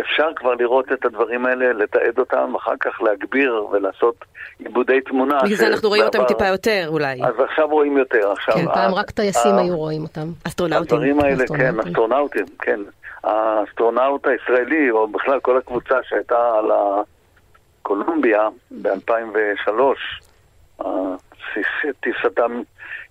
אפשר 0.00 0.28
כבר 0.36 0.54
לראות 0.54 0.92
את 0.92 1.04
הדברים 1.04 1.46
האלה, 1.46 1.72
לתעד 1.72 2.18
אותם, 2.18 2.54
אחר 2.56 2.76
כך 2.80 3.02
להגביר 3.02 3.66
ולעשות 3.72 4.24
עיבודי 4.58 5.00
תמונה. 5.00 5.38
בגלל 5.44 5.56
זה 5.56 5.66
אנחנו 5.66 5.88
רואים 5.88 6.04
אותם 6.04 6.24
טיפה 6.28 6.46
יותר 6.46 6.84
אולי. 6.88 7.20
אז 7.24 7.34
עכשיו 7.40 7.68
רואים 7.68 7.96
יותר. 7.96 8.32
עכשיו, 8.32 8.54
כן, 8.54 8.66
פעם 8.74 8.94
רק 8.94 9.10
טייסים 9.10 9.56
היו 9.58 9.76
רואים 9.76 10.02
אותם. 10.02 10.28
אסטרונאוטים. 10.46 10.98
הדברים 10.98 11.20
האלה, 11.20 11.44
כן, 11.56 11.80
אסטרונאוטים, 11.80 12.44
כן. 12.58 12.80
האסטרונאוט 13.24 14.26
הישראלי, 14.26 14.90
או 14.90 15.08
בכלל 15.08 15.40
כל 15.40 15.56
הקבוצה 15.56 15.94
שהייתה 16.02 16.52
על 16.58 16.70
ה... 16.70 17.02
קולומביה 17.88 18.48
ב-2003, 18.70 19.80
טיסתם 22.00 22.62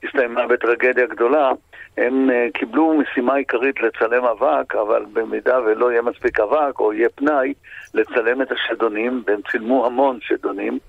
הסתיימה 0.04 0.48
בטרגדיה 0.48 1.06
גדולה, 1.06 1.52
הם 1.98 2.30
אה, 2.30 2.48
קיבלו 2.54 2.94
משימה 2.94 3.36
עיקרית 3.36 3.82
לצלם 3.82 4.26
אבק, 4.26 4.76
אבל 4.76 5.06
במידה 5.14 5.60
ולא 5.60 5.92
יהיה 5.92 6.02
מספיק 6.02 6.40
אבק 6.40 6.80
או 6.80 6.94
יהיה 6.94 7.10
פנאי, 7.10 7.54
לצלם 7.94 8.42
את 8.42 8.52
השדונים, 8.52 9.24
והם 9.28 9.40
צילמו 9.52 9.86
המון 9.86 10.20
שדונים. 10.22 10.80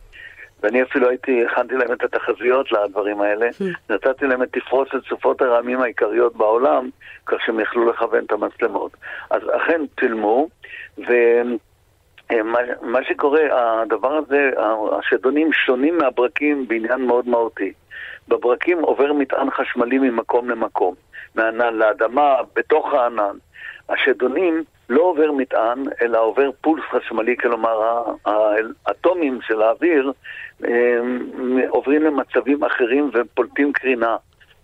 ואני 0.63 0.83
אפילו 0.83 1.09
הייתי, 1.09 1.45
הכנתי 1.47 1.75
להם 1.75 1.93
את 1.93 2.03
התחזיות 2.05 2.73
לדברים 2.73 3.21
האלה, 3.21 3.49
hmm. 3.49 3.65
נתתי 3.95 4.27
להם 4.27 4.43
את 4.43 4.49
תפרוסת 4.53 5.05
סופות 5.09 5.43
הרעמים 5.43 5.81
העיקריות 5.81 6.37
בעולם, 6.37 6.91
כך 7.27 7.37
שהם 7.47 7.61
יכלו 7.61 7.91
לכוון 7.91 8.25
את 8.25 8.33
המצלמות. 8.33 8.93
אז 9.31 9.43
אכן 9.57 9.81
צילמו, 10.01 10.49
והם 10.99 11.57
מה, 12.33 12.59
מה 12.83 13.05
שקורה, 13.05 13.41
הדבר 13.83 14.13
הזה, 14.13 14.51
השדונים 14.99 15.53
שונים 15.53 15.99
מהברקים 15.99 16.69
בעניין 16.69 17.07
מאוד 17.07 17.29
מהותי. 17.29 17.73
בברקים 18.29 18.79
עובר 18.83 19.13
מטען 19.13 19.51
חשמלי 19.51 19.99
ממקום 19.99 20.51
למקום, 20.51 20.95
מענן 21.35 21.75
לאדמה, 21.75 22.35
בתוך 22.57 22.93
הענן. 22.95 23.37
השדונים 23.89 24.65
לא 24.89 25.03
עובר 25.03 25.33
מטען, 25.33 25.85
אלא 26.03 26.21
עובר 26.21 26.51
פולס 26.61 26.85
חשמלי, 26.91 27.37
כלומר 27.37 28.03
האטומים 28.87 29.39
של 29.43 29.63
האוויר 29.63 30.13
אה, 30.65 30.99
עוברים 31.69 32.03
למצבים 32.03 32.65
אחרים 32.65 33.11
ופולטים 33.15 33.73
קרינה. 33.73 34.17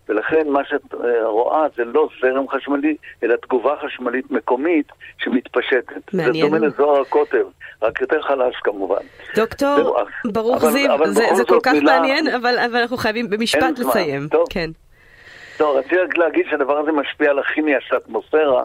ולכן 0.08 0.48
מה 0.48 0.60
שאת 0.64 0.94
אה, 0.94 1.26
רואה 1.26 1.66
זה 1.76 1.84
לא 1.84 2.08
זרם 2.20 2.48
חשמלי, 2.48 2.96
אלא 3.22 3.36
תגובה 3.36 3.74
חשמלית 3.84 4.30
מקומית 4.30 4.86
שמתפשטת. 5.18 6.14
מעניין. 6.14 6.32
זה 6.34 6.40
דומה 6.40 6.58
לזוהר 6.66 7.00
הקוטב, 7.00 7.44
רק 7.82 8.00
יותר 8.00 8.22
חלש 8.22 8.56
כמובן. 8.64 9.02
דוקטור 9.36 9.96
ברוך 10.24 10.64
זיו, 10.64 10.98
זה, 11.04 11.24
זה 11.34 11.44
כל 11.44 11.58
כך 11.62 11.72
מילה... 11.72 11.98
מעניין, 11.98 12.28
אבל, 12.28 12.58
אבל 12.58 12.76
אנחנו 12.76 12.96
חייבים 12.96 13.30
במשפט 13.30 13.78
לסיים. 13.78 14.28
טוב. 14.28 14.46
כן. 14.50 14.70
טוב, 15.56 15.76
רציתי 15.76 15.96
רק 15.96 16.18
להגיד 16.18 16.46
שהדבר 16.50 16.78
הזה 16.78 16.92
משפיע 16.92 17.30
על 17.30 17.38
הכימיה 17.38 17.78
של 17.80 17.94
האטמוספירה, 17.94 18.64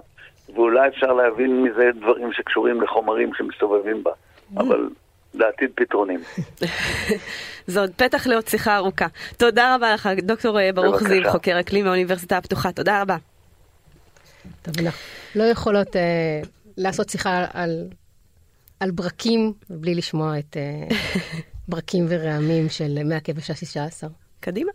ואולי 0.55 0.87
אפשר 0.87 1.13
להבין 1.13 1.63
מזה 1.63 1.89
דברים 1.99 2.33
שקשורים 2.33 2.81
לחומרים 2.81 3.31
שמסתובבים 3.37 4.03
בה. 4.03 4.11
Mm. 4.11 4.61
אבל 4.61 4.89
לעתיד 5.33 5.69
פתרונים. 5.75 6.19
זה 7.67 7.79
עוד 7.79 7.91
פתח 7.95 8.27
לעוד 8.27 8.47
שיחה 8.47 8.77
ארוכה. 8.77 9.07
תודה 9.37 9.75
רבה 9.75 9.93
לך, 9.93 10.09
דוקטור 10.21 10.59
אה, 10.59 10.71
ברוך 10.73 11.03
זיו, 11.03 11.31
חוקר 11.31 11.59
אקלים 11.59 11.85
מהאוניברסיטה 11.85 12.37
הפתוחה. 12.37 12.71
תודה 12.71 13.01
רבה. 13.01 13.17
טוב, 14.61 14.73
אנחנו 14.79 14.99
לא 15.35 15.43
יכולות 15.43 15.87
uh, 15.87 15.99
לעשות 16.77 17.09
שיחה 17.09 17.45
על, 17.53 17.87
על 18.79 18.91
ברקים 18.91 19.53
בלי 19.69 19.95
לשמוע 19.95 20.39
את 20.39 20.57
uh, 20.89 20.93
ברקים 21.69 22.05
ורעמים 22.09 22.69
של 22.69 23.03
מאה 23.03 23.19
כבש 23.19 23.51
השישה 23.51 23.83
עשר. 23.83 24.07
קדימה. 24.39 24.71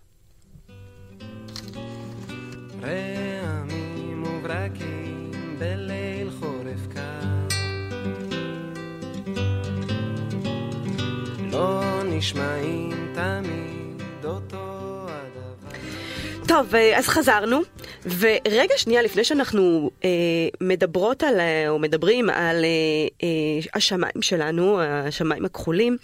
נשמעים 12.25 13.13
תמיד 13.15 14.25
אותו 14.25 15.07
הדבר. 15.09 15.79
טוב, 16.49 16.75
אה, 16.75 16.99
אז 16.99 17.09
חזרנו, 17.09 17.61
ורגע 18.19 18.75
שנייה 18.77 19.03
לפני 19.03 19.25
שאנחנו 19.25 19.91
אה, 20.05 20.09
מדברות 20.61 21.23
על, 21.23 21.41
אה, 21.41 21.69
או 21.69 21.79
מדברים 21.79 22.31
על 22.31 22.65
אה, 22.65 22.69
אה, 23.23 23.29
השמיים 23.75 24.23
שלנו, 24.23 24.81
השמיים 24.81 25.45
הכחולים, 25.45 25.97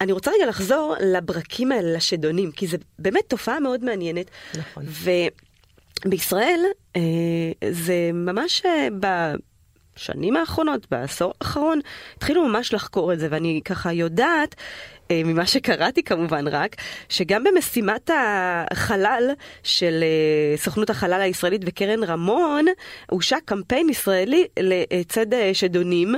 אני 0.00 0.12
רוצה 0.12 0.30
רגע 0.30 0.46
לחזור 0.46 0.94
לברקים 1.00 1.72
האלה, 1.72 1.92
לשדונים, 1.96 2.52
כי 2.52 2.66
זו 2.66 2.76
באמת 2.98 3.24
תופעה 3.28 3.60
מאוד 3.60 3.84
מעניינת. 3.84 4.26
נכון. 4.54 4.84
ובישראל 6.06 6.60
אה, 6.96 7.00
זה 7.70 8.10
ממש 8.12 8.62
אה, 8.66 8.88
ב... 9.00 9.06
בשנים 9.96 10.36
האחרונות, 10.36 10.86
בעשור 10.90 11.32
האחרון, 11.40 11.80
התחילו 12.16 12.48
ממש 12.48 12.74
לחקור 12.74 13.12
את 13.12 13.18
זה, 13.18 13.28
ואני 13.30 13.60
ככה 13.64 13.92
יודעת, 13.92 14.54
אה, 15.10 15.22
ממה 15.24 15.46
שקראתי 15.46 16.02
כמובן 16.02 16.48
רק, 16.48 16.76
שגם 17.08 17.44
במשימת 17.44 18.10
החלל 18.70 19.30
של 19.62 20.02
אה, 20.02 20.56
סוכנות 20.56 20.90
החלל 20.90 21.20
הישראלית 21.20 21.62
וקרן 21.66 22.04
רמון, 22.04 22.64
הושק 23.10 23.40
קמפיין 23.44 23.88
ישראלי 23.88 24.46
לצד 24.58 25.34
אה, 25.34 25.50
שדונים. 25.54 26.14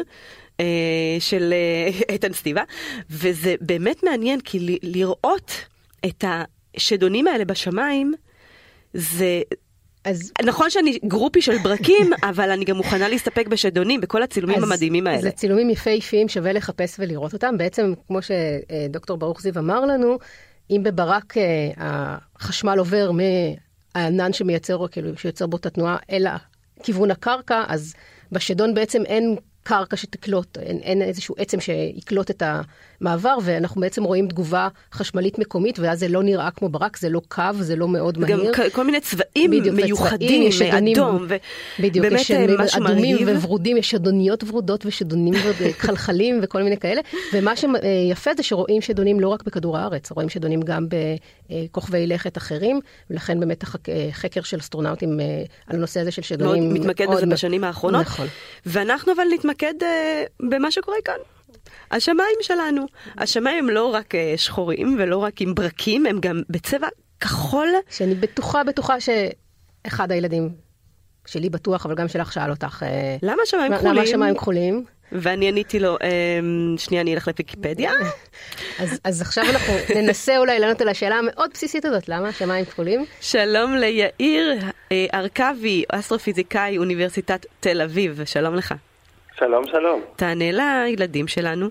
של 1.19 1.55
איתן 2.13 2.33
סטיבה, 2.33 2.63
וזה 3.11 3.55
באמת 3.61 4.03
מעניין, 4.03 4.41
כי 4.41 4.79
לראות 4.83 5.53
את 6.07 6.25
השדונים 6.77 7.27
האלה 7.27 7.45
בשמיים, 7.45 8.15
זה, 8.95 9.43
אז... 10.05 10.33
נכון 10.45 10.71
שאני 10.71 10.99
גרופי 11.05 11.43
של 11.43 11.59
ברקים, 11.59 12.11
אבל 12.31 12.51
אני 12.51 12.65
גם 12.65 12.77
מוכנה 12.77 13.09
להסתפק 13.09 13.47
בשדונים, 13.47 14.01
בכל 14.01 14.23
הצילומים 14.23 14.57
אז, 14.59 14.63
המדהימים 14.63 15.07
האלה. 15.07 15.21
זה 15.21 15.31
צילומים 15.31 15.71
יפהפיים, 15.71 16.29
שווה 16.29 16.53
לחפש 16.53 16.97
ולראות 16.99 17.33
אותם. 17.33 17.59
בעצם, 17.59 17.93
כמו 18.07 18.19
שדוקטור 18.23 19.17
ברוך 19.17 19.41
זיו 19.41 19.59
אמר 19.59 19.81
לנו, 19.85 20.19
אם 20.71 20.81
בברק 20.83 21.37
אה, 21.37 21.71
החשמל 21.77 22.79
עובר 22.79 23.11
מהענן 23.13 24.33
שמייצר, 24.33 24.87
כאילו, 24.89 25.17
שיוצר 25.17 25.47
בו 25.47 25.57
את 25.57 25.67
התנועה, 25.67 25.97
אל 26.11 26.27
כיוון 26.83 27.11
הקרקע, 27.11 27.65
אז 27.69 27.95
בשדון 28.33 28.75
בעצם 28.75 29.03
אין 29.07 29.37
קרקע 29.63 29.97
שתקלוט, 29.97 30.59
אין, 30.59 30.79
אין 30.79 31.03
איזשהו 31.03 31.35
עצם 31.39 31.61
שיקלוט 31.61 32.31
את 32.31 32.43
המעבר, 33.01 33.37
ואנחנו 33.43 33.81
בעצם 33.81 34.05
רואים 34.05 34.29
תגובה 34.29 34.69
חשמלית 34.93 35.39
מקומית, 35.39 35.79
ואז 35.79 36.01
זה 36.01 36.09
לא 36.09 36.23
נראה 36.23 36.51
כמו 36.51 36.69
ברק, 36.69 36.97
זה 36.97 37.09
לא 37.09 37.21
קו, 37.29 37.43
זה 37.61 37.77
לא 37.77 37.89
מאוד 37.89 38.19
מהיר. 38.19 38.53
גם 38.55 38.71
כל 38.73 38.85
מיני 38.85 39.01
צבעים 39.01 39.51
בדיוק, 39.51 39.77
מיוחדים, 39.77 40.43
יש 40.43 40.63
אדומים, 40.63 40.97
אדום, 40.97 41.27
בדיוק, 41.81 42.07
יש 42.07 42.13
משהו 42.13 42.85
אדומים 42.85 43.17
מרהיב. 43.17 43.39
וורודים, 43.45 43.77
יש 43.77 43.91
שדוניות 43.91 44.45
ורודות 44.45 44.87
ושדונים 44.87 45.35
חלחלים 45.79 46.41
וכל 46.43 46.63
מיני 46.63 46.77
כאלה, 46.77 47.01
ומה 47.33 47.53
שיפה 47.57 48.31
זה 48.37 48.43
שרואים 48.43 48.83
שדונים 48.83 49.21
לא 49.21 49.29
רק 49.29 49.43
בכדור 49.43 49.79
הארץ, 49.79 50.11
רואים 50.11 50.29
שדונים 50.29 50.63
גם 50.63 50.87
בכוכבי 51.51 52.07
לכת 52.07 52.37
אחרים, 52.37 52.81
ולכן 53.11 53.41
באמת 53.41 53.65
החקר 54.11 54.43
של 54.43 54.59
אסטרונאוטים 54.59 55.21
אה, 55.21 55.25
על 55.67 55.77
הנושא 55.77 56.01
הזה 56.01 56.11
של 56.11 56.23
שדונים. 56.23 56.69
מאוד 56.69 56.81
מתמקד 56.81 57.07
בזה 57.11 57.27
בשנים 57.27 57.65
האחרונות. 57.65 58.01
נכון. 58.01 58.27
ואנחנו 58.67 59.13
אבל 59.13 59.25
נתמקד 59.35 59.52
נתמקד 59.53 59.75
uh, 59.83 60.47
במה 60.51 60.71
שקורה 60.71 60.97
כאן. 61.05 61.15
השמיים 61.91 62.37
שלנו. 62.41 62.87
השמיים 63.19 63.65
הם 63.65 63.71
לא 63.71 63.95
רק 63.95 64.15
uh, 64.15 64.19
שחורים 64.37 64.97
ולא 64.99 65.17
רק 65.17 65.41
עם 65.41 65.55
ברקים, 65.55 66.07
הם 66.07 66.21
גם 66.21 66.43
בצבע 66.51 66.89
כחול. 67.21 67.69
שאני 67.91 68.15
בטוחה, 68.15 68.65
בטוחה 68.65 68.97
שאחד 69.01 70.13
הילדים 70.13 70.49
שלי 71.27 71.51
בטוח, 71.51 71.87
אבל 71.87 71.95
גם 71.95 72.09
שלך 72.09 72.33
שאל 72.33 72.51
אותך. 72.51 72.83
אה, 72.83 73.17
למה 73.23 73.43
השמיים 73.43 73.73
כחולים? 73.73 73.93
למה 73.93 74.03
השמיים 74.03 74.35
כחולים? 74.35 74.85
ואני 75.13 75.49
עניתי 75.49 75.81
לו, 75.81 75.97
שנייה, 76.77 77.03
אני 77.03 77.15
אלך 77.15 77.29
לוויקיפדיה. 77.29 77.91
אז, 78.81 79.01
אז 79.05 79.21
עכשיו 79.21 79.45
אנחנו 79.51 79.75
ננסה 79.95 80.39
אולי 80.39 80.59
לענות 80.59 80.81
על 80.81 80.89
השאלה 80.89 81.17
המאוד 81.17 81.51
בסיסית 81.55 81.85
הזאת, 81.85 82.09
למה 82.09 82.29
השמיים 82.29 82.65
כחולים? 82.65 83.05
שלום 83.21 83.75
ליאיר 83.75 84.59
ארכבי, 85.15 85.85
אסטרופיזיקאי, 85.89 86.79
אוניברסיטת 86.79 87.47
תל 87.61 87.81
אביב, 87.81 88.21
שלום 88.25 88.55
לך. 88.55 88.75
שלום, 89.35 89.67
שלום. 89.67 90.01
תענה 90.17 90.45
לילדים 90.53 91.29
שלנו. 91.29 91.67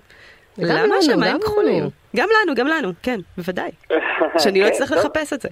למה 0.58 0.94
השמיים 0.96 1.40
כחולים? 1.40 1.84
גם 2.16 2.28
לנו, 2.42 2.54
גם 2.54 2.66
לנו, 2.66 2.88
כן, 3.02 3.20
בוודאי. 3.36 3.70
שאני 4.42 4.60
לא 4.60 4.66
כן, 4.66 4.72
אצטרך 4.72 4.92
לחפש 4.92 5.32
את 5.32 5.40
זה. 5.40 5.48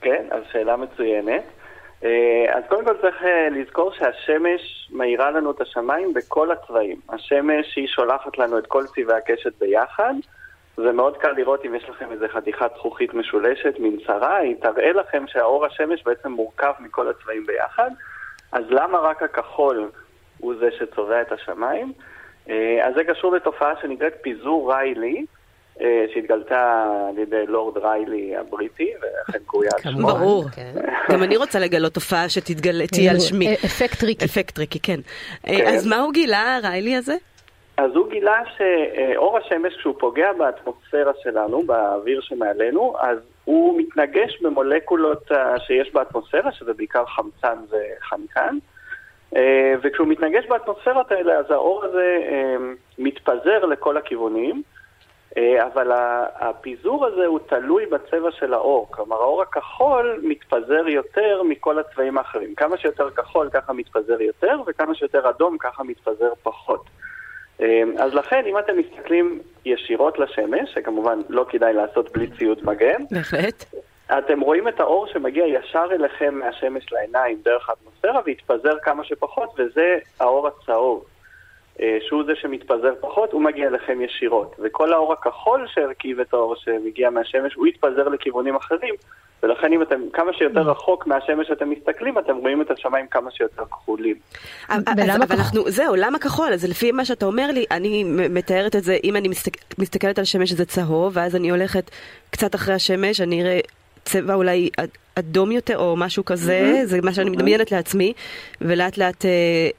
כן, 0.00 0.24
אז 0.30 0.42
שאלה 0.52 0.76
מצוינת. 0.76 1.42
אה, 2.04 2.56
אז 2.56 2.62
קודם 2.68 2.84
כל 2.84 2.96
צריך 3.00 3.22
אה, 3.22 3.48
לזכור 3.50 3.92
שהשמש 3.92 4.88
מאירה 4.92 5.30
לנו 5.30 5.50
את 5.50 5.60
השמיים 5.60 6.14
בכל 6.14 6.50
הצבעים. 6.50 7.00
השמש 7.08 7.76
היא 7.76 7.88
שולחת 7.88 8.38
לנו 8.38 8.58
את 8.58 8.66
כל 8.66 8.84
צבעי 8.86 9.16
הקשת 9.16 9.52
ביחד. 9.60 10.14
זה 10.76 10.92
מאוד 10.92 11.16
קל 11.16 11.32
לראות 11.32 11.64
אם 11.64 11.74
יש 11.74 11.88
לכם 11.88 12.12
איזה 12.12 12.28
חתיכת 12.28 12.70
זכוכית 12.76 13.14
משולשת, 13.14 13.74
מין 13.78 13.98
צרה, 14.06 14.36
היא 14.36 14.56
תראה 14.62 14.92
לכם 14.92 15.24
שהאור 15.26 15.66
השמש 15.66 16.02
בעצם 16.02 16.32
מורכב 16.32 16.72
מכל 16.80 17.08
הצבעים 17.08 17.46
ביחד. 17.46 17.90
אז 18.52 18.64
למה 18.70 18.98
רק 18.98 19.22
הכחול 19.22 19.90
הוא 20.38 20.54
זה 20.60 20.68
שצובע 20.78 21.20
את 21.20 21.32
השמיים. 21.32 21.92
אה, 22.50 22.86
אז 22.86 22.94
זה 22.94 23.04
קשור 23.04 23.34
לתופעה 23.34 23.72
שנקראת 23.82 24.12
פיזור 24.22 24.72
ריילי, 24.72 25.24
אה, 25.80 26.04
שהתגלתה 26.14 26.86
על 27.08 27.18
ידי 27.18 27.46
לורד 27.46 27.78
ריילי 27.78 28.36
הבריטי, 28.36 28.92
ולכן 29.02 29.38
קרויה 29.46 29.70
על 29.84 29.92
שמו. 29.92 30.08
ברור, 30.08 30.44
כן. 30.48 30.72
גם 31.12 31.22
אני 31.22 31.36
רוצה 31.36 31.58
לגלות 31.58 31.92
תופעה 31.92 32.28
שתהיה 32.28 33.10
על 33.10 33.20
שמי. 33.20 33.54
אפקט 33.54 34.00
טריקי. 34.00 34.24
אפקט 34.24 34.54
טריקי, 34.54 34.80
כן. 34.80 35.00
אה, 35.48 35.74
אז 35.74 35.86
מה 35.86 35.96
הוא 35.96 36.12
גילה, 36.12 36.58
ריילי 36.62 36.96
הזה? 36.96 37.14
אז 37.76 37.90
הוא 37.94 38.10
גילה 38.10 38.42
שאור 38.56 39.38
השמש, 39.38 39.76
כשהוא 39.76 39.94
פוגע 39.98 40.32
באטמוספירה 40.32 41.12
שלנו, 41.22 41.62
באוויר 41.62 42.20
שמעלינו, 42.20 42.94
אז 43.00 43.18
הוא 43.44 43.80
מתנגש 43.80 44.42
במולקולות 44.42 45.30
שיש 45.66 45.92
באטמוספירה, 45.92 46.52
שזה 46.52 46.72
בעיקר 46.72 47.04
חמצן 47.06 47.58
וחנקן. 47.70 48.58
אה, 49.36 49.74
וכשהוא 49.82 50.08
מתנגש 50.08 50.46
באטמוספירות 50.46 51.12
האלה, 51.12 51.38
אז 51.38 51.50
האור 51.50 51.84
הזה 51.84 52.18
אה, 52.22 52.56
מתפזר 52.98 53.64
לכל 53.64 53.96
הכיוונים, 53.96 54.62
אה, 55.36 55.66
אבל 55.66 55.92
הפיזור 56.34 57.06
הזה 57.06 57.26
הוא 57.26 57.38
תלוי 57.48 57.86
בצבע 57.86 58.30
של 58.30 58.54
האור. 58.54 58.88
כלומר, 58.90 59.16
האור 59.16 59.42
הכחול 59.42 60.20
מתפזר 60.22 60.88
יותר 60.88 61.42
מכל 61.42 61.78
הצבעים 61.78 62.18
האחרים. 62.18 62.54
כמה 62.54 62.76
שיותר 62.78 63.10
כחול 63.10 63.50
ככה 63.52 63.72
מתפזר 63.72 64.20
יותר, 64.20 64.60
וכמה 64.66 64.94
שיותר 64.94 65.30
אדום 65.30 65.58
ככה 65.58 65.84
מתפזר 65.84 66.32
פחות. 66.42 66.84
אז 67.98 68.14
לכן, 68.14 68.42
אם 68.46 68.58
אתם 68.58 68.72
מסתכלים 68.78 69.40
ישירות 69.64 70.18
לשמש, 70.18 70.74
שכמובן 70.74 71.18
לא 71.28 71.46
כדאי 71.48 71.72
לעשות 71.72 72.12
בלי 72.12 72.26
ציוד 72.38 72.58
מגן, 72.64 73.02
בהחלט. 73.10 73.64
אתם 74.10 74.40
רואים 74.40 74.68
את 74.68 74.80
האור 74.80 75.06
שמגיע 75.06 75.46
ישר 75.46 75.84
אליכם 75.92 76.34
מהשמש 76.34 76.92
לעיניים 76.92 77.40
דרך 77.44 77.70
האטמוספירה 77.70 78.20
והתפזר 78.26 78.78
כמה 78.82 79.04
שפחות, 79.04 79.54
וזה 79.58 79.98
האור 80.20 80.48
הצהוב. 80.48 81.04
אה, 81.80 81.98
שהוא 82.00 82.24
זה 82.26 82.32
שמתפזר 82.36 82.94
פחות, 83.00 83.32
הוא 83.32 83.42
מגיע 83.42 83.68
אליכם 83.68 84.00
ישירות. 84.00 84.56
וכל 84.58 84.92
האור 84.92 85.12
הכחול 85.12 85.66
שהרכיב 85.74 86.20
את 86.20 86.34
האור 86.34 86.54
שמגיע 86.56 87.10
מהשמש, 87.10 87.54
הוא 87.54 87.66
יתפזר 87.66 88.08
לכיוונים 88.08 88.56
אחרים. 88.56 88.94
ולכן 89.42 89.72
אם 89.72 89.82
אתם 89.82 90.00
כמה 90.12 90.32
שיותר 90.32 90.60
mm. 90.60 90.70
רחוק 90.70 91.06
מהשמש 91.06 91.48
שאתם 91.48 91.70
מסתכלים, 91.70 92.18
אתם 92.18 92.36
רואים 92.36 92.62
את 92.62 92.70
השמיים 92.70 93.06
כמה 93.06 93.30
שיותר 93.30 93.64
כחולים. 93.64 94.16
אבל 94.68 95.10
אנחנו, 95.30 95.70
זהו, 95.70 95.94
למה 95.96 96.18
כחול? 96.18 96.52
אז 96.52 96.64
לפי 96.64 96.92
מה 96.92 97.04
שאתה 97.04 97.26
אומר 97.26 97.50
לי, 97.52 97.64
אני 97.70 98.04
מתארת 98.04 98.76
את 98.76 98.84
זה, 98.84 98.96
אם 99.04 99.16
אני 99.16 99.28
מסתכלת 99.78 100.18
על 100.18 100.22
השמש 100.22 100.52
זה 100.52 100.64
צהוב, 100.64 101.12
ואז 101.16 101.36
אני 101.36 101.50
הולכת 101.50 101.90
קצת 102.30 102.54
אחרי 102.54 102.74
השמש, 102.74 103.20
אני 103.20 103.42
אראה 103.42 103.60
צבע 104.06 104.34
אולי 104.34 104.70
אדום 105.18 105.52
יותר 105.52 105.78
או 105.78 105.96
משהו 105.96 106.24
כזה, 106.24 106.60
mm-hmm. 106.60 106.86
זה 106.86 106.98
מה 107.02 107.12
שאני 107.12 107.30
mm-hmm. 107.30 107.32
מדמיינת 107.32 107.72
לעצמי, 107.72 108.12
ולאט 108.60 108.98
לאט 108.98 109.24
אה, 109.24 109.30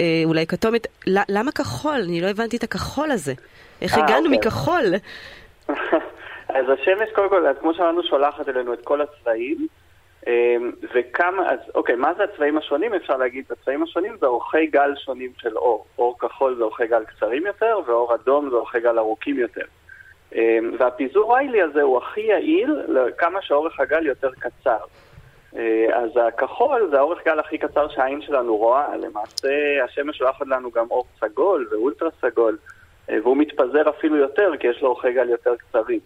אה, 0.02 0.22
אולי 0.26 0.48
כתומת. 0.48 0.88
למה 1.08 1.52
כחול? 1.52 2.02
אני 2.04 2.22
לא 2.22 2.28
הבנתי 2.28 2.58
את 2.58 2.64
הכחול 2.64 3.12
הזה. 3.12 3.34
איך 3.82 3.94
아, 3.94 3.98
אה, 3.98 4.04
הגענו 4.04 4.26
אוקיי. 4.26 4.38
מכחול? 4.38 4.86
אז 6.58 6.66
השמש, 6.74 7.10
קודם 7.16 7.30
כל, 7.30 7.46
כמו 7.60 7.74
שאמרנו, 7.74 8.04
שולחת 8.04 8.50
אלינו 8.50 8.74
את 8.74 8.82
כל 8.84 9.02
הצבעים. 9.02 9.68
אמ, 10.28 10.72
וכמה, 10.96 11.52
אז 11.52 11.60
אוקיי, 11.76 11.96
מה 11.96 12.14
זה 12.18 12.24
הצבעים 12.24 12.58
השונים? 12.58 12.94
אפשר 12.94 13.18
להגיד, 13.18 13.46
הצבעים 13.52 13.84
השונים 13.84 14.18
זה 14.20 14.26
אורכי 14.26 14.68
גל 14.68 14.94
שונים 15.06 15.32
של 15.38 15.58
אור. 15.58 15.86
אור 15.98 16.20
כחול 16.20 16.56
זה 16.58 16.64
אורכי 16.64 16.88
גל 16.88 17.04
קצרים 17.04 17.46
יותר, 17.46 17.80
ואור 17.88 18.16
אדום 18.16 18.50
זה 18.50 18.56
אורכי 18.56 18.80
גל 18.80 19.00
ארוכים 19.00 19.38
יותר. 19.40 19.66
אמ, 20.36 20.72
והפיזור 20.80 21.36
ריילי 21.36 21.62
הזה 21.62 21.82
הוא 21.82 21.98
הכי 21.98 22.22
יעיל 22.22 22.76
לכמה 22.88 23.42
שאורך 23.42 23.80
הגל 23.80 24.06
יותר 24.06 24.32
קצר. 24.40 24.78
אה, 25.56 25.86
אז 25.94 26.10
הכחול 26.28 26.88
זה 26.92 26.98
האורך 26.98 27.26
גל 27.26 27.40
הכי 27.40 27.58
קצר 27.58 27.88
שהעין 27.90 28.22
שלנו 28.22 28.58
רואה. 28.58 28.98
למעשה 28.98 29.84
השמש 29.86 30.18
שולחת 30.18 30.48
לנו 30.48 30.72
גם 30.72 30.86
אור 30.92 31.06
סגול 31.20 31.68
ואולטרה 31.72 32.10
סגול, 32.22 32.58
אה, 33.10 33.18
והוא 33.24 33.38
מתפזר 33.38 33.90
אפילו 33.90 34.18
יותר 34.18 34.52
כי 34.60 34.68
יש 34.68 34.82
לו 34.82 34.88
אורכי 34.88 35.14
גל 35.14 35.30
יותר 35.30 35.56
קצרים. 35.56 36.00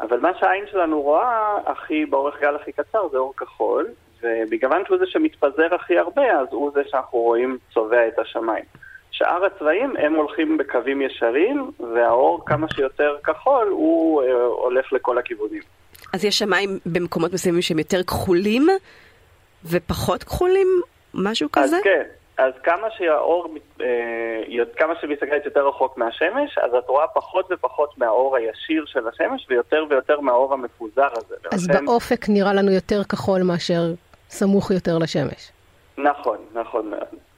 אבל 0.00 0.20
מה 0.20 0.30
שהעין 0.38 0.64
שלנו 0.70 1.02
רואה 1.02 1.58
הכי 1.66 2.06
באורך 2.06 2.40
גל 2.40 2.56
הכי 2.56 2.72
קצר 2.72 3.08
זה 3.08 3.18
אור 3.18 3.34
כחול, 3.36 3.86
ובגלל 4.22 4.82
שהוא 4.86 4.98
זה 4.98 5.06
שמתפזר 5.06 5.74
הכי 5.74 5.98
הרבה, 5.98 6.40
אז 6.40 6.48
הוא 6.50 6.70
זה 6.74 6.82
שאנחנו 6.86 7.18
רואים 7.18 7.58
צובע 7.74 8.08
את 8.08 8.18
השמיים. 8.18 8.64
שאר 9.16 9.44
הצבעים 9.44 9.94
הם 9.98 10.14
הולכים 10.14 10.58
בקווים 10.58 11.02
ישרים, 11.02 11.70
והאור 11.94 12.42
כמה 12.46 12.66
שיותר 12.74 13.16
כחול 13.24 13.68
הוא 13.68 14.22
אה, 14.22 14.42
הולך 14.42 14.92
לכל 14.92 15.18
הכיוונים. 15.18 15.62
אז 16.12 16.24
יש 16.24 16.38
שמיים 16.38 16.78
במקומות 16.86 17.32
מסוימים 17.32 17.62
שהם 17.62 17.78
יותר 17.78 18.02
כחולים 18.02 18.66
ופחות 19.70 20.24
כחולים? 20.24 20.66
משהו 21.14 21.48
כזה? 21.52 21.76
אז 21.76 21.82
כן. 21.82 22.02
אז 22.38 22.52
כמה 22.62 22.88
שהאור, 22.98 23.54
אה, 23.80 24.64
כמה 24.76 24.94
שמסתכלת 25.00 25.44
יותר 25.44 25.68
רחוק 25.68 25.98
מהשמש, 25.98 26.58
אז 26.58 26.74
את 26.78 26.88
רואה 26.88 27.06
פחות 27.14 27.48
ופחות 27.52 27.98
מהאור 27.98 28.36
הישיר 28.36 28.84
של 28.86 29.08
השמש 29.08 29.46
ויותר 29.50 29.84
ויותר 29.90 30.20
מהאור 30.20 30.52
המפוזר 30.52 31.08
הזה. 31.16 31.34
אז 31.52 31.68
ולכן... 31.68 31.86
באופק 31.86 32.28
נראה 32.28 32.54
לנו 32.54 32.72
יותר 32.72 33.04
כחול 33.04 33.42
מאשר 33.42 33.94
סמוך 34.28 34.70
יותר 34.70 34.98
לשמש. 34.98 35.52
נכון, 35.98 36.38
נכון 36.54 36.90
מאוד. 36.90 37.33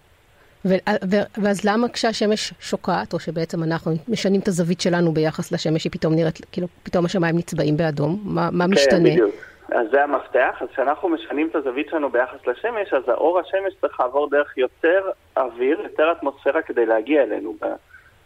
ו- 0.68 1.42
ואז 1.42 1.64
למה 1.64 1.88
כשהשמש 1.88 2.52
שוקעת, 2.60 3.12
או 3.12 3.18
שבעצם 3.20 3.62
אנחנו 3.62 3.92
משנים 4.08 4.40
את 4.40 4.48
הזווית 4.48 4.80
שלנו 4.80 5.12
ביחס 5.12 5.52
לשמש, 5.52 5.84
היא 5.84 5.92
פתאום 5.92 6.14
נראית, 6.14 6.38
כאילו, 6.52 6.66
פתאום 6.82 7.04
השמיים 7.04 7.36
נצבעים 7.38 7.76
באדום? 7.76 8.20
מה, 8.24 8.48
מה 8.52 8.64
כן, 8.64 8.70
משתנה? 8.70 9.10
בדיוק. 9.10 9.34
אז 9.72 9.86
זה 9.90 10.04
המפתח, 10.04 10.56
אז 10.60 10.68
כשאנחנו 10.72 11.08
משנים 11.08 11.48
את 11.50 11.56
הזווית 11.56 11.88
שלנו 11.90 12.10
ביחס 12.10 12.46
לשמש, 12.46 12.92
אז 12.92 13.08
האור 13.08 13.40
השמש 13.40 13.74
צריך 13.80 14.00
לעבור 14.00 14.30
דרך 14.30 14.58
יותר 14.58 15.10
אוויר, 15.36 15.80
יותר 15.80 16.12
אטמוספירה 16.12 16.62
כדי 16.62 16.86
להגיע 16.86 17.22
אלינו. 17.22 17.54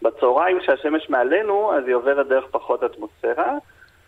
בצהריים 0.03 0.61
כשהשמש 0.61 1.11
מעלינו, 1.11 1.73
אז 1.75 1.85
היא 1.87 1.95
עוברת 1.95 2.29
דרך 2.29 2.45
פחות 2.51 2.85
אטמוספירה, 2.85 3.55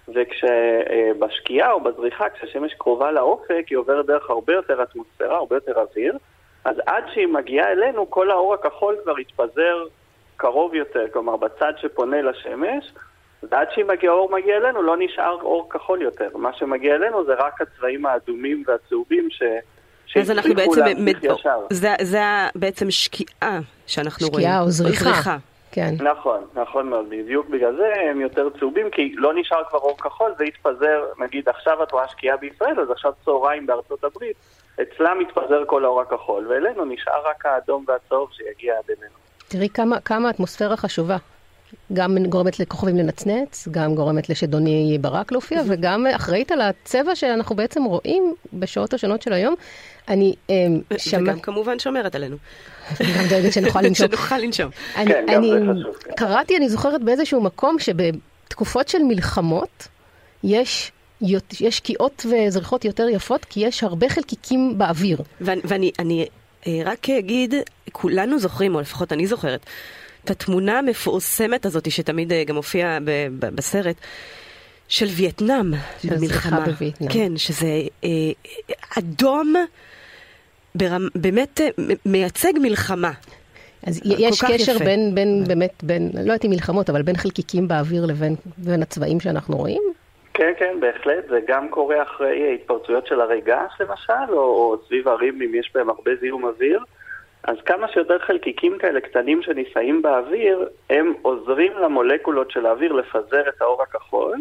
וכשבשקיעה 0.08 1.72
או 1.72 1.80
בזריחה, 1.80 2.28
כשהשמש 2.30 2.74
קרובה 2.74 3.12
לאופק, 3.12 3.64
היא 3.70 3.78
עוברת 3.78 4.06
דרך 4.06 4.30
הרבה 4.30 4.52
יותר 4.52 4.82
אטמוספירה, 4.82 5.36
הרבה 5.36 5.56
יותר 5.56 5.80
אוויר, 5.80 6.18
אז 6.64 6.76
עד 6.86 7.04
שהיא 7.14 7.26
מגיעה 7.26 7.72
אלינו, 7.72 8.10
כל 8.10 8.30
האור 8.30 8.54
הכחול 8.54 8.96
כבר 9.02 9.14
התפזר 9.20 9.84
קרוב 10.36 10.74
יותר, 10.74 11.04
כלומר 11.12 11.36
בצד 11.36 11.72
שפונה 11.80 12.22
לשמש, 12.22 12.92
ועד 13.50 13.68
שהיא 13.74 13.84
מגיעה, 13.84 14.12
האור 14.12 14.30
מגיע 14.32 14.56
אלינו, 14.56 14.82
לא 14.82 14.96
נשאר 14.98 15.38
אור 15.42 15.70
כחול 15.70 16.02
יותר. 16.02 16.28
מה 16.36 16.50
שמגיע 16.52 16.94
אלינו 16.94 17.24
זה 17.24 17.32
רק 17.34 17.60
הצבעים 17.60 18.06
האדומים 18.06 18.64
והצהובים 18.66 19.28
ש... 19.30 19.42
אז 20.16 20.30
אנחנו 20.30 20.54
בעצם, 20.54 20.82
ישר. 21.22 21.58
זה, 21.70 21.94
זה 22.02 22.20
בעצם 22.54 22.90
שקיעה 22.90 23.60
שאנחנו 23.86 24.28
רואים. 24.28 24.40
שקיעה 24.40 24.60
או 24.60 24.70
זריחה. 24.70 25.36
כן. 25.72 25.94
נכון, 26.00 26.44
נכון 26.54 26.88
מאוד. 26.88 27.06
בדיוק 27.08 27.48
בגלל 27.48 27.76
זה 27.76 27.92
הם 28.10 28.20
יותר 28.20 28.48
צהובים, 28.58 28.90
כי 28.90 29.14
לא 29.16 29.34
נשאר 29.34 29.64
כבר 29.70 29.78
אור 29.78 29.98
כחול, 29.98 30.34
זה 30.38 30.44
התפזר, 30.44 31.04
נגיד 31.18 31.48
עכשיו 31.48 31.82
את 31.82 31.92
רואה 31.92 32.08
שקיעה 32.08 32.36
בישראל, 32.36 32.80
אז 32.80 32.90
עכשיו 32.90 33.12
צהריים 33.24 33.66
בארצות 33.66 34.04
הברית, 34.04 34.36
אצלם 34.82 35.18
מתפזר 35.18 35.64
כל 35.66 35.84
האור 35.84 36.00
הכחול, 36.00 36.46
ואלינו 36.48 36.84
נשאר 36.84 37.28
רק 37.30 37.46
האדום 37.46 37.84
והצהוב 37.88 38.28
שיגיע 38.32 38.74
עד 38.78 38.84
אלינו. 38.98 39.14
תראי 39.48 39.68
כמה, 39.68 40.00
כמה 40.00 40.28
האטמוספירה 40.28 40.76
חשובה. 40.76 41.16
גם 41.92 42.16
גורמת 42.26 42.60
לכוכבים 42.60 42.96
לנצנץ, 42.96 43.68
גם 43.70 43.94
גורמת 43.94 44.28
לשדוני 44.28 44.98
ברק 45.00 45.32
להופיע, 45.32 45.62
וגם 45.68 46.06
אחראית 46.16 46.52
על 46.52 46.60
הצבע 46.60 47.14
שאנחנו 47.14 47.56
בעצם 47.56 47.84
רואים 47.84 48.34
בשעות 48.52 48.94
השונות 48.94 49.22
של 49.22 49.32
היום. 49.32 49.54
אני 50.08 50.34
אמ, 50.50 50.80
שמע... 50.96 51.22
וגם 51.22 51.40
כמובן 51.40 51.78
שומרת 51.78 52.14
עלינו. 52.14 52.36
אני 53.00 53.08
גם 53.18 53.24
דואגת 53.28 53.52
שנוכל 53.52 53.80
לנשום. 53.86 54.08
שנוכל 54.08 54.38
לנשום. 54.38 54.70
אני, 54.96 55.12
כן, 55.12 55.26
גם 55.28 55.38
אני 55.38 55.50
זה 55.50 55.80
חשוב, 55.80 55.96
כן. 55.96 56.12
קראתי, 56.14 56.56
אני 56.56 56.68
זוכרת 56.68 57.02
באיזשהו 57.02 57.40
מקום 57.40 57.76
שבתקופות 57.78 58.88
של 58.88 59.02
מלחמות 59.02 59.88
יש, 60.44 60.92
יש 61.60 61.76
שקיעות 61.76 62.26
וזריחות 62.30 62.84
יותר 62.84 63.08
יפות, 63.08 63.44
כי 63.44 63.60
יש 63.60 63.84
הרבה 63.84 64.08
חלקיקים 64.08 64.78
באוויר. 64.78 65.18
ואני, 65.40 65.60
ואני 65.64 65.90
אני, 65.98 66.26
אה, 66.66 66.80
רק 66.84 67.10
אגיד, 67.10 67.54
כולנו 67.92 68.38
זוכרים, 68.38 68.74
או 68.74 68.80
לפחות 68.80 69.12
אני 69.12 69.26
זוכרת, 69.26 69.66
את 70.24 70.30
התמונה 70.30 70.78
המפורסמת 70.78 71.66
הזאת, 71.66 71.90
שתמיד 71.90 72.32
אה, 72.32 72.44
גם 72.44 72.56
הופיעה 72.56 72.98
בסרט, 73.38 73.96
של 74.88 75.06
וייטנאם 75.06 75.72
של. 76.02 76.16
זריחה 76.18 76.60
בווייטנאם. 76.60 77.10
כן, 77.12 77.36
שזה 77.36 77.82
אה, 78.04 78.10
אדום, 78.98 79.54
ברמ, 80.74 81.08
באמת 81.14 81.60
אה, 81.60 81.68
מייצג 82.06 82.52
מלחמה. 82.62 83.12
אז 83.86 84.00
יש 84.04 84.42
קשר 84.42 84.74
יפה. 84.74 84.84
בין, 84.84 85.14
בין, 85.14 85.44
באמת, 85.48 85.72
בין, 85.82 86.10
לא 86.14 86.20
יודעת 86.20 86.44
אם 86.44 86.50
מלחמות, 86.50 86.90
אבל 86.90 87.02
בין 87.02 87.16
חלקיקים 87.16 87.68
באוויר 87.68 88.06
לבין 88.06 88.34
בין 88.58 88.82
הצבעים 88.82 89.20
שאנחנו 89.20 89.56
רואים? 89.56 89.82
כן, 90.34 90.52
כן, 90.58 90.80
בהחלט, 90.80 91.28
זה 91.28 91.40
גם 91.46 91.68
קורה 91.68 92.02
אחרי 92.02 92.54
התפרצויות 92.54 93.06
של 93.06 93.20
הרי 93.20 93.40
געש 93.40 93.80
למשל, 93.80 94.32
או, 94.32 94.38
או 94.38 94.76
סביב 94.86 95.08
ערים 95.08 95.42
אם 95.42 95.54
יש 95.54 95.70
בהם 95.74 95.90
הרבה 95.90 96.10
זיהום 96.20 96.44
אוויר. 96.44 96.80
אז 97.44 97.56
כמה 97.66 97.88
שיותר 97.92 98.18
חלקיקים 98.18 98.78
כאלה 98.78 99.00
קטנים 99.00 99.42
שנישאים 99.42 100.02
באוויר, 100.02 100.68
הם 100.90 101.12
עוזרים 101.22 101.72
למולקולות 101.82 102.50
של 102.50 102.66
האוויר 102.66 102.92
לפזר 102.92 103.48
את 103.48 103.62
האור 103.62 103.82
הכחול, 103.82 104.36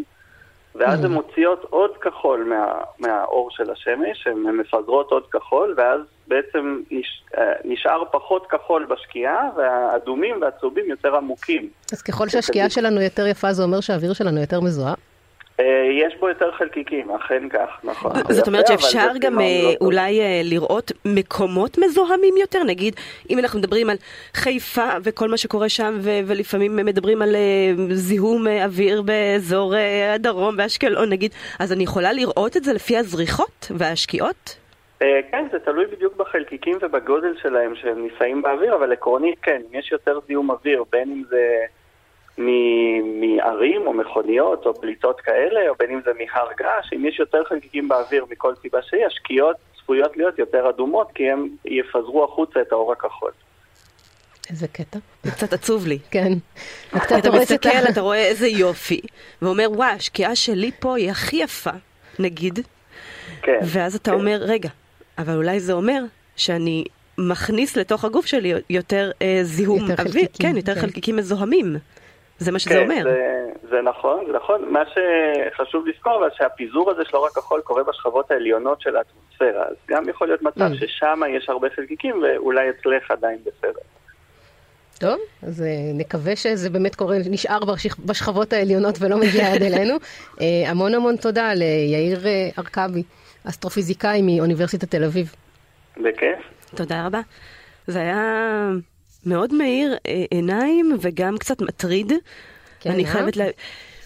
ואז 0.75 1.03
הן 1.05 1.11
מוציאות 1.11 1.65
עוד 1.69 1.97
כחול 1.97 2.43
מה, 2.43 2.73
מהאור 2.99 3.51
של 3.51 3.71
השמש, 3.71 4.27
הן 4.27 4.37
מפזרות 4.37 5.11
עוד 5.11 5.23
כחול, 5.31 5.73
ואז 5.77 5.99
בעצם 6.27 6.81
נש, 6.91 7.23
אה, 7.37 7.53
נשאר 7.65 8.03
פחות 8.11 8.47
כחול 8.47 8.85
בשקיעה, 8.85 9.49
והאדומים 9.57 10.41
והצהובים 10.41 10.85
יותר 10.89 11.15
עמוקים. 11.15 11.69
אז 11.91 12.01
ככל 12.01 12.29
שהשקיעה 12.29 12.69
שלנו 12.69 13.01
יותר 13.01 13.27
יפה, 13.27 13.53
זה 13.53 13.63
אומר 13.63 13.81
שהאוויר 13.81 14.13
שלנו 14.13 14.41
יותר 14.41 14.61
מזוהה? 14.61 14.93
אה, 15.61 16.07
יש 16.07 16.15
בו 16.19 16.29
יותר 16.29 16.51
חלקיקים, 16.51 17.11
אכן 17.11 17.49
כך, 17.49 17.69
נכון. 17.83 18.11
זאת 18.29 18.47
אומרת 18.47 18.67
שאפשר 18.67 19.07
גם 19.19 19.39
אה, 19.39 19.45
לא. 19.63 19.73
אולי 19.81 20.21
אה, 20.21 20.41
לראות 20.43 20.91
מקומות 21.05 21.77
מזוהמים 21.77 22.37
יותר, 22.37 22.63
נגיד 22.63 22.95
אם 23.29 23.39
אנחנו 23.39 23.59
מדברים 23.59 23.89
על 23.89 23.95
חיפה 24.33 24.89
וכל 25.03 25.29
מה 25.29 25.37
שקורה 25.37 25.69
שם 25.69 25.97
ולפעמים 26.01 26.75
מדברים 26.75 27.21
על 27.21 27.35
זיהום 27.91 28.47
אוויר 28.47 29.01
באזור 29.01 29.73
הדרום 30.15 30.55
ואשקלון 30.57 31.09
נגיד, 31.09 31.31
אז 31.59 31.73
אני 31.73 31.83
יכולה 31.83 32.13
לראות 32.13 32.57
את 32.57 32.63
זה 32.63 32.73
לפי 32.73 32.97
הזריחות 32.97 33.71
והשקיעות? 33.77 34.57
כן, 35.31 35.47
זה 35.51 35.59
תלוי 35.59 35.85
בדיוק 35.85 36.15
בחלקיקים 36.17 36.77
ובגודל 36.81 37.33
שלהם 37.41 37.75
שהם 37.75 38.01
נישאים 38.01 38.41
באוויר, 38.41 38.75
אבל 38.75 38.91
עקרונית 38.91 39.39
כן, 39.41 39.61
אם 39.71 39.79
יש 39.79 39.91
יותר 39.91 40.19
זיהום 40.27 40.51
אוויר, 40.51 40.83
בין 40.91 41.11
אם 41.11 41.23
זה 41.29 41.65
מערים 43.19 43.87
או 43.87 43.93
מכוניות 43.93 44.65
או 44.65 44.81
פליטות 44.81 45.21
כאלה, 45.21 45.69
או 45.69 45.75
בין 45.79 45.91
אם 45.91 45.99
זה 46.05 46.11
מהר 46.13 46.47
געש, 46.59 46.93
אם 46.95 47.05
יש 47.05 47.19
יותר 47.19 47.43
חלקיקים 47.43 47.87
באוויר 47.87 48.25
מכל 48.29 48.53
סיבה 48.61 48.79
שהיא, 48.81 49.05
השקיעות 49.05 49.55
צפויות 49.77 50.17
להיות 50.17 50.39
יותר 50.39 50.69
אדומות, 50.69 51.07
כי 51.15 51.31
הם 51.31 51.47
יפזרו 51.65 52.23
החוצה 52.23 52.61
את 52.61 52.71
האור 52.71 52.91
הכחול. 52.91 53.31
איזה 54.49 54.67
קטע. 54.67 54.99
זה 55.23 55.31
קצת 55.31 55.53
עצוב 55.53 55.87
לי. 55.87 55.99
כן. 56.11 56.33
אתה 56.95 57.31
מסתכל, 57.31 57.69
אתה 57.89 58.01
רואה 58.01 58.25
איזה 58.25 58.47
יופי, 58.47 59.01
ואומר 59.41 59.67
וואי, 59.71 59.91
השקיעה 59.91 60.35
שלי 60.35 60.71
פה 60.79 60.97
היא 60.97 61.11
הכי 61.11 61.35
יפה, 61.35 61.71
נגיד, 62.19 62.59
כן. 63.41 63.59
ואז 63.63 63.95
אתה 63.95 64.11
כן. 64.11 64.17
אומר, 64.17 64.37
רגע, 64.41 64.69
אבל 65.17 65.35
אולי 65.35 65.59
זה 65.59 65.73
אומר 65.73 66.03
שאני 66.35 66.83
מכניס 67.17 67.77
לתוך 67.77 68.05
הגוף 68.05 68.25
שלי 68.25 68.53
יותר 68.69 69.11
אה, 69.21 69.39
זיהום 69.43 69.79
יותר 69.79 69.93
אוויר, 69.93 70.13
חלקיקים, 70.13 70.51
כן, 70.51 70.57
יותר 70.57 70.75
כן. 70.75 70.81
חלקיקים 70.81 71.15
מזוהמים. 71.15 71.75
זה 72.41 72.51
מה 72.51 72.59
שזה 72.59 72.69
כן, 72.73 72.81
אומר. 72.81 73.03
זה, 73.03 73.19
זה 73.69 73.81
נכון, 73.81 74.23
זה 74.27 74.33
נכון. 74.37 74.65
מה 74.73 74.79
שחשוב 74.85 75.87
לזכור, 75.87 76.17
אבל 76.19 76.29
שהפיזור 76.37 76.91
הזה 76.91 77.01
של 77.09 77.17
אור 77.17 77.27
הכחול 77.27 77.61
קורה 77.61 77.83
בשכבות 77.83 78.31
העליונות 78.31 78.81
של 78.81 78.95
האטמוספירה. 78.95 79.63
אז 79.67 79.75
גם 79.87 80.09
יכול 80.09 80.27
להיות 80.27 80.41
מצב 80.41 80.69
Mm. 80.71 80.75
ששם 80.79 81.19
יש 81.37 81.49
הרבה 81.49 81.67
חלקיקים, 81.75 82.23
ואולי 82.23 82.69
אצלך 82.69 83.11
עדיין 83.11 83.37
בסדר. 83.41 83.79
טוב, 84.99 85.19
אז 85.47 85.61
אה, 85.61 85.67
נקווה 85.93 86.35
שזה 86.35 86.69
באמת 86.69 86.95
קורה, 86.95 87.17
נשאר 87.29 87.59
בשכ- 87.59 88.01
בשכבות 88.05 88.53
העליונות 88.53 88.95
ולא 88.99 89.17
מגיע 89.17 89.53
עד 89.53 89.61
אלינו. 89.61 89.93
אה, 90.41 90.45
המון 90.69 90.93
המון 90.93 91.15
תודה 91.15 91.53
ליאיר 91.53 92.27
אה, 92.27 92.49
ארכבי, 92.59 93.03
אסטרופיזיקאי 93.49 94.21
מאוניברסיטת 94.21 94.91
תל 94.91 95.03
אביב. 95.03 95.35
בכיף. 95.97 96.39
תודה 96.75 97.05
רבה. 97.05 97.19
זה 97.87 97.99
היה 98.01 98.69
מאוד 99.25 99.53
מאיר 99.53 99.95
אה, 100.07 100.23
עיניים 100.31 100.97
וגם 101.01 101.37
קצת 101.37 101.61
מטריד. 101.61 102.13
כן, 102.79 102.91
אני 102.91 103.05
אה? 103.05 103.11
חייבת 103.11 103.37
לה... 103.37 103.45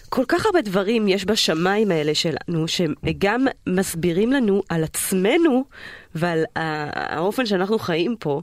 כל 0.08 0.24
כך 0.28 0.46
הרבה 0.46 0.60
דברים 0.60 1.08
יש 1.08 1.24
בשמיים 1.24 1.90
האלה 1.90 2.14
שלנו, 2.14 2.68
שגם 2.68 3.46
מסבירים 3.66 4.32
לנו 4.32 4.62
על 4.68 4.84
עצמנו 4.84 5.64
ועל 6.14 6.44
האופן 6.56 7.46
שאנחנו 7.46 7.78
חיים 7.78 8.16
פה. 8.18 8.40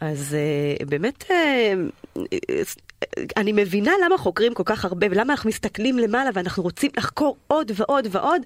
אז 0.00 0.36
uh, 0.80 0.84
באמת, 0.86 1.24
uh, 1.24 1.32
אני 3.36 3.52
מבינה 3.52 3.92
למה 4.04 4.18
חוקרים 4.18 4.54
כל 4.54 4.62
כך 4.66 4.84
הרבה, 4.84 5.06
ולמה 5.10 5.32
אנחנו 5.32 5.48
מסתכלים 5.48 5.98
למעלה 5.98 6.30
ואנחנו 6.34 6.62
רוצים 6.62 6.90
לחקור 6.96 7.36
עוד 7.46 7.72
ועוד 7.74 8.06
ועוד, 8.10 8.42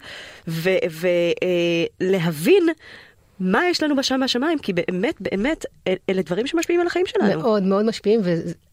ולהבין 2.00 2.68
מה 3.40 3.62
יש 3.70 3.82
לנו 3.82 3.96
בשם 3.96 4.20
מהשמיים, 4.20 4.58
כי 4.58 4.72
באמת, 4.72 5.14
באמת, 5.20 5.64
אל- 5.88 5.96
אלה 6.08 6.22
דברים 6.22 6.46
שמשפיעים 6.46 6.80
על 6.80 6.86
החיים 6.86 7.06
שלנו. 7.06 7.40
מאוד 7.40 7.62
מאוד 7.62 7.84
משפיעים, 7.84 8.20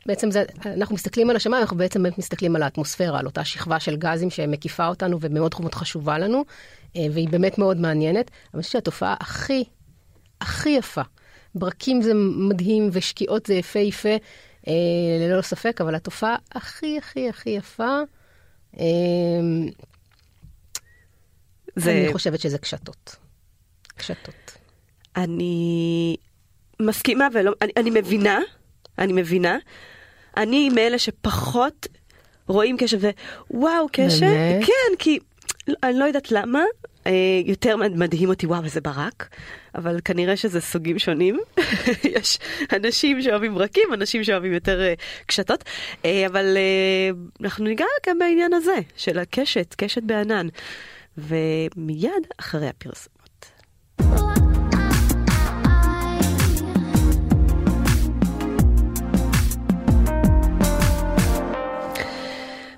ובעצם 0.06 0.32
זה, 0.32 0.44
אנחנו 0.66 0.96
מסתכלים 0.96 1.30
על 1.30 1.36
השמיים, 1.36 1.62
אנחנו 1.62 1.78
בעצם 1.78 2.04
מסתכלים 2.18 2.56
על 2.56 2.64
האטמוספירה, 2.64 3.20
על 3.20 3.26
אותה 3.26 3.44
שכבה 3.44 3.80
של 3.80 3.96
גזים 3.96 4.30
שמקיפה 4.30 4.88
אותנו 4.88 5.18
ומאוד 5.22 5.56
מאוד 5.60 5.76
חשובה 5.76 6.18
לנו, 6.18 6.46
אה, 6.96 7.06
והיא 7.12 7.30
באמת 7.30 7.58
מאוד 7.58 7.78
מעניינת. 7.78 8.28
אבל 8.30 8.38
אני 8.54 8.62
חושבת 8.64 8.72
שהתופעה 8.72 9.16
הכי, 9.20 9.64
הכי 10.42 10.70
יפה, 10.70 11.02
ברקים 11.56 12.02
זה 12.02 12.12
מדהים 12.36 12.90
ושקיעות 12.92 13.46
זה 13.46 13.54
יפהפה, 13.54 14.16
אה, 14.68 14.74
ללא 15.20 15.42
ספק, 15.42 15.82
אבל 15.82 15.96
התופעה 15.96 16.36
הכי 16.52 16.98
הכי 16.98 17.30
הכי 17.30 17.50
יפה, 17.50 18.00
אה, 18.80 18.84
זה... 21.76 21.92
אני 21.92 22.14
חושבת 22.14 22.40
שזה 22.40 22.58
קשתות. 22.58 23.21
קשתות. 24.02 24.58
אני 25.16 26.18
מסכימה 26.80 27.28
ולא, 27.34 27.52
אני, 27.62 27.72
אני 27.78 27.90
מבינה, 27.90 28.40
אני 29.00 29.14
מבינה. 29.14 29.58
אני 30.38 30.70
מאלה 30.70 30.98
שפחות 31.00 31.88
רואים 32.48 32.78
קשב 32.78 33.00
ווואו, 33.52 33.88
קשב, 33.92 34.20
באמת? 34.20 34.66
כן, 34.66 34.96
כי 35.00 35.20
אני 35.84 36.00
לא 36.00 36.06
יודעת 36.06 36.32
למה, 36.32 36.64
אה, 37.08 37.12
יותר 37.46 37.76
מדהים 37.78 38.30
אותי, 38.30 38.48
וואו, 38.48 38.64
איזה 38.64 38.82
ברק, 38.82 39.30
אבל 39.76 40.00
כנראה 40.06 40.38
שזה 40.38 40.62
סוגים 40.62 41.00
שונים. 41.00 41.40
יש 42.16 42.40
אנשים 42.76 43.22
שאוהבים 43.22 43.56
ברקים, 43.56 43.94
אנשים 43.94 44.24
שאוהבים 44.24 44.54
יותר 44.54 44.82
אה, 44.82 44.94
קשתות, 45.26 45.64
אה, 46.06 46.28
אבל 46.28 46.58
אנחנו 47.42 47.66
ניגע 47.66 47.86
גם 48.08 48.20
בעניין 48.20 48.54
הזה, 48.54 48.76
של 48.98 49.20
הקשת, 49.20 49.76
קשת 49.78 50.04
בענן. 50.04 50.48
ומיד 51.18 52.28
אחרי 52.38 52.68
הפרסומות. 52.68 53.11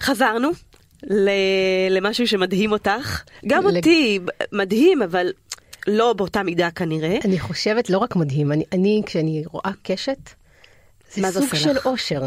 חזרנו 0.03 0.49
למשהו 1.89 2.27
שמדהים 2.27 2.71
אותך. 2.71 3.23
גם 3.47 3.67
לג... 3.67 3.75
אותי 3.75 4.19
מדהים, 4.51 5.01
אבל 5.01 5.31
לא 5.87 6.13
באותה 6.13 6.43
מידה 6.43 6.71
כנראה. 6.71 7.17
אני 7.25 7.39
חושבת, 7.39 7.89
לא 7.89 7.97
רק 7.97 8.15
מדהים, 8.15 8.51
אני, 8.51 8.63
אני 8.71 9.01
כשאני 9.05 9.43
רואה 9.45 9.71
קשת, 9.83 10.29
זה 11.11 11.31
סוג 11.31 11.55
של 11.55 11.77
אושר 11.85 12.21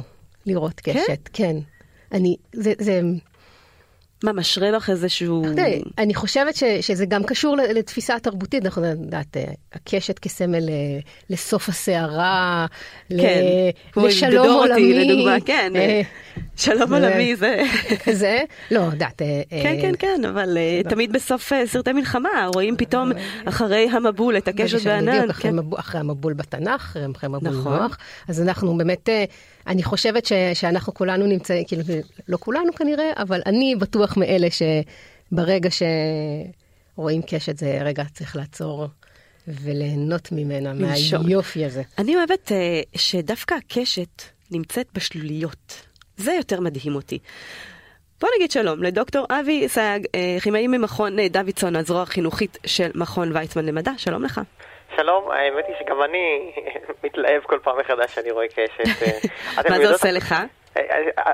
לראות 0.47 0.81
כן? 0.81 0.93
קשת, 0.93 1.29
כן? 1.33 1.43
כן. 1.43 1.57
אני, 2.13 2.37
זה, 2.53 2.73
זה, 2.79 3.01
מה, 4.25 4.33
משרה 4.33 4.71
לך 4.71 4.91
איזשהו... 4.91 5.45
אני 5.99 6.15
חושבת 6.15 6.57
ש, 6.57 6.65
שזה 6.81 7.07
גם 7.07 7.25
קשור 7.25 7.57
לתפיסה 7.57 8.17
התרבותית, 8.17 8.65
אנחנו 8.65 8.85
יודעת, 8.85 9.37
אה, 9.37 9.45
הקשת 9.73 10.19
כסמל 10.19 10.69
אה, 10.69 10.75
לסוף 11.31 11.69
הסערה, 11.69 12.67
כן, 13.09 13.43
לשלום 13.97 14.47
עולמי. 14.49 14.95
לדוגמה, 14.95 15.37
כן, 15.47 15.73
אה, 15.77 16.01
שלום 16.57 16.95
עולמי 16.95 17.37
זה... 17.37 17.63
כזה? 18.05 18.43
לא, 18.71 18.81
יודעת... 18.81 19.23
כן, 19.51 19.77
כן, 19.81 19.93
כן, 19.99 20.25
אבל 20.29 20.59
תמיד 20.89 21.13
בסוף 21.13 21.53
סרטי 21.67 21.93
מלחמה 21.93 22.49
רואים 22.55 22.77
פתאום 22.77 23.13
אחרי 23.45 23.89
המבול 23.93 24.37
את 24.37 24.49
הקשת 24.49 24.85
בענן. 24.85 25.33
כן. 25.39 25.59
אחרי 25.77 26.01
המבול 26.01 26.33
בתנ"ך, 26.33 26.97
אחרי 27.17 27.27
המבול 27.27 27.51
נכון. 27.51 27.79
נוח, 27.79 27.99
אז 28.29 28.43
אנחנו 28.43 28.77
באמת... 28.77 29.09
אני 29.67 29.83
חושבת 29.83 30.27
ש, 30.27 30.33
שאנחנו 30.55 30.95
כולנו 30.95 31.27
נמצאים, 31.27 31.65
כאילו, 31.65 31.83
לא 32.29 32.37
כולנו 32.37 32.73
כנראה, 32.73 33.13
אבל 33.17 33.43
אני 33.47 33.77
בטוח 33.77 34.17
מאלה 34.17 34.49
שברגע 34.51 35.69
שרואים 36.97 37.23
קשת 37.23 37.59
זה 37.59 37.79
רגע 37.83 38.05
צריך 38.15 38.37
לעצור 38.37 38.87
וליהנות 39.49 40.33
ממנה, 40.33 40.73
מהיופי 40.73 41.65
הזה. 41.65 41.83
אני 41.99 42.17
אוהבת 42.17 42.53
uh, 42.53 42.99
שדווקא 42.99 43.55
הקשת 43.55 44.23
נמצאת 44.51 44.87
בשלוליות. 44.95 45.87
זה 46.17 46.33
יותר 46.33 46.61
מדהים 46.61 46.95
אותי. 46.95 47.19
בוא 48.21 48.29
נגיד 48.37 48.51
שלום 48.51 48.83
לדוקטור 48.83 49.27
אבי 49.31 49.69
סייג, 49.69 50.05
uh, 50.05 50.43
כימאי 50.43 50.67
ממכון 50.67 51.19
uh, 51.19 51.23
דוידסון, 51.31 51.77
הזרוע 51.77 52.03
החינוכית 52.03 52.59
של 52.67 52.91
מכון 52.95 53.37
ויצמן 53.37 53.65
למדע. 53.65 53.93
שלום 53.97 54.23
לך. 54.23 54.41
שלום, 54.97 55.31
האמת 55.31 55.65
היא 55.69 55.77
שגם 55.79 56.03
אני 56.03 56.53
מתלהב 57.05 57.43
כל 57.43 57.59
פעם 57.63 57.79
מחדש 57.79 58.15
שאני 58.15 58.31
רואה 58.31 58.47
קשת. 58.49 59.03
אה, 59.59 59.63
מה 59.71 59.79
זה 59.79 59.93
עושה 59.93 60.11
לך? 60.11 60.35
אה, 60.77 60.83
אה, 61.19 61.33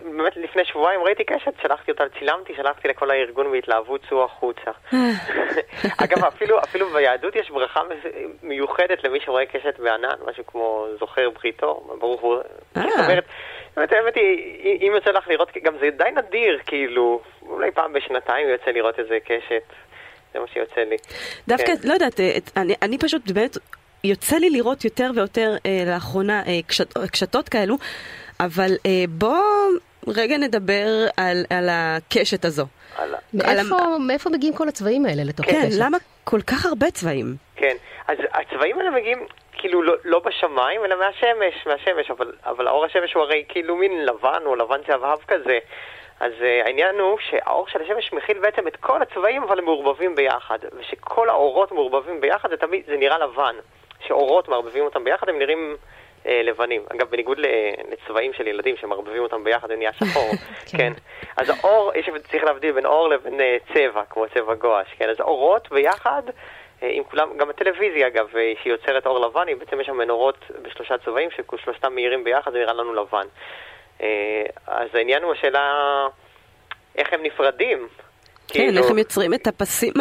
באמת 0.00 0.36
לפני 0.36 0.64
שבועיים 0.64 1.00
ראיתי 1.02 1.24
קשת, 1.24 1.52
שלחתי 1.62 1.90
אותה, 1.90 2.04
צילמתי, 2.18 2.54
שלחתי 2.56 2.88
לכל 2.88 3.10
הארגון 3.10 3.52
בהתלהבות 3.52 4.00
צאו 4.08 4.24
החוצה. 4.24 4.70
אגב, 5.98 6.24
אפילו, 6.24 6.58
אפילו 6.58 6.88
ביהדות 6.88 7.36
יש 7.36 7.50
ברכה 7.50 7.80
מיוחדת 8.42 9.04
למי 9.04 9.20
שרואה 9.20 9.46
קשת 9.46 9.78
בענן, 9.78 10.16
משהו 10.26 10.46
כמו 10.46 10.86
זוכר 10.98 11.30
בריתו, 11.30 11.96
ברוך 11.98 12.20
הוא. 12.20 12.36
זאת 12.74 12.84
אומרת, 12.98 13.24
באמת, 13.76 13.92
האמת 13.92 14.16
היא, 14.16 14.88
אם 14.88 14.92
יוצא 14.94 15.10
לך 15.10 15.28
לראות, 15.28 15.50
גם 15.62 15.74
זה 15.80 15.90
די 15.90 16.10
נדיר, 16.16 16.58
כאילו, 16.66 17.20
אולי 17.42 17.70
פעם 17.70 17.92
בשנתיים 17.92 18.48
יוצא 18.48 18.70
לראות 18.70 18.98
איזה 18.98 19.18
קשת. 19.24 19.62
זה 20.32 20.38
מה 20.38 20.46
שיוצא 20.52 20.80
לי. 20.80 20.96
דווקא, 21.48 21.66
כן. 21.66 21.88
לא 21.88 21.92
יודעת, 21.92 22.20
אה, 22.20 22.38
אני, 22.56 22.74
אני 22.82 22.98
פשוט 22.98 23.30
באמת, 23.30 23.56
יוצא 24.04 24.36
לי 24.36 24.50
לראות 24.50 24.84
יותר 24.84 25.10
ויותר 25.14 25.56
אה, 25.66 25.82
לאחרונה 25.86 26.42
אה, 26.46 26.58
קשת, 26.66 26.98
קשתות 27.12 27.48
כאלו, 27.48 27.76
אבל 28.40 28.70
אה, 28.86 29.04
בוא 29.08 29.42
רגע 30.06 30.36
נדבר 30.36 30.86
על, 31.16 31.44
על 31.50 31.68
הקשת 31.70 32.44
הזו. 32.44 32.66
על... 32.96 33.14
מאיפה, 33.34 33.76
על... 33.78 33.98
מאיפה 34.06 34.30
מגיעים 34.30 34.54
כל 34.54 34.68
הצבעים 34.68 35.06
האלה 35.06 35.24
לתוך 35.24 35.46
כן, 35.46 35.56
הקשת? 35.56 35.78
כן, 35.78 35.84
למה 35.84 35.98
כל 36.24 36.40
כך 36.40 36.66
הרבה 36.66 36.90
צבעים? 36.90 37.36
כן, 37.56 37.76
אז 38.08 38.18
הצבעים 38.32 38.78
האלה 38.78 38.90
מגיעים 38.90 39.18
כאילו 39.52 39.82
לא, 39.82 39.94
לא 40.04 40.18
בשמיים, 40.18 40.84
אלא 40.84 40.96
מהשמש, 40.98 41.66
מהשמש, 41.66 42.10
אבל, 42.10 42.32
אבל 42.46 42.66
האור 42.66 42.84
השמש 42.84 43.14
הוא 43.14 43.22
הרי 43.22 43.44
כאילו 43.48 43.76
מין 43.76 44.04
לבן, 44.04 44.42
או 44.46 44.56
לבן 44.56 44.80
זהב 44.86 45.18
כזה. 45.28 45.58
אז 46.22 46.32
uh, 46.40 46.66
העניין 46.66 46.98
הוא 46.98 47.18
שהאור 47.30 47.68
של 47.68 47.82
השמש 47.82 48.12
מכיל 48.12 48.38
בעצם 48.38 48.66
את 48.68 48.76
כל 48.76 49.02
הצבעים, 49.02 49.42
אבל 49.42 49.58
הם 49.58 49.64
מעורבבים 49.64 50.14
ביחד. 50.14 50.58
ושכל 50.78 51.28
האורות 51.28 51.72
מעורבבים 51.72 52.20
ביחד, 52.20 52.50
זה 52.50 52.56
תמיד, 52.56 52.82
זה 52.86 52.96
נראה 52.96 53.18
לבן. 53.18 53.54
שאורות 54.06 54.48
מערבבים 54.48 54.84
אותם 54.84 55.04
ביחד, 55.04 55.28
הם 55.28 55.38
נראים 55.38 55.76
uh, 56.24 56.28
לבנים. 56.28 56.82
אגב, 56.88 57.10
בניגוד 57.10 57.38
לצבעים 57.90 58.32
של 58.32 58.46
ילדים 58.46 58.76
שמערבבים 58.76 59.22
אותם 59.22 59.44
ביחד, 59.44 59.68
זה 59.68 59.76
נהיה 59.76 59.92
שחור. 59.92 60.30
כן. 60.70 60.78
כן. 60.78 60.92
אז 61.36 61.50
האור, 61.50 61.92
יש, 61.94 62.10
צריך 62.30 62.44
להבדיל 62.44 62.72
בין 62.72 62.86
אור 62.86 63.08
לבין 63.08 63.40
uh, 63.40 63.74
צבע, 63.74 64.02
כמו 64.10 64.24
צבע 64.34 64.54
גואש. 64.54 64.94
כן, 64.98 65.08
אז 65.10 65.20
אורות 65.20 65.70
ביחד... 65.70 66.22
עם 66.84 67.04
כולם, 67.04 67.36
גם 67.36 67.50
הטלוויזיה 67.50 68.06
אגב, 68.06 68.28
שהיא 68.62 68.72
יוצרת 68.72 69.06
אור 69.06 69.26
לבן, 69.26 69.48
היא 69.48 69.56
בעצם 69.56 69.80
יש 69.80 69.86
שם 69.86 69.96
מנורות 69.96 70.38
בשלושה 70.62 70.98
צבעים, 70.98 71.28
ששלושתם 71.30 71.94
מהירים 71.94 72.24
ביחד, 72.24 72.52
זה 72.52 72.58
נראה 72.58 72.72
לנו 72.72 72.94
לבן. 72.94 73.26
אה, 74.02 74.42
אז 74.66 74.88
העניין 74.94 75.22
הוא 75.22 75.32
השאלה 75.32 75.72
איך 76.96 77.12
הם 77.12 77.22
נפרדים. 77.22 77.88
כן, 78.48 78.58
כאילו, 78.58 78.82
איך 78.82 78.90
הם 78.90 78.98
יוצרים 78.98 79.34
את 79.34 79.46
הפסים 79.46 79.92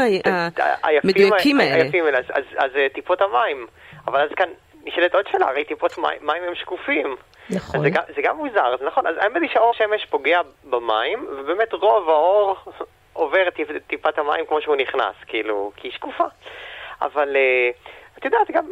המדויקים 1.04 1.60
האלה. 1.60 1.84
היפים 1.84 2.06
האלה, 2.06 2.18
אז, 2.18 2.26
אז, 2.30 2.43
אז 2.58 2.72
אה, 2.76 2.88
טיפות 2.93 3.22
המים. 3.22 3.68
אבל 4.08 4.22
אז 4.22 4.30
כאן 4.36 4.49
נשאלת 4.84 5.16
עוד 5.16 5.28
שאלה, 5.32 5.47
הרי 5.47 5.66
טיפות 5.66 5.97
מים, 5.97 6.18
מים 6.22 6.43
הם 6.43 6.56
שקופים. 6.56 7.16
נכון. 7.49 7.82
זה 7.82 7.89
גם, 7.89 8.04
זה 8.16 8.22
גם 8.22 8.38
מוזר, 8.38 8.74
אז 8.74 8.82
נכון, 8.82 9.08
אז 9.08 9.16
האמת 9.20 9.41
היא 9.41 9.49
שהאור 9.54 9.74
שמש 9.74 10.06
פוגע 10.06 10.41
במים, 10.64 11.28
ובאמת 11.38 11.74
רוב 11.74 12.10
האור 12.10 12.56
עובר 13.14 13.47
את 13.47 13.60
טיפת 13.88 14.18
המים 14.18 14.45
כמו 14.45 14.62
שהוא 14.62 14.76
נכנס, 14.76 15.16
כאילו, 15.28 15.72
כי 15.76 15.88
היא 15.88 15.93
שקופה. 15.93 16.26
אבל 17.02 17.36
אה, 17.36 17.70
את 18.18 18.26
יודעת, 18.26 18.52
גם 18.52 18.66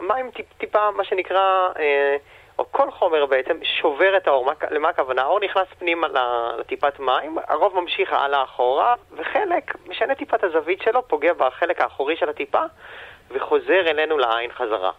מים 0.00 0.30
טיפ, 0.30 0.46
טיפה, 0.58 0.90
מה 0.90 1.04
שנקרא... 1.04 1.68
או 2.60 2.64
כל 2.70 2.90
חומר 2.90 3.26
בעצם 3.26 3.58
שובר 3.62 4.16
את 4.16 4.26
האור. 4.26 4.50
למה 4.70 4.88
הכוונה? 4.88 5.22
האור 5.22 5.40
נכנס 5.40 5.66
פנימה 5.78 6.06
לטיפת 6.58 6.98
מים, 6.98 7.38
הרוב 7.48 7.80
ממשיך 7.80 8.12
הלאה 8.12 8.42
אחורה, 8.42 8.94
וחלק 9.12 9.74
משנה 9.86 10.14
טיפת 10.14 10.44
הזווית 10.44 10.82
שלו, 10.82 11.08
פוגע 11.08 11.32
בחלק 11.32 11.80
האחורי 11.80 12.16
של 12.16 12.28
הטיפה, 12.28 12.62
וחוזר 13.30 13.90
אלינו 13.90 14.18
לעין 14.18 14.52
חזרה. 14.52 14.90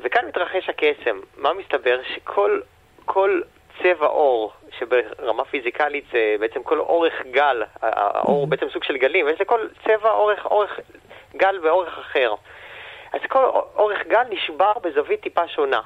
וכאן 0.00 0.26
מתרחש 0.26 0.68
הקסם. 0.68 1.20
מה 1.36 1.52
מסתבר? 1.52 2.00
שכל 2.14 2.60
כל 3.04 3.40
צבע 3.82 4.06
אור, 4.06 4.52
שברמה 4.78 5.44
פיזיקלית 5.44 6.04
זה 6.12 6.36
בעצם 6.40 6.62
כל 6.62 6.78
אורך 6.78 7.22
גל, 7.30 7.62
האור 7.82 8.36
הוא 8.36 8.48
בעצם 8.48 8.68
סוג 8.68 8.84
של 8.84 8.96
גלים, 8.96 9.26
ויש 9.26 9.40
לכל 9.40 9.68
צבע 9.84 10.10
אורך, 10.10 10.46
אורך 10.46 10.80
גל 11.36 11.58
באורך 11.58 11.98
אחר. 11.98 12.34
אז 13.12 13.20
כל 13.28 13.44
אורך 13.76 14.06
גל 14.06 14.24
נשבר 14.30 14.72
בזווית 14.82 15.20
טיפה 15.20 15.48
שונה. 15.48 15.80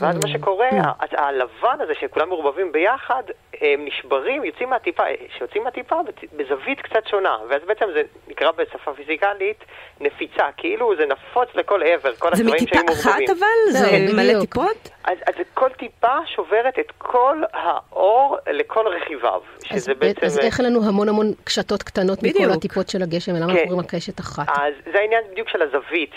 ואז 0.00 0.16
מה 0.16 0.28
שקורה, 0.28 0.68
הלבן 1.00 1.80
הזה 1.80 1.92
שכולם 2.00 2.28
מעורבבים 2.28 2.72
ביחד, 2.72 3.22
הם 3.60 3.84
נשברים, 3.84 4.44
יוצאים 4.44 4.70
מהטיפה, 4.70 5.02
שיוצאים 5.38 5.64
מהטיפה 5.64 5.96
בזווית 6.36 6.80
קצת 6.80 7.06
שונה, 7.06 7.36
ואז 7.48 7.62
בעצם 7.66 7.84
זה 7.94 8.02
נקרא 8.28 8.50
בשפה 8.50 8.94
פיזיקלית 8.94 9.64
נפיצה, 10.00 10.46
כאילו 10.56 10.96
זה 10.96 11.06
נפוץ 11.06 11.48
לכל 11.54 11.82
עבר, 11.82 12.14
כל 12.18 12.28
הצבעים 12.28 12.58
שהיו 12.58 12.84
מעורבבים. 12.84 12.96
זה 12.96 13.10
מטיפה 13.10 13.10
אחת 13.10 13.38
אבל? 13.38 13.72
זה 13.72 14.16
מלא 14.16 14.40
טיפות? 14.40 14.88
אז, 15.04 15.18
אז 15.26 15.34
כל 15.54 15.68
טיפה 15.68 16.16
שוברת 16.26 16.78
את 16.78 16.92
כל 16.98 17.42
האור 17.52 18.36
לכל 18.52 18.86
רכיביו, 18.86 19.40
שזה 19.64 19.92
אז 19.92 19.98
בעצם... 19.98 20.26
אז 20.26 20.38
איך 20.38 20.60
לנו 20.60 20.80
המון 20.88 21.08
המון 21.08 21.32
קשתות 21.44 21.82
קטנות 21.82 22.18
בדיוק. 22.18 22.40
מכל 22.40 22.50
הטיפות 22.50 22.88
של 22.88 23.02
הגשם, 23.02 23.32
ולמה 23.32 23.46
כן. 23.46 23.50
אנחנו 23.52 23.68
קוראים 23.68 23.86
קשת 23.86 24.20
אחת? 24.20 24.48
אז 24.48 24.74
זה 24.92 24.98
העניין 24.98 25.22
בדיוק 25.32 25.48
של 25.48 25.62
הזווית, 25.62 26.10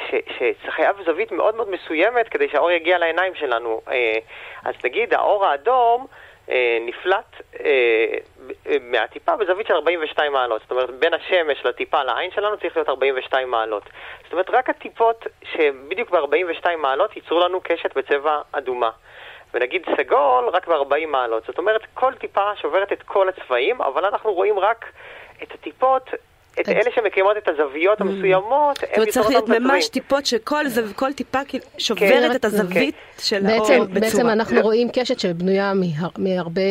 שחייב 0.65 0.95
זווית 1.05 1.31
מאוד 1.31 1.55
מאוד 1.55 1.67
מסוימת 1.69 2.29
כדי 2.29 2.49
שהאור 2.51 2.71
יגיע 2.71 2.97
לעיניים 2.97 3.35
שלנו. 3.35 3.70
אה, 3.91 4.17
אז 4.63 4.75
נגיד 4.83 5.13
האור 5.13 5.45
האדום... 5.45 6.07
אה, 6.49 6.77
נפלט 6.81 7.41
אה, 7.59 8.17
מהטיפה 8.81 9.35
בזווית 9.35 9.67
של 9.67 9.73
42 9.73 10.33
מעלות. 10.33 10.61
זאת 10.61 10.71
אומרת, 10.71 10.89
בין 10.89 11.13
השמש 11.13 11.65
לטיפה 11.65 12.03
לעין 12.03 12.31
שלנו 12.31 12.57
צריך 12.57 12.77
להיות 12.77 12.89
42 12.89 13.51
מעלות. 13.51 13.83
זאת 14.23 14.31
אומרת, 14.31 14.49
רק 14.49 14.69
הטיפות 14.69 15.25
שבדיוק 15.43 16.09
ב-42 16.09 16.75
מעלות 16.77 17.15
ייצרו 17.15 17.39
לנו 17.39 17.61
קשת 17.63 17.97
בצבע 17.97 18.41
אדומה. 18.51 18.89
ונגיד 19.53 19.85
סגול 19.97 20.49
רק 20.53 20.67
ב-40 20.67 21.07
מעלות. 21.07 21.43
זאת 21.45 21.57
אומרת, 21.57 21.81
כל 21.93 22.13
טיפה 22.13 22.55
שוברת 22.55 22.93
את 22.93 23.03
כל 23.03 23.29
הצבעים, 23.29 23.81
אבל 23.81 24.05
אנחנו 24.05 24.33
רואים 24.33 24.59
רק 24.59 24.85
את 25.43 25.51
הטיפות 25.51 26.09
את 26.59 26.69
אלה 26.69 26.91
שמקיימות 26.95 27.37
את 27.37 27.47
הזוויות 27.47 28.01
mm. 28.01 28.03
המסוימות, 28.03 28.79
הם 28.83 29.03
יצרות 29.03 29.09
צריך 29.09 29.29
להיות 29.29 29.49
ממש 29.49 29.89
טיפות 29.89 30.25
שכל 30.25 30.65
טיפה 31.15 31.39
שוברת 31.77 32.31
כן, 32.31 32.35
את 32.35 32.45
הזווית 32.45 32.95
של 33.19 33.45
האור 33.45 33.65
בצורה. 33.65 33.85
בעצם 33.85 34.27
אנחנו 34.27 34.61
רואים 34.61 34.89
קשת 34.93 35.19
שבנויה 35.19 35.73
מהרבה 36.17 36.61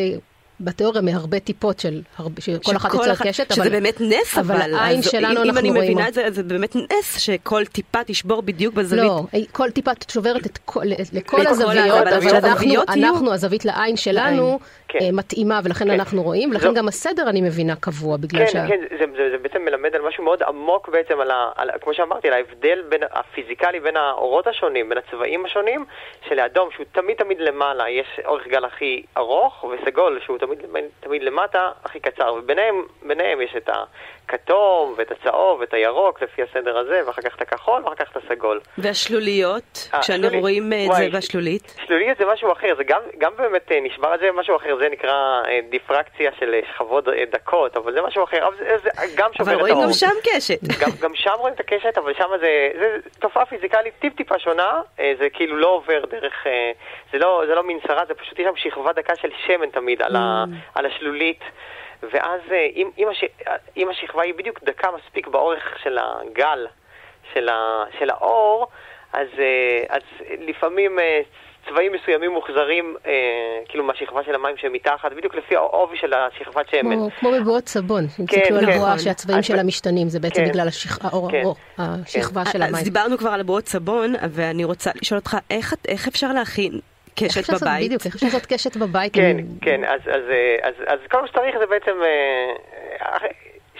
בתיאוריה 0.61 1.03
מהרבה 1.03 1.41
טיפות 1.41 1.81
של, 1.81 2.01
הרבה, 2.17 2.41
שכל 2.41 2.77
אחת 2.77 2.95
יוצרת 2.95 3.23
קשת, 3.23 3.53
שזה 3.53 3.63
אבל, 3.63 3.71
באמת 3.71 4.01
נס, 4.01 4.39
אבל, 4.39 4.55
אבל 4.55 4.75
העין 4.75 5.03
שלנו 5.03 5.27
אם, 5.27 5.51
אנחנו 5.51 5.61
רואים... 5.61 5.67
אם 5.67 5.77
אני 5.77 5.81
מבינה 5.81 6.09
את 6.09 6.15
זה, 6.15 6.31
זה 6.31 6.43
באמת 6.43 6.77
נס 6.77 7.21
שכל 7.21 7.65
טיפה 7.65 8.05
תשבור 8.07 8.43
בדיוק 8.43 8.75
בזווית. 8.75 9.03
לא, 9.03 9.23
כל 9.53 9.71
טיפה 9.71 9.91
שוברת 10.13 10.47
את 10.47 10.59
כל, 10.65 10.85
לכל 11.13 11.47
הזוויות, 11.47 12.07
אבל 12.07 12.37
אנחנו, 12.37 12.75
אנחנו, 12.89 13.33
הזווית 13.33 13.65
לעין 13.65 13.97
שלנו 13.97 14.59
כן. 14.89 14.99
אה, 15.03 15.09
מתאימה, 15.13 15.61
ולכן 15.65 15.85
כן. 15.85 15.91
אנחנו 15.91 16.23
רואים, 16.23 16.51
ולכן 16.51 16.75
גם 16.75 16.89
הסדר, 16.89 17.29
אני 17.29 17.41
מבינה, 17.41 17.77
קבוע, 17.77 18.17
בגלל 18.17 18.47
כן, 18.47 18.53
שה... 18.53 18.69
כן, 18.69 18.81
זה, 18.91 19.05
זה, 19.17 19.31
זה 19.31 19.39
בעצם 19.39 19.65
מלמד 19.65 19.95
על 19.95 20.03
משהו 20.09 20.25
מאוד 20.25 20.43
עמוק 20.43 20.89
בעצם, 20.89 21.21
על 21.21 21.31
ה, 21.31 21.51
על, 21.57 21.71
כמו 21.81 21.95
שאמרתי, 21.95 22.29
על 22.29 22.35
ההבדל 22.35 22.83
בין 22.89 23.01
הפיזיקלי 23.13 23.81
בין 23.81 23.97
האורות 23.97 24.47
השונים, 24.47 24.89
בין 24.89 24.99
הצבעים 24.99 25.45
השונים, 25.45 25.85
שלאדום, 26.29 26.69
שהוא 26.75 26.87
תמיד 26.93 27.17
תמיד 27.17 27.41
למעלה, 27.41 27.91
יש 27.91 28.21
אורך 28.25 28.47
גל 28.49 28.65
הכי 28.65 29.03
ארוך, 29.17 29.65
וסגול, 29.65 30.21
שהוא 30.25 30.39
תמיד, 30.39 30.50
תמיד 31.01 31.23
למטה, 31.23 31.71
הכי 31.85 32.01
קצר, 32.01 32.35
וביניהם 32.35 33.41
יש 33.41 33.57
את 33.57 33.69
הכתום, 34.35 34.95
ואת 34.97 35.11
הצהוב, 35.11 35.61
ואת 35.61 35.75
הירוק, 35.75 36.23
לפי 36.23 36.43
הסדר 36.43 36.79
הזה, 36.79 37.01
ואחר 37.07 37.23
כך 37.23 37.37
את 37.37 37.43
הכחול, 37.43 37.83
ואחר 37.85 37.95
כך 37.95 38.11
את 38.11 38.17
הסגול. 38.17 38.61
והשלוליות, 38.79 39.89
אה, 39.95 40.01
כשאני 40.01 40.39
רואים 40.41 40.73
את 40.73 40.97
זה 40.97 41.19
בשלולית? 41.19 41.77
שלולית 41.87 42.19
זה 42.19 42.25
משהו 42.33 42.53
אחר, 42.53 42.75
זה 42.77 42.85
גם, 42.85 43.01
גם 43.19 43.33
באמת 43.39 43.73
אה, 43.73 43.81
נשבר 43.81 44.15
את 44.15 44.21
זה 44.21 44.33
משהו 44.33 44.57
אחר, 44.57 44.77
זה 44.81 44.89
נקרא 44.93 45.43
אה, 45.49 45.61
דיפרקציה 45.71 46.31
של 46.39 46.55
שכבות 46.73 47.05
דקות, 47.33 47.77
אבל 47.77 47.93
זה 47.93 48.03
משהו 48.03 48.25
אחר, 48.25 48.47
אבל 48.49 48.57
זה, 48.57 48.79
זה 48.83 48.91
גם 49.17 49.31
שובר 49.33 49.53
את 49.53 49.59
האור. 49.59 49.67
אבל 49.67 49.73
רואים 49.73 49.87
גם 49.87 49.93
שם 49.93 50.17
קשת. 50.25 50.61
גם, 50.83 50.91
גם 51.01 51.15
שם 51.15 51.35
רואים 51.39 51.55
את 51.55 51.61
הקשת, 51.61 51.99
אבל 51.99 52.15
שם 52.15 52.29
זה, 52.41 52.71
זה 52.79 52.97
תופעה 53.19 53.47
פיזיקלית 53.47 53.95
טיפ-טיפה 53.99 54.39
שונה, 54.39 54.81
זה 54.97 55.29
כאילו 55.33 55.57
לא 55.57 55.69
עובר 55.69 56.05
דרך, 56.11 56.47
זה 57.13 57.19
לא, 57.19 57.43
זה 57.47 57.55
לא 57.55 57.63
מין 57.63 57.79
שרה, 57.87 58.03
זה 58.09 58.15
פשוט 58.15 58.39
יש 58.39 58.47
שם 58.47 58.57
שכבה 58.57 58.93
דקה 58.93 59.17
של 59.17 59.29
שמן 59.47 59.71
תמיד 59.71 60.03
על, 60.03 60.17
ה, 60.17 60.45
mm. 60.45 60.79
על 60.79 60.87
השלולית. 60.87 61.41
ואז 62.03 62.41
אם, 62.77 62.91
אם, 62.99 63.09
הש, 63.09 63.25
אם 63.77 63.89
השכבה 63.89 64.23
היא 64.23 64.35
בדיוק 64.35 64.63
דקה 64.63 64.89
מספיק 64.97 65.27
באורך 65.27 65.79
של 65.83 65.99
הגל, 65.99 66.67
של, 67.35 67.49
ה, 67.49 67.85
של 67.99 68.11
האור, 68.11 68.67
אז, 69.13 69.29
אז 69.89 70.03
לפעמים 70.39 70.99
צבעים 71.69 71.93
מסוימים 71.93 72.31
מוחזרים, 72.31 72.97
אה, 73.07 73.13
כאילו 73.69 73.85
מהשכבה 73.85 74.25
של 74.25 74.35
המים 74.35 74.57
שמתחת, 74.57 75.13
בדיוק 75.17 75.35
לפי 75.35 75.57
העובי 75.57 75.97
של 75.97 76.13
השכבת 76.15 76.69
שמן. 76.71 76.97
כמו, 76.97 77.09
כמו 77.21 77.31
בבועות 77.33 77.69
סבון, 77.69 78.05
אם 78.21 78.27
כן, 78.27 78.41
תסתכלו 78.41 78.59
על 78.59 78.79
בועה 78.79 78.99
שהצבעים 78.99 79.43
שלה 79.43 79.63
משתנים, 79.63 80.09
זה 80.09 80.21
בעצם 80.21 80.45
כן, 80.45 80.49
בגלל 80.49 80.69
השכ... 80.69 81.05
האור, 81.05 81.31
כן, 81.31 81.43
השכבה 81.79 82.45
כן. 82.45 82.51
של 82.51 82.63
המים. 82.63 82.75
אז 82.75 82.85
דיברנו 82.85 83.19
כבר 83.19 83.31
על 83.31 83.43
בועות 83.43 83.69
סבון, 83.69 84.15
ואני 84.31 84.65
רוצה 84.65 84.91
לשאול 85.03 85.19
אותך, 85.19 85.37
איך, 85.51 85.75
איך 85.89 86.09
אפשר 86.09 86.33
להכין 86.33 86.81
קשת 87.29 87.51
בבית? 87.63 87.87
בדיוק, 87.87 88.03
איך 88.07 88.15
אפשר 88.15 88.27
לעשות 88.27 88.47
קשת 88.47 88.77
בבית? 88.77 89.15
כן, 89.15 89.37
כן, 89.61 89.85
אז, 89.85 90.01
אז, 90.01 90.23
אז, 90.63 90.75
אז 90.87 90.99
כל 91.11 91.21
מה 91.21 91.29
שצריך 91.29 91.59
זה 91.59 91.67
בעצם... 91.67 92.03
אה, 92.03 93.29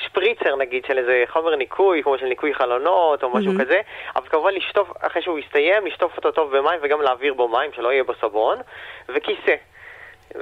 שפריצר 0.05 0.57
נגיד 0.57 0.85
של 0.85 0.99
איזה 0.99 1.25
חומר 1.29 1.57
ניקוי, 1.57 2.03
כמו 2.03 2.19
של 2.19 2.27
ניקוי 2.27 2.55
חלונות 2.55 3.23
או 3.23 3.31
משהו 3.31 3.53
mm-hmm. 3.53 3.61
כזה, 3.61 3.81
אבל 4.17 4.29
כמובן 4.29 4.55
לשטוף, 4.55 4.89
אחרי 5.01 5.23
שהוא 5.23 5.39
יסתיים, 5.39 5.87
לשטוף 5.87 6.17
אותו 6.17 6.31
טוב 6.33 6.57
במים 6.57 6.81
וגם 6.83 7.03
להעביר 7.03 7.35
בו 7.35 7.49
מים, 7.49 7.73
שלא 7.73 7.93
יהיה 7.93 8.05
בו 8.05 8.13
סבון, 8.21 8.59
וכיסא. 9.09 9.55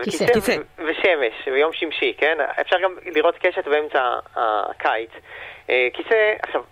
כיסא, 0.03 0.27
כיסא. 0.33 0.57
ושמש, 0.79 1.49
ויום 1.53 1.73
שמשי, 1.73 2.15
כן? 2.19 2.39
אפשר 2.61 2.77
גם 2.83 2.95
לראות 3.07 3.35
קשת 3.39 3.69
באמצע 3.69 4.19
הקיץ. 4.37 5.11
אה, 5.71 5.89
כיסא, 5.93 6.35
עכשיו, 6.43 6.63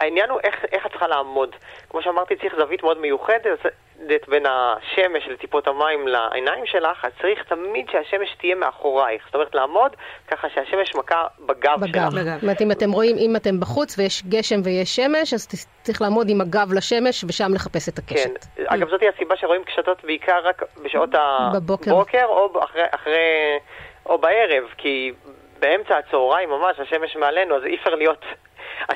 העניין 0.00 0.30
הוא 0.30 0.40
איך, 0.44 0.64
איך 0.72 0.86
את 0.86 0.90
צריכה 0.90 1.08
לעמוד. 1.08 1.56
כמו 1.90 2.02
שאמרתי, 2.02 2.36
צריך 2.36 2.54
זווית 2.56 2.82
מאוד 2.82 2.98
מיוחדת, 2.98 3.58
בין 4.28 4.46
השמש 4.46 5.28
לטיפות 5.28 5.68
המים 5.68 6.08
לעיניים 6.08 6.66
שלך, 6.66 7.04
אז 7.04 7.12
צריך 7.22 7.42
תמיד 7.48 7.86
שהשמש 7.92 8.34
תהיה 8.40 8.54
מאחורייך. 8.54 9.22
זאת 9.26 9.34
אומרת, 9.34 9.54
לעמוד 9.54 9.96
ככה 10.28 10.48
שהשמש 10.54 10.94
מכה 10.94 11.26
בגב, 11.40 11.80
בגב. 11.80 12.10
שלך. 12.10 12.34
זאת 12.34 12.42
אומרת, 12.42 12.60
אם 12.60 12.70
אתם 12.70 12.92
רואים, 12.92 13.16
אם 13.18 13.36
אתם 13.36 13.60
בחוץ 13.60 13.98
ויש 13.98 14.22
גשם 14.28 14.60
ויש 14.64 14.96
שמש, 14.96 15.34
אז 15.34 15.66
צריך 15.82 16.02
לעמוד 16.02 16.28
עם 16.28 16.40
הגב 16.40 16.72
לשמש 16.72 17.24
ושם 17.28 17.54
לחפש 17.54 17.88
את 17.88 17.98
הקשת. 17.98 18.44
כן. 18.56 18.62
אגב, 18.66 18.88
זאת 18.88 19.00
הסיבה 19.14 19.36
שרואים 19.36 19.64
קשתות 19.64 20.04
בעיקר 20.04 20.38
רק 20.44 20.62
בשעות 20.84 21.10
בבוקר. 21.54 21.90
הבוקר 21.90 22.24
או 22.24 22.64
אחרי, 22.64 22.82
אחרי, 22.90 23.58
או 24.06 24.18
בערב, 24.18 24.64
כי 24.78 25.12
באמצע 25.58 25.98
הצהריים 25.98 26.50
ממש, 26.50 26.80
השמש 26.80 27.16
מעלינו, 27.16 27.56
אז 27.56 27.64
אי 27.64 27.74
אפשר 27.74 27.94
להיות 27.94 28.24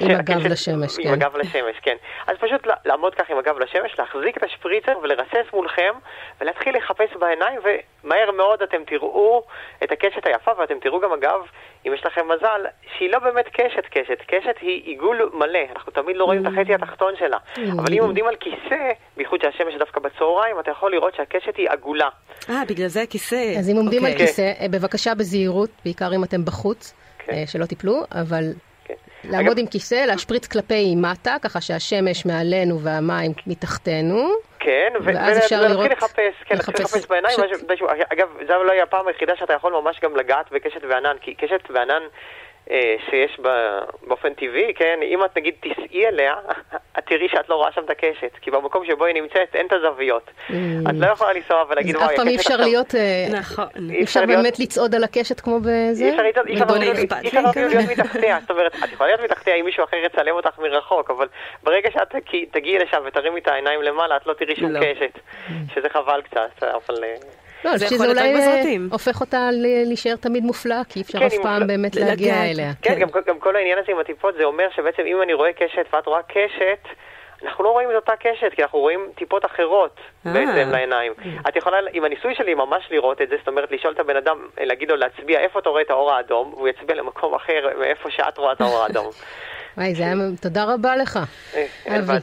עם 0.00 0.10
הגב 0.10 0.46
לשמש, 0.46 0.96
כן. 0.96 1.08
עם 1.08 1.14
הגב 1.14 1.36
לשמש, 1.36 1.76
כן. 1.82 1.96
אז 2.26 2.36
פשוט 2.40 2.66
לעמוד 2.84 3.14
ככה 3.14 3.32
עם 3.32 3.38
הגב 3.38 3.58
לשמש, 3.58 3.98
להחזיק 3.98 4.36
את 4.36 4.42
השפריצר 4.42 4.92
ולרסס 5.02 5.52
מולכם, 5.52 5.92
ולהתחיל 6.40 6.76
לחפש 6.76 7.16
בעיניים, 7.20 7.60
ומהר 7.64 8.30
מאוד 8.30 8.62
אתם 8.62 8.84
תראו 8.86 9.42
את 9.84 9.92
הקשת 9.92 10.26
היפה, 10.26 10.50
ואתם 10.58 10.74
תראו 10.80 11.00
גם 11.00 11.12
אגב, 11.12 11.40
אם 11.86 11.94
יש 11.94 12.06
לכם 12.06 12.20
מזל, 12.28 12.66
שהיא 12.96 13.10
לא 13.12 13.18
באמת 13.18 13.48
קשת 13.48 13.84
קשת, 13.90 14.18
קשת 14.26 14.54
היא 14.60 14.82
עיגול 14.84 15.30
מלא, 15.34 15.60
אנחנו 15.76 15.92
תמיד 15.92 16.16
לא 16.16 16.24
רואים 16.24 16.46
את 16.46 16.52
החצי 16.52 16.74
התחתון 16.74 17.12
שלה. 17.18 17.38
אבל 17.72 17.92
אם 17.92 18.02
עומדים 18.02 18.26
על 18.26 18.36
כיסא, 18.36 18.90
בייחוד 19.16 19.40
שהשמש 19.42 19.74
דווקא 19.78 20.00
בצהריים, 20.00 20.60
אתה 20.60 20.70
יכול 20.70 20.92
לראות 20.92 21.14
שהקשת 21.14 21.56
היא 21.56 21.70
עגולה. 21.70 22.08
אה, 22.50 22.62
בגלל 22.68 22.88
זה 22.88 23.02
הכיסא. 23.02 23.54
אז 23.58 23.70
אם 23.70 23.76
עומדים 23.76 24.04
על 24.04 24.12
אוקיי. 24.12 24.26
כיסא, 24.26 24.52
בבקשה 24.70 25.14
בזהירות, 25.14 25.70
בעיקר 25.84 26.14
אם 26.16 26.24
אתם 26.24 26.44
בחוץ, 26.44 26.94
כן. 27.18 27.32
אה, 27.32 27.46
שלא 27.46 27.64
תיפלו, 27.66 28.02
אבל 28.12 28.44
לעמוד 29.24 29.52
אגב... 29.52 29.58
עם 29.58 29.66
כיסא, 29.66 29.94
להשפריץ 29.94 30.46
כלפי 30.46 30.94
מטה, 30.96 31.36
ככה 31.42 31.60
שהשמש 31.60 32.26
מעלינו 32.26 32.80
והמים 32.80 33.32
מתחתנו. 33.46 34.30
כן, 34.58 34.92
ואז 35.04 35.38
אפשר 35.38 35.60
לראות... 35.60 35.86
ולהתחיל 35.86 35.92
לחפש, 35.98 36.42
כן, 36.44 36.54
להתחיל 36.54 36.74
לחפש 36.84 37.06
בעיניים. 37.06 37.36
ש... 37.36 37.82
אגב, 38.12 38.28
זו 38.46 38.62
לא 38.64 38.72
היא 38.72 38.82
הפעם 38.82 39.08
היחידה 39.08 39.36
שאתה 39.36 39.52
יכול 39.52 39.72
ממש 39.72 40.00
גם 40.02 40.16
לגעת 40.16 40.52
בקשת 40.52 40.84
וענן, 40.90 41.16
כי 41.20 41.34
קשת 41.34 41.70
וענן 41.70 42.02
שיש 43.10 43.40
באופן 44.06 44.34
טבעי, 44.34 44.74
כן, 44.74 44.98
אם 45.02 45.24
את 45.24 45.36
נגיד 45.36 45.54
תיסעי 45.60 46.06
אליה, 46.06 46.34
את 46.98 47.06
תראי 47.06 47.28
שאת 47.28 47.48
לא 47.48 47.54
רואה 47.54 47.72
שם 47.72 47.80
את 47.84 47.90
הקשת, 47.90 48.30
כי 48.40 48.50
במקום 48.50 48.86
שבו 48.86 49.04
היא 49.04 49.14
נמצאת 49.14 49.54
אין 49.54 49.66
את 49.66 49.72
הזוויות. 49.72 50.30
Mm. 50.48 50.52
את 50.90 50.94
לא 50.94 51.06
יכולה 51.06 51.32
לנסוע 51.32 51.64
ולהגיד, 51.68 51.96
וואי, 51.96 52.04
הקשת... 52.04 52.18
אז 52.18 52.18
אף 52.18 52.24
פעם 52.24 52.28
אי 52.28 52.36
אפשר 52.36 52.56
להיות, 52.56 52.94
אה, 52.94 53.26
נכון, 53.40 53.90
אי 53.90 54.02
אפשר 54.02 54.26
באמת 54.26 54.58
לצעוד 54.58 54.94
על 54.94 55.04
הקשת 55.04 55.40
כמו 55.40 55.58
בזה? 55.60 56.04
אי 56.04 56.10
אפשר 56.10 56.22
להיות 56.22 56.36
מתחתיה, 57.90 58.38
זאת 58.40 58.50
אומרת, 58.50 58.74
את 58.84 58.92
יכולה 58.92 59.08
להיות 59.08 59.20
מתחתיה 59.30 59.54
אם 59.54 59.64
מישהו 59.64 59.84
אחר 59.84 59.96
יצלם 59.96 60.34
אותך 60.34 60.58
מרחוק, 60.58 61.10
אבל 61.10 61.28
ברגע 61.62 61.90
שאת 61.90 62.14
תגיעי 62.50 62.78
לשם 62.78 63.02
ותרימי 63.06 63.40
את 63.40 63.48
העיניים 63.48 63.82
למעלה, 63.82 64.16
את 64.16 64.26
לא 64.26 64.32
תראי 64.32 64.56
שום 64.56 64.70
לא. 64.70 64.80
קשת, 64.80 65.18
שזה 65.74 65.88
חבל 65.88 66.22
קצת, 66.22 66.62
אבל... 66.62 67.04
אה, 67.66 67.70
לא, 67.70 67.76
זה 67.76 67.84
יכול 67.84 68.06
להיות 68.06 68.18
רק 68.18 68.30
בסרטים. 68.36 68.88
הופך 68.92 69.20
אותה 69.20 69.48
להישאר 69.86 70.16
תמיד 70.16 70.44
מופלאה, 70.44 70.82
כי 70.88 70.98
אי 70.98 71.04
אפשר 71.04 71.18
כן, 71.18 71.26
אף 71.26 71.34
פעם 71.42 71.66
באמת 71.66 71.96
להגיע 71.96 72.50
אליה. 72.50 72.72
כן, 72.82 72.94
כן. 72.94 73.20
גם 73.26 73.38
כל 73.38 73.56
העניין 73.56 73.78
הזה 73.78 73.92
עם 73.92 73.98
הטיפות, 73.98 74.34
זה 74.38 74.44
אומר 74.44 74.64
שבעצם 74.76 75.02
אם 75.06 75.22
אני 75.22 75.32
רואה 75.32 75.52
קשת 75.52 75.86
ואת 75.94 76.06
רואה 76.06 76.22
קשת, 76.22 76.88
אנחנו 77.44 77.64
לא 77.64 77.70
רואים 77.70 77.90
את 77.90 77.94
אותה 77.94 78.12
קשת, 78.16 78.54
כי 78.56 78.62
אנחנו 78.62 78.78
רואים 78.78 79.00
טיפות 79.14 79.44
אחרות 79.44 79.96
אה. 80.26 80.32
בעצם 80.32 80.70
לעיניים. 80.70 81.12
את 81.48 81.56
יכולה, 81.56 81.76
עם 81.92 82.04
הניסוי 82.04 82.34
שלי, 82.34 82.54
ממש 82.54 82.88
לראות 82.90 83.22
את 83.22 83.28
זה, 83.28 83.36
זאת 83.38 83.48
אומרת, 83.48 83.72
לשאול 83.72 83.94
את 83.94 84.00
הבן 84.00 84.16
אדם, 84.16 84.36
להגיד 84.60 84.90
לו 84.90 84.96
להצביע 84.96 85.40
איפה 85.40 85.58
אתה 85.58 85.68
רואה 85.68 85.82
את 85.82 85.90
האור 85.90 86.12
האדום, 86.12 86.54
והוא 86.54 86.68
יצביע 86.68 86.96
למקום 86.96 87.34
אחר 87.34 87.68
מאיפה 87.78 88.10
שאת 88.10 88.38
רואה 88.38 88.52
את 88.52 88.60
האור 88.60 88.82
האדום. 88.82 89.06
וואי, 89.76 89.94
זה 89.94 90.02
היה... 90.02 90.14
תודה 90.42 90.64
רבה 90.64 90.96
לך. 90.96 91.18
אה, 91.54 91.66
אין 91.86 92.02
בעיה. 92.02 92.20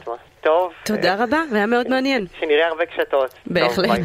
טוב. 0.48 0.72
תודה 0.84 1.14
אה, 1.14 1.24
רבה, 1.24 1.42
היה 1.52 1.66
מאוד 1.66 1.88
מעניין. 1.88 2.26
שנראה 2.40 2.66
הרבה 2.66 2.86
קשתות. 2.86 3.34
בהחלט. 3.46 4.00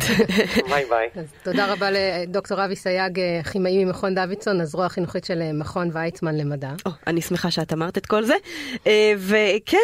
ביי 0.70 0.86
ביי. 0.90 1.10
תודה 1.44 1.74
רבה 1.74 1.88
לדוקטור 1.92 2.66
אבי 2.66 2.76
סייג, 2.76 3.20
אה, 3.20 3.44
כימאי 3.52 3.86
ממכון 3.86 4.16
דוידסון, 4.16 4.62
הזרוע 4.62 4.86
החינוכית 4.86 5.26
של 5.26 5.42
אה, 5.42 5.54
מכון 5.54 5.90
ויצמן 5.94 6.38
למדע. 6.38 6.70
אני 7.08 7.22
שמחה 7.22 7.52
שאת 7.52 7.74
אמרת 7.74 7.98
את 7.98 8.06
כל 8.06 8.24
זה. 8.24 8.34
וכן, 9.18 9.78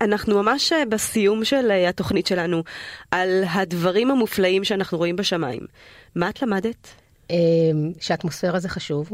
אנחנו 0.00 0.42
ממש 0.42 0.72
בסיום 0.88 1.44
של 1.44 1.70
התוכנית 1.88 2.26
שלנו 2.26 2.62
על 3.10 3.42
הדברים 3.54 4.10
המופלאים 4.10 4.64
שאנחנו 4.64 4.98
רואים 4.98 5.16
בשמיים. 5.16 5.60
מה 6.16 6.28
את 6.28 6.42
למדת? 6.42 6.88
שהאטמוספירה 8.00 8.58
זה 8.58 8.68
חשוב, 8.68 9.10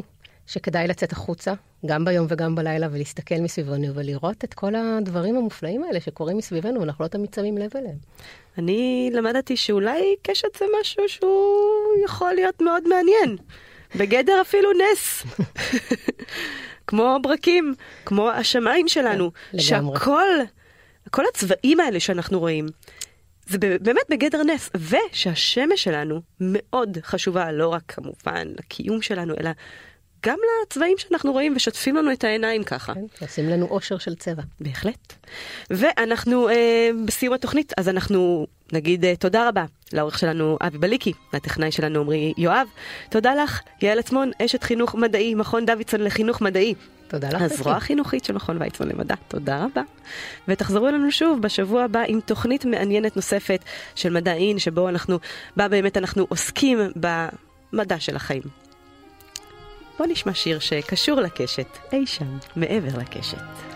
שכדאי 0.46 0.88
לצאת 0.88 1.12
החוצה, 1.12 1.52
גם 1.86 2.04
ביום 2.04 2.26
וגם 2.28 2.54
בלילה, 2.54 2.88
ולהסתכל 2.92 3.34
מסביבנו 3.40 3.94
ולראות 3.94 4.44
את 4.44 4.54
כל 4.54 4.74
הדברים 4.74 5.36
המופלאים 5.36 5.84
האלה 5.84 6.00
שקורים 6.00 6.36
מסביבנו, 6.36 6.80
ואנחנו 6.80 7.04
לא 7.04 7.08
תמיד 7.08 7.34
שמים 7.34 7.58
לב 7.58 7.70
אליהם. 7.76 7.96
אני 8.58 9.10
למדתי 9.12 9.56
שאולי 9.56 10.14
קשת 10.22 10.56
זה 10.58 10.64
משהו 10.80 11.08
שהוא 11.08 12.04
יכול 12.04 12.32
להיות 12.32 12.60
מאוד 12.60 12.88
מעניין. 12.88 13.36
בגדר 13.94 14.40
אפילו 14.40 14.70
נס. 14.72 15.22
כמו 16.86 17.18
ברקים, 17.22 17.74
כמו 18.04 18.30
השמיים 18.30 18.88
שלנו. 18.88 19.30
כן, 19.52 19.58
שהכל, 19.58 20.28
כל 21.10 21.22
הצבעים 21.28 21.80
האלה 21.80 22.00
שאנחנו 22.00 22.40
רואים, 22.40 22.66
זה 23.46 23.58
באמת 23.58 24.02
בגדר 24.10 24.42
נס. 24.42 24.70
ושהשמש 24.74 25.84
שלנו 25.84 26.20
מאוד 26.40 26.98
חשובה, 27.02 27.52
לא 27.52 27.68
רק 27.68 27.82
כמובן 27.88 28.48
לקיום 28.58 29.02
שלנו, 29.02 29.34
אלא 29.40 29.50
גם 30.26 30.38
לצבעים 30.62 30.98
שאנחנו 30.98 31.32
רואים 31.32 31.52
ושוטפים 31.56 31.96
לנו 31.96 32.12
את 32.12 32.24
העיניים 32.24 32.64
ככה. 32.64 32.94
כן, 32.94 33.00
עושים 33.20 33.48
לנו 33.48 33.66
אושר 33.66 33.98
של 33.98 34.14
צבע. 34.14 34.42
בהחלט. 34.60 35.12
ואנחנו 35.70 36.48
אה, 36.48 36.90
בסיום 37.04 37.34
התוכנית, 37.34 37.72
אז 37.76 37.88
אנחנו 37.88 38.46
נגיד 38.72 39.04
אה, 39.04 39.16
תודה 39.16 39.48
רבה 39.48 39.64
לעורך 39.92 40.18
שלנו 40.18 40.58
אבי 40.60 40.78
בליקי, 40.78 41.12
לטכנאי 41.32 41.72
שלנו 41.72 42.00
עמרי 42.00 42.32
יואב. 42.38 42.68
תודה 43.10 43.34
לך, 43.34 43.60
יעל 43.82 43.98
עצמון, 43.98 44.30
אשת 44.44 44.62
חינוך 44.62 44.94
מדעי, 44.94 45.34
מכון 45.34 45.66
דוידסון 45.66 46.00
לחינוך 46.00 46.40
מדעי. 46.40 46.74
תודה 47.08 47.28
לך. 47.28 47.42
הזרוע 47.42 47.76
החינוכית 47.76 48.24
של 48.24 48.32
מכון 48.32 48.62
ויצמן 48.62 48.88
למדע, 48.88 49.14
תודה 49.28 49.64
רבה. 49.64 49.82
ותחזרו 50.48 50.88
אלינו 50.88 51.10
שוב 51.10 51.42
בשבוע 51.42 51.84
הבא 51.84 52.02
עם 52.06 52.20
תוכנית 52.20 52.64
מעניינת 52.64 53.16
נוספת 53.16 53.60
של 53.94 54.12
מדעין, 54.12 54.58
שבו 54.58 54.88
אנחנו, 54.88 55.18
בה 55.56 55.68
באמת 55.68 55.96
אנחנו 55.96 56.26
עוסקים 56.28 56.78
במדע 57.72 58.00
של 58.00 58.16
החיים. 58.16 58.65
בוא 59.98 60.06
נשמע 60.06 60.34
שיר 60.34 60.58
שקשור 60.58 61.20
לקשת, 61.20 61.78
אי 61.92 62.06
שם, 62.06 62.38
מעבר 62.56 62.98
לקשת. 62.98 63.75